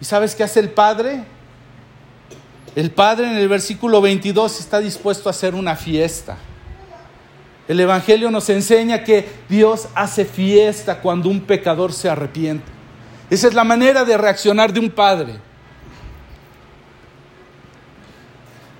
¿Y 0.00 0.04
sabes 0.04 0.34
qué 0.34 0.44
hace 0.44 0.60
el 0.60 0.70
Padre? 0.70 1.24
El 2.74 2.90
Padre 2.90 3.26
en 3.26 3.36
el 3.36 3.48
versículo 3.48 4.00
22 4.00 4.60
está 4.60 4.80
dispuesto 4.80 5.28
a 5.28 5.30
hacer 5.30 5.54
una 5.54 5.76
fiesta. 5.76 6.38
El 7.68 7.78
Evangelio 7.78 8.30
nos 8.30 8.48
enseña 8.48 9.04
que 9.04 9.28
Dios 9.48 9.88
hace 9.94 10.24
fiesta 10.24 11.00
cuando 11.00 11.28
un 11.28 11.40
pecador 11.40 11.92
se 11.92 12.08
arrepiente. 12.08 12.64
Esa 13.30 13.48
es 13.48 13.54
la 13.54 13.64
manera 13.64 14.04
de 14.04 14.16
reaccionar 14.18 14.72
de 14.72 14.80
un 14.80 14.90
padre. 14.90 15.36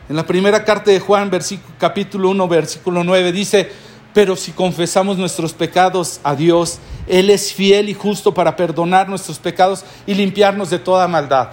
En 0.08 0.16
la 0.16 0.26
primera 0.26 0.64
carta 0.64 0.90
de 0.90 1.00
Juan, 1.00 1.30
capítulo 1.78 2.28
1, 2.30 2.48
versículo 2.48 3.04
9, 3.04 3.32
dice, 3.32 3.70
Pero 4.12 4.36
si 4.36 4.52
confesamos 4.52 5.16
nuestros 5.16 5.54
pecados 5.54 6.20
a 6.24 6.34
Dios, 6.34 6.80
Él 7.06 7.30
es 7.30 7.52
fiel 7.54 7.88
y 7.88 7.94
justo 7.94 8.34
para 8.34 8.56
perdonar 8.56 9.08
nuestros 9.08 9.38
pecados 9.38 9.84
y 10.06 10.14
limpiarnos 10.14 10.68
de 10.70 10.80
toda 10.80 11.08
maldad. 11.08 11.50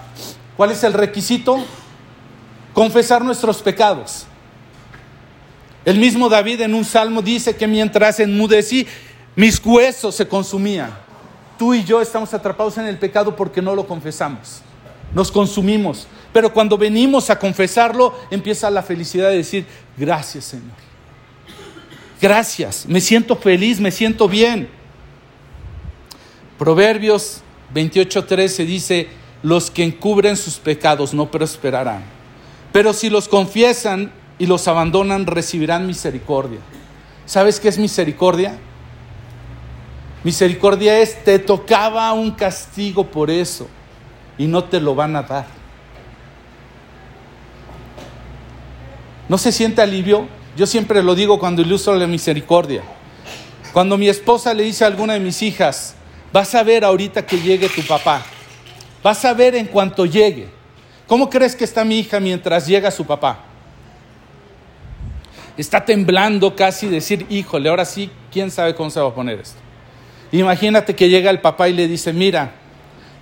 ¿Cuál 0.58 0.72
es 0.72 0.84
el 0.84 0.94
requisito? 0.94 1.64
Confesar 2.74 3.24
nuestros 3.24 3.62
pecados. 3.62 4.26
El 5.86 5.98
mismo 5.98 6.30
David 6.30 6.62
en 6.62 6.74
un 6.74 6.86
salmo 6.86 7.22
dice 7.22 7.56
que 7.56 7.68
mientras 7.68 8.20
enmudecí, 8.20 8.86
mis 9.36 9.62
huesos 9.64 10.16
se 10.16 10.28
consumían. 10.28 10.92
Tú 11.58 11.74
y 11.74 11.84
yo 11.84 12.02
estamos 12.02 12.34
atrapados 12.34 12.78
en 12.78 12.86
el 12.86 12.98
pecado 12.98 13.36
porque 13.36 13.62
no 13.62 13.76
lo 13.76 13.88
confesamos. 13.88 14.62
Nos 15.14 15.32
consumimos. 15.32 16.08
Pero 16.32 16.54
cuando 16.54 16.78
venimos 16.78 17.30
a 17.30 17.40
confesarlo, 17.40 18.14
empieza 18.30 18.70
la 18.70 18.84
felicidad 18.84 19.30
de 19.30 19.38
decir, 19.38 19.66
gracias 19.98 20.46
Señor. 20.46 20.90
Gracias, 22.22 22.86
me 22.86 23.00
siento 23.00 23.36
feliz, 23.36 23.80
me 23.80 23.92
siento 23.92 24.28
bien. 24.28 24.70
Proverbios 26.58 27.42
28:13 27.74 28.66
dice, 28.66 29.08
los 29.42 29.72
que 29.72 29.84
encubren 29.84 30.36
sus 30.36 30.56
pecados 30.56 31.14
no 31.14 31.32
prosperarán, 31.32 32.04
pero 32.74 32.92
si 32.92 33.10
los 33.10 33.30
confiesan 33.30 34.12
y 34.40 34.48
los 34.48 34.68
abandonan 34.68 35.28
recibirán 35.28 35.86
misericordia. 35.86 36.60
¿Sabes 37.26 37.60
qué 37.60 37.68
es 37.68 37.78
misericordia? 37.78 38.58
Misericordia 40.24 41.00
es, 41.00 41.24
te 41.24 41.38
tocaba 41.38 42.12
un 42.14 42.32
castigo 42.32 43.06
por 43.06 43.30
eso 43.30 43.68
y 44.38 44.48
no 44.48 44.64
te 44.64 44.80
lo 44.80 44.96
van 44.96 45.16
a 45.16 45.24
dar. 45.24 45.46
¿No 49.28 49.38
se 49.38 49.52
siente 49.52 49.82
alivio? 49.82 50.28
Yo 50.58 50.66
siempre 50.66 51.04
lo 51.04 51.14
digo 51.14 51.38
cuando 51.38 51.62
ilustro 51.62 51.94
la 51.96 52.08
misericordia. 52.08 52.82
Cuando 53.74 53.98
mi 53.98 54.10
esposa 54.10 54.54
le 54.54 54.64
dice 54.64 54.84
a 54.84 54.88
alguna 54.88 55.14
de 55.14 55.20
mis 55.20 55.42
hijas, 55.42 55.96
vas 56.34 56.56
a 56.56 56.64
ver 56.64 56.84
ahorita 56.84 57.26
que 57.26 57.40
llegue 57.40 57.70
tu 57.70 57.84
papá, 57.84 58.24
vas 59.04 59.24
a 59.26 59.34
ver 59.34 59.56
en 59.56 59.68
cuanto 59.68 60.06
llegue. 60.06 60.50
¿Cómo 61.08 61.30
crees 61.30 61.56
que 61.56 61.64
está 61.64 61.84
mi 61.84 62.00
hija 62.00 62.20
mientras 62.20 62.66
llega 62.66 62.90
su 62.90 63.06
papá? 63.06 63.49
Está 65.60 65.84
temblando 65.84 66.56
casi 66.56 66.88
decir, 66.88 67.26
híjole, 67.30 67.68
ahora 67.68 67.84
sí, 67.84 68.10
¿quién 68.32 68.50
sabe 68.50 68.74
cómo 68.76 68.90
se 68.90 69.02
va 69.02 69.10
a 69.10 69.14
poner 69.14 69.42
esto? 69.42 69.60
Imagínate 70.32 70.96
que 70.96 71.10
llega 71.10 71.30
el 71.30 71.42
papá 71.42 71.68
y 71.68 71.74
le 71.74 71.86
dice, 71.86 72.14
mira, 72.14 72.54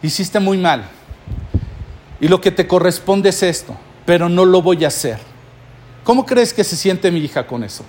hiciste 0.03 0.39
muy 0.39 0.59
mal. 0.59 0.83
Y 2.21 2.27
lo 2.27 2.39
que 2.39 2.51
te 2.51 2.67
corresponde 2.67 3.29
es 3.29 3.41
esto, 3.41 3.75
pero 4.05 4.29
no 4.29 4.45
lo 4.45 4.61
voy 4.61 4.85
a 4.85 4.89
hacer. 4.89 5.17
¿Cómo 6.03 6.27
crees 6.27 6.53
que 6.53 6.63
se 6.63 6.75
siente 6.75 7.09
mi 7.09 7.21
hija 7.21 7.47
con 7.47 7.63
eso? 7.63 7.83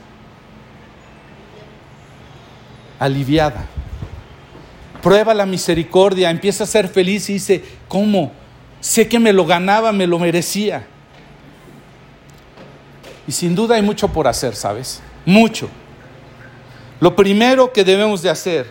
Aliviada. 2.98 3.66
Prueba 5.02 5.34
la 5.34 5.44
misericordia, 5.44 6.30
empieza 6.30 6.64
a 6.64 6.66
ser 6.66 6.88
feliz 6.88 7.28
y 7.28 7.34
dice, 7.34 7.62
¿cómo? 7.86 8.32
Sé 8.80 9.08
que 9.08 9.18
me 9.18 9.34
lo 9.34 9.44
ganaba, 9.44 9.92
me 9.92 10.06
lo 10.06 10.18
merecía. 10.18 10.86
Y 13.28 13.32
sin 13.32 13.54
duda 13.54 13.74
hay 13.74 13.82
mucho 13.82 14.08
por 14.08 14.26
hacer, 14.26 14.56
¿sabes? 14.56 15.02
Mucho. 15.26 15.68
Lo 16.98 17.14
primero 17.14 17.70
que 17.74 17.84
debemos 17.84 18.22
de 18.22 18.30
hacer, 18.30 18.66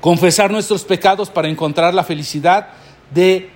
confesar 0.00 0.50
nuestros 0.50 0.82
pecados 0.82 1.28
para 1.28 1.46
encontrar 1.46 1.92
la 1.92 2.02
felicidad 2.02 2.68
de 3.12 3.50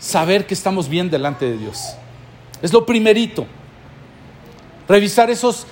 saber 0.00 0.48
que 0.48 0.54
estamos 0.54 0.88
bien 0.88 1.08
delante 1.08 1.44
de 1.44 1.56
Dios. 1.56 1.94
Es 2.60 2.72
lo 2.72 2.84
primerito. 2.84 3.46
Revisar 4.88 5.30
esos 5.30 5.64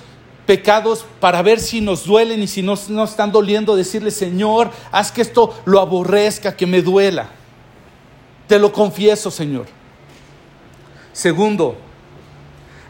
pecados 0.45 1.05
para 1.19 1.41
ver 1.41 1.59
si 1.59 1.81
nos 1.81 2.05
duelen 2.05 2.41
y 2.41 2.47
si 2.47 2.61
no 2.61 2.75
nos 2.87 3.09
están 3.09 3.33
doliendo, 3.33 3.75
decirle, 3.75 4.11
Señor, 4.11 4.71
haz 4.89 5.11
que 5.11 5.21
esto 5.21 5.53
lo 5.65 5.81
aborrezca, 5.81 6.55
que 6.55 6.65
me 6.65 6.81
duela. 6.81 7.27
Te 8.47 8.57
lo 8.57 8.71
confieso, 8.71 9.29
Señor. 9.29 9.82
Segundo, 11.13 11.77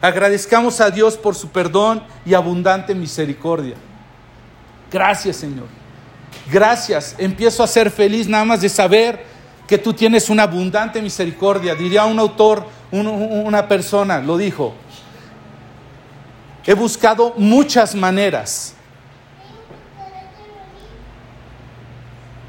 agradezcamos 0.00 0.80
a 0.80 0.90
Dios 0.90 1.16
por 1.16 1.34
su 1.34 1.50
perdón 1.50 2.02
y 2.26 2.34
abundante 2.34 2.94
misericordia. 2.94 3.76
Gracias, 4.90 5.36
Señor. 5.36 5.66
Gracias. 6.50 7.14
Empiezo 7.18 7.62
a 7.62 7.66
ser 7.66 7.90
feliz 7.90 8.26
nada 8.26 8.44
más 8.44 8.60
de 8.60 8.68
saber 8.68 9.24
que 9.66 9.78
tú 9.78 9.92
tienes 9.92 10.28
una 10.30 10.44
abundante 10.44 11.00
misericordia. 11.00 11.74
Diría 11.74 12.04
un 12.04 12.18
autor, 12.18 12.66
una 12.90 13.68
persona, 13.68 14.20
lo 14.20 14.36
dijo, 14.36 14.74
he 16.66 16.74
buscado 16.74 17.34
muchas 17.36 17.94
maneras 17.94 18.74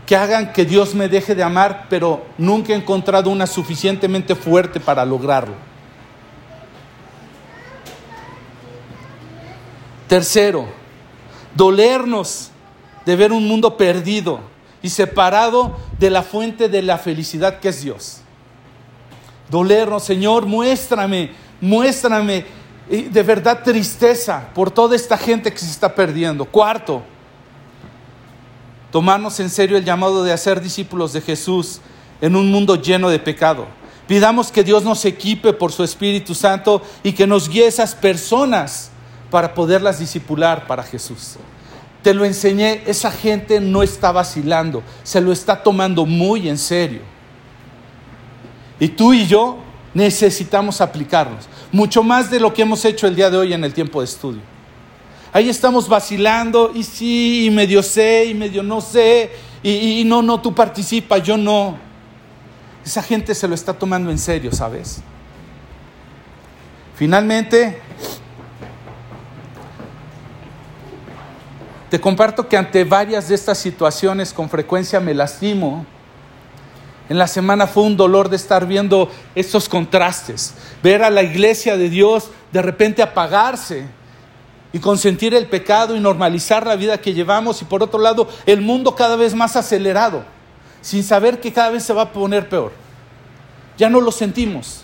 que 0.05 0.15
hagan 0.15 0.53
que 0.53 0.65
Dios 0.65 0.93
me 0.93 1.09
deje 1.09 1.33
de 1.33 1.43
amar, 1.43 1.87
pero 1.89 2.25
nunca 2.37 2.73
he 2.73 2.75
encontrado 2.75 3.29
una 3.29 3.47
suficientemente 3.47 4.35
fuerte 4.35 4.79
para 4.79 5.03
lograrlo. 5.03 5.55
Tercero, 10.07 10.67
dolernos 11.55 12.51
de 13.05 13.15
ver 13.15 13.31
un 13.31 13.47
mundo 13.47 13.75
perdido 13.75 14.39
y 14.81 14.89
separado 14.89 15.77
de 15.97 16.11
la 16.11 16.21
fuente 16.21 16.69
de 16.69 16.83
la 16.83 16.99
felicidad 16.99 17.59
que 17.59 17.69
es 17.69 17.81
Dios. 17.81 18.21
Dolernos, 19.49 20.03
Señor, 20.03 20.45
muéstrame, 20.45 21.31
muéstrame 21.59 22.45
eh, 22.89 23.09
de 23.11 23.23
verdad 23.23 23.63
tristeza 23.63 24.49
por 24.53 24.69
toda 24.69 24.95
esta 24.95 25.17
gente 25.17 25.51
que 25.51 25.57
se 25.57 25.71
está 25.71 25.93
perdiendo. 25.93 26.45
Cuarto, 26.45 27.01
tomarnos 28.95 29.41
en 29.41 29.49
serio 29.49 29.75
el 29.75 29.83
llamado 29.83 30.23
de 30.23 30.31
hacer 30.31 30.61
discípulos 30.61 31.11
de 31.11 31.19
Jesús 31.19 31.81
en 32.21 32.33
un 32.33 32.49
mundo 32.49 32.81
lleno 32.81 33.09
de 33.09 33.19
pecado. 33.19 33.67
Pidamos 34.07 34.53
que 34.53 34.63
Dios 34.63 34.85
nos 34.85 35.03
equipe 35.03 35.51
por 35.51 35.73
su 35.73 35.83
Espíritu 35.83 36.33
Santo 36.33 36.81
y 37.03 37.11
que 37.11 37.27
nos 37.27 37.49
guíe 37.49 37.67
esas 37.67 37.93
personas 37.93 38.91
para 39.29 39.53
poderlas 39.53 39.99
discipular 39.99 40.65
para 40.65 40.81
Jesús. 40.81 41.35
Te 42.03 42.13
lo 42.13 42.23
enseñé, 42.23 42.83
esa 42.85 43.11
gente 43.11 43.59
no 43.59 43.83
está 43.83 44.13
vacilando, 44.13 44.81
se 45.03 45.19
lo 45.19 45.33
está 45.33 45.61
tomando 45.61 46.05
muy 46.05 46.47
en 46.47 46.57
serio. 46.57 47.01
Y 48.79 48.87
tú 48.87 49.11
y 49.11 49.27
yo 49.27 49.57
necesitamos 49.93 50.79
aplicarlos, 50.79 51.49
mucho 51.69 52.01
más 52.01 52.31
de 52.31 52.39
lo 52.39 52.53
que 52.53 52.61
hemos 52.61 52.85
hecho 52.85 53.07
el 53.07 53.15
día 53.17 53.29
de 53.29 53.35
hoy 53.35 53.51
en 53.51 53.65
el 53.65 53.73
tiempo 53.73 53.99
de 53.99 54.05
estudio. 54.05 54.54
Ahí 55.35 55.49
estamos 55.49 55.89
vacilando 55.89 56.71
y 56.73 56.81
sí, 56.81 57.47
y 57.47 57.49
medio 57.49 57.83
sé, 57.83 58.23
y 58.23 58.33
medio 58.33 58.63
no 58.63 58.79
sé, 58.79 59.31
y, 59.61 59.99
y 59.99 60.05
no, 60.05 60.21
no, 60.21 60.39
tú 60.39 60.55
participas, 60.55 61.21
yo 61.21 61.35
no. 61.35 61.77
Esa 62.85 63.03
gente 63.03 63.35
se 63.35 63.45
lo 63.45 63.53
está 63.53 63.73
tomando 63.73 64.09
en 64.11 64.17
serio, 64.17 64.53
¿sabes? 64.53 65.01
Finalmente, 66.95 67.81
Te 71.89 71.99
comparto 71.99 72.47
que 72.47 72.55
ante 72.55 72.85
varias 72.85 73.27
de 73.27 73.35
estas 73.35 73.57
situaciones 73.57 74.31
con 74.31 74.49
frecuencia 74.49 75.01
me 75.01 75.13
lastimo. 75.13 75.85
En 77.09 77.17
la 77.17 77.27
semana 77.27 77.67
fue 77.67 77.83
un 77.83 77.97
dolor 77.97 78.29
de 78.29 78.37
estar 78.37 78.65
viendo 78.65 79.11
estos 79.35 79.67
contrastes, 79.67 80.55
ver 80.81 81.03
a 81.03 81.09
la 81.09 81.23
iglesia 81.23 81.75
de 81.75 81.89
Dios 81.89 82.31
de 82.53 82.61
repente 82.61 83.03
apagarse 83.03 83.85
y 84.75 84.79
consentir 84.79 85.33
el 85.33 85.47
pecado 85.47 85.95
y 85.95 86.01
normalizar 86.01 86.67
la 86.67 86.75
vida 86.75 86.97
que 86.97 87.13
llevamos 87.13 87.61
y 87.61 87.65
por 87.65 87.81
otro 87.81 87.97
lado 87.97 88.27
el 88.45 88.59
mundo 88.59 88.93
cada 88.93 89.15
vez 89.15 89.33
más 89.33 89.55
acelerado, 89.55 90.25
sin 90.81 91.01
saber 91.01 91.39
que 91.39 91.53
cada 91.53 91.69
vez 91.69 91.83
se 91.83 91.93
va 91.93 92.01
a 92.01 92.11
poner 92.11 92.49
peor. 92.49 92.73
Ya 93.77 93.89
no 93.89 94.01
lo 94.01 94.11
sentimos. 94.11 94.81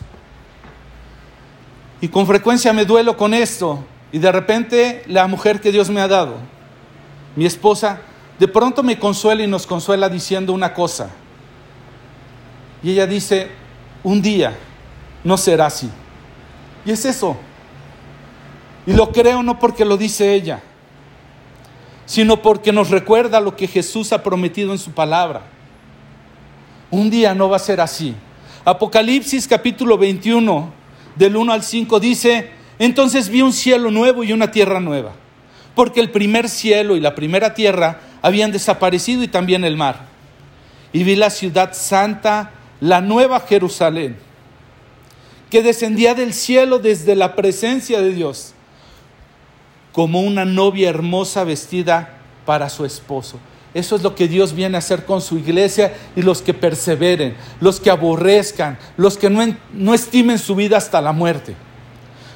Y 2.00 2.08
con 2.08 2.26
frecuencia 2.26 2.72
me 2.72 2.86
duelo 2.86 3.18
con 3.18 3.34
esto 3.34 3.84
y 4.14 4.20
de 4.20 4.32
repente 4.32 5.04
la 5.08 5.28
mujer 5.28 5.60
que 5.60 5.74
Dios 5.74 5.90
me 5.90 6.00
ha 6.00 6.08
dado 6.08 6.36
mi 7.36 7.46
esposa, 7.46 8.00
de 8.40 8.48
pronto 8.48 8.84
me 8.84 8.98
consuela 8.98 9.44
y 9.44 9.48
nos 9.48 9.68
consuela 9.68 10.08
diciendo 10.08 10.54
una 10.54 10.74
cosa. 10.74 11.10
Y 12.82 12.92
ella 12.92 13.08
dice, 13.08 13.50
un 14.04 14.22
día 14.22 14.56
no 15.26 15.38
será 15.38 15.66
así. 15.66 15.90
Y 16.86 16.92
es 16.92 17.04
eso. 17.04 17.36
Y 18.86 18.94
lo 18.94 19.12
creo 19.12 19.44
no 19.44 19.60
porque 19.60 19.86
lo 19.86 19.98
dice 19.98 20.34
ella, 20.34 20.62
sino 22.06 22.42
porque 22.42 22.72
nos 22.72 22.90
recuerda 22.90 23.40
lo 23.40 23.56
que 23.56 23.68
Jesús 23.68 24.12
ha 24.14 24.24
prometido 24.24 24.72
en 24.72 24.80
su 24.80 24.92
palabra. 24.92 25.44
Un 26.90 27.10
día 27.10 27.34
no 27.34 27.50
va 27.50 27.58
a 27.58 27.60
ser 27.60 27.80
así. 27.80 28.16
Apocalipsis 28.66 29.48
capítulo 29.48 29.98
21, 29.98 30.74
del 31.16 31.36
1 31.36 31.54
al 31.54 31.64
5 31.64 32.00
dice, 32.00 32.50
entonces 32.80 33.30
vi 33.30 33.42
un 33.42 33.54
cielo 33.54 33.92
nuevo 33.92 34.24
y 34.24 34.34
una 34.34 34.52
tierra 34.52 34.80
nueva 34.80 35.14
porque 35.76 36.00
el 36.00 36.12
primer 36.12 36.50
cielo 36.50 36.96
y 36.96 37.00
la 37.00 37.16
primera 37.16 37.54
tierra 37.54 38.02
habían 38.22 38.52
desaparecido 38.52 39.24
y 39.24 39.28
también 39.28 39.64
el 39.64 39.78
mar. 39.78 40.08
Y 40.94 41.04
vi 41.04 41.16
la 41.16 41.30
ciudad 41.30 41.74
santa, 41.74 42.52
la 42.82 43.02
nueva 43.02 43.40
Jerusalén, 43.42 44.18
que 45.50 45.64
descendía 45.64 46.14
del 46.14 46.34
cielo 46.34 46.80
desde 46.80 47.16
la 47.16 47.36
presencia 47.36 48.02
de 48.02 48.14
Dios, 48.14 48.54
como 49.92 50.22
una 50.22 50.46
novia 50.46 50.90
hermosa 50.90 51.44
vestida 51.44 52.18
para 52.46 52.70
su 52.70 52.86
esposo. 52.86 53.40
Eso 53.74 53.96
es 53.96 54.04
lo 54.04 54.16
que 54.16 54.28
Dios 54.28 54.54
viene 54.54 54.76
a 54.76 54.80
hacer 54.80 55.06
con 55.06 55.22
su 55.22 55.38
iglesia 55.38 55.94
y 56.16 56.22
los 56.22 56.42
que 56.42 56.54
perseveren, 56.54 57.36
los 57.62 57.80
que 57.80 57.90
aborrezcan, 57.90 58.78
los 58.98 59.18
que 59.18 59.30
no, 59.30 59.42
no 59.74 59.94
estimen 59.94 60.40
su 60.40 60.56
vida 60.56 60.78
hasta 60.78 61.02
la 61.02 61.14
muerte. 61.14 61.56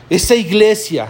Esa 0.10 0.36
iglesia, 0.36 1.08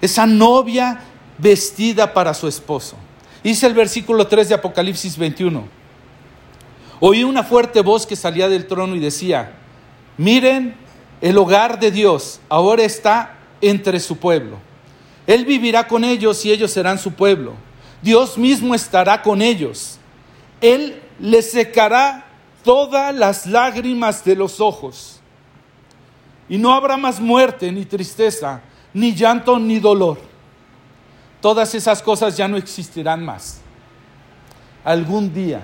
esa 0.00 0.26
novia 0.26 1.00
vestida 1.38 2.12
para 2.12 2.34
su 2.34 2.48
esposo. 2.48 2.96
Dice 3.44 3.66
el 3.66 3.74
versículo 3.74 4.26
3 4.26 4.48
de 4.48 4.54
Apocalipsis 4.56 5.16
21. 5.16 5.64
Oí 6.98 7.22
una 7.22 7.44
fuerte 7.44 7.82
voz 7.82 8.06
que 8.06 8.16
salía 8.16 8.48
del 8.48 8.66
trono 8.66 8.96
y 8.96 9.00
decía, 9.00 9.52
miren, 10.16 10.74
el 11.20 11.38
hogar 11.38 11.78
de 11.78 11.92
Dios 11.92 12.40
ahora 12.48 12.82
está 12.82 13.36
entre 13.60 14.00
su 14.00 14.16
pueblo. 14.16 14.65
Él 15.26 15.44
vivirá 15.44 15.86
con 15.88 16.04
ellos 16.04 16.44
y 16.44 16.52
ellos 16.52 16.70
serán 16.70 16.98
su 16.98 17.12
pueblo. 17.12 17.54
Dios 18.02 18.38
mismo 18.38 18.74
estará 18.74 19.22
con 19.22 19.42
ellos. 19.42 19.98
Él 20.60 21.02
les 21.18 21.50
secará 21.50 22.26
todas 22.62 23.14
las 23.14 23.46
lágrimas 23.46 24.24
de 24.24 24.36
los 24.36 24.60
ojos. 24.60 25.20
Y 26.48 26.58
no 26.58 26.72
habrá 26.72 26.96
más 26.96 27.20
muerte, 27.20 27.72
ni 27.72 27.84
tristeza, 27.84 28.60
ni 28.94 29.14
llanto, 29.14 29.58
ni 29.58 29.80
dolor. 29.80 30.18
Todas 31.40 31.74
esas 31.74 32.02
cosas 32.02 32.36
ya 32.36 32.46
no 32.46 32.56
existirán 32.56 33.24
más. 33.24 33.60
Algún 34.84 35.32
día 35.34 35.62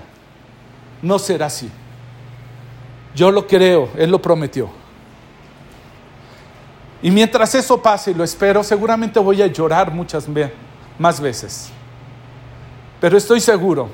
no 1.01 1.17
será 1.19 1.45
así. 1.45 1.69
Yo 3.15 3.31
lo 3.31 3.47
creo, 3.47 3.89
Él 3.97 4.11
lo 4.11 4.21
prometió. 4.21 4.82
Y 7.03 7.11
mientras 7.11 7.53
eso 7.53 7.81
pase 7.81 8.11
y 8.11 8.13
lo 8.13 8.23
espero, 8.23 8.63
seguramente 8.63 9.19
voy 9.19 9.41
a 9.41 9.47
llorar 9.47 9.91
muchas 9.91 10.25
más 10.97 11.19
veces. 11.19 11.69
Pero 13.01 13.17
estoy 13.17 13.41
seguro 13.41 13.89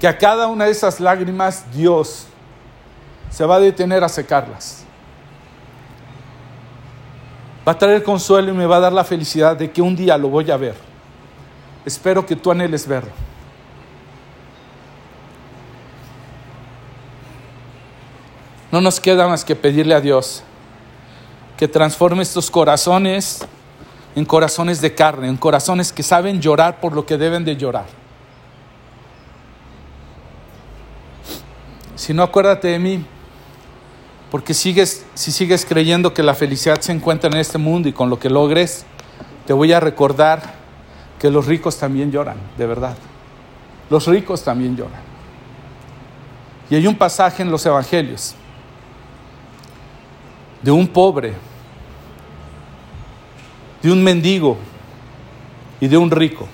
que 0.00 0.08
a 0.08 0.18
cada 0.18 0.48
una 0.48 0.64
de 0.64 0.72
esas 0.72 0.98
lágrimas 0.98 1.64
Dios 1.72 2.26
se 3.30 3.46
va 3.46 3.54
a 3.54 3.60
detener 3.60 4.02
a 4.02 4.08
secarlas. 4.08 4.82
Va 7.66 7.72
a 7.72 7.78
traer 7.78 8.02
consuelo 8.02 8.50
y 8.50 8.56
me 8.56 8.66
va 8.66 8.78
a 8.78 8.80
dar 8.80 8.92
la 8.92 9.04
felicidad 9.04 9.56
de 9.56 9.70
que 9.70 9.80
un 9.80 9.94
día 9.94 10.18
lo 10.18 10.30
voy 10.30 10.50
a 10.50 10.56
ver. 10.56 10.74
Espero 11.84 12.26
que 12.26 12.34
tú 12.34 12.50
anheles 12.50 12.88
verlo. 12.88 13.12
No 18.72 18.80
nos 18.80 18.98
queda 18.98 19.28
más 19.28 19.44
que 19.44 19.54
pedirle 19.54 19.94
a 19.94 20.00
Dios 20.00 20.42
que 21.60 21.68
transforme 21.68 22.22
estos 22.22 22.50
corazones 22.50 23.46
en 24.16 24.24
corazones 24.24 24.80
de 24.80 24.94
carne, 24.94 25.28
en 25.28 25.36
corazones 25.36 25.92
que 25.92 26.02
saben 26.02 26.40
llorar 26.40 26.80
por 26.80 26.94
lo 26.94 27.04
que 27.04 27.18
deben 27.18 27.44
de 27.44 27.54
llorar. 27.54 27.84
Si 31.96 32.14
no, 32.14 32.22
acuérdate 32.22 32.68
de 32.68 32.78
mí, 32.78 33.04
porque 34.30 34.54
sigues, 34.54 35.04
si 35.12 35.30
sigues 35.30 35.66
creyendo 35.66 36.14
que 36.14 36.22
la 36.22 36.32
felicidad 36.32 36.80
se 36.80 36.92
encuentra 36.92 37.28
en 37.28 37.36
este 37.36 37.58
mundo 37.58 37.90
y 37.90 37.92
con 37.92 38.08
lo 38.08 38.18
que 38.18 38.30
logres, 38.30 38.86
te 39.46 39.52
voy 39.52 39.74
a 39.74 39.80
recordar 39.80 40.54
que 41.18 41.30
los 41.30 41.44
ricos 41.44 41.76
también 41.76 42.10
lloran, 42.10 42.38
de 42.56 42.66
verdad. 42.66 42.96
Los 43.90 44.06
ricos 44.06 44.42
también 44.42 44.78
lloran. 44.78 45.02
Y 46.70 46.76
hay 46.76 46.86
un 46.86 46.96
pasaje 46.96 47.42
en 47.42 47.50
los 47.50 47.66
evangelios 47.66 48.34
de 50.62 50.70
un 50.70 50.88
pobre 50.88 51.49
de 53.82 53.92
un 53.92 54.02
mendigo 54.02 54.56
y 55.80 55.88
de 55.88 55.96
un 55.96 56.10
rico. 56.10 56.46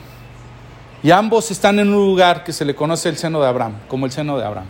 Y 1.02 1.10
ambos 1.10 1.50
están 1.50 1.78
en 1.78 1.88
un 1.88 2.06
lugar 2.06 2.44
que 2.44 2.52
se 2.52 2.64
le 2.64 2.74
conoce 2.74 3.08
el 3.08 3.16
seno 3.16 3.40
de 3.40 3.46
Abraham, 3.46 3.74
como 3.88 4.06
el 4.06 4.12
seno 4.12 4.38
de 4.38 4.44
Abraham. 4.44 4.66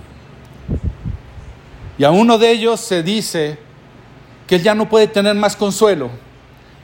Y 1.99 2.05
a 2.05 2.11
uno 2.11 2.39
de 2.39 2.51
ellos 2.51 2.81
se 2.81 3.03
dice 3.03 3.59
que 4.47 4.57
él 4.57 4.63
ya 4.63 4.75
no 4.75 4.89
puede 4.89 5.09
tener 5.09 5.35
más 5.35 5.57
consuelo, 5.57 6.11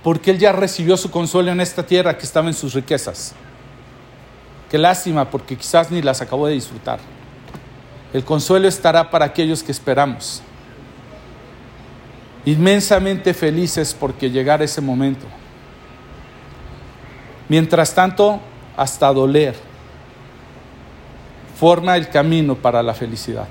porque 0.02 0.30
él 0.30 0.38
ya 0.38 0.52
recibió 0.52 0.96
su 0.96 1.10
consuelo 1.10 1.52
en 1.52 1.60
esta 1.60 1.84
tierra 1.84 2.16
que 2.16 2.24
estaba 2.24 2.48
en 2.48 2.54
sus 2.54 2.74
riquezas. 2.74 3.34
Qué 4.70 4.78
lástima, 4.78 5.28
porque 5.30 5.56
quizás 5.56 5.90
ni 5.90 6.00
las 6.00 6.22
acabó 6.22 6.46
de 6.46 6.54
disfrutar. 6.54 6.98
El 8.12 8.24
consuelo 8.24 8.68
estará 8.68 9.10
para 9.10 9.26
aquellos 9.26 9.62
que 9.62 9.72
esperamos. 9.72 10.42
Inmensamente 12.44 13.34
felices 13.34 13.94
porque 13.98 14.30
llegar 14.30 14.62
ese 14.62 14.80
momento. 14.80 15.26
Mientras 17.53 17.94
tanto, 17.94 18.40
hasta 18.78 19.12
doler 19.12 19.55
forma 21.61 21.98
el 21.98 22.09
camino 22.09 22.55
para 22.55 22.82
la 22.82 22.94
felicidad. 22.94 23.46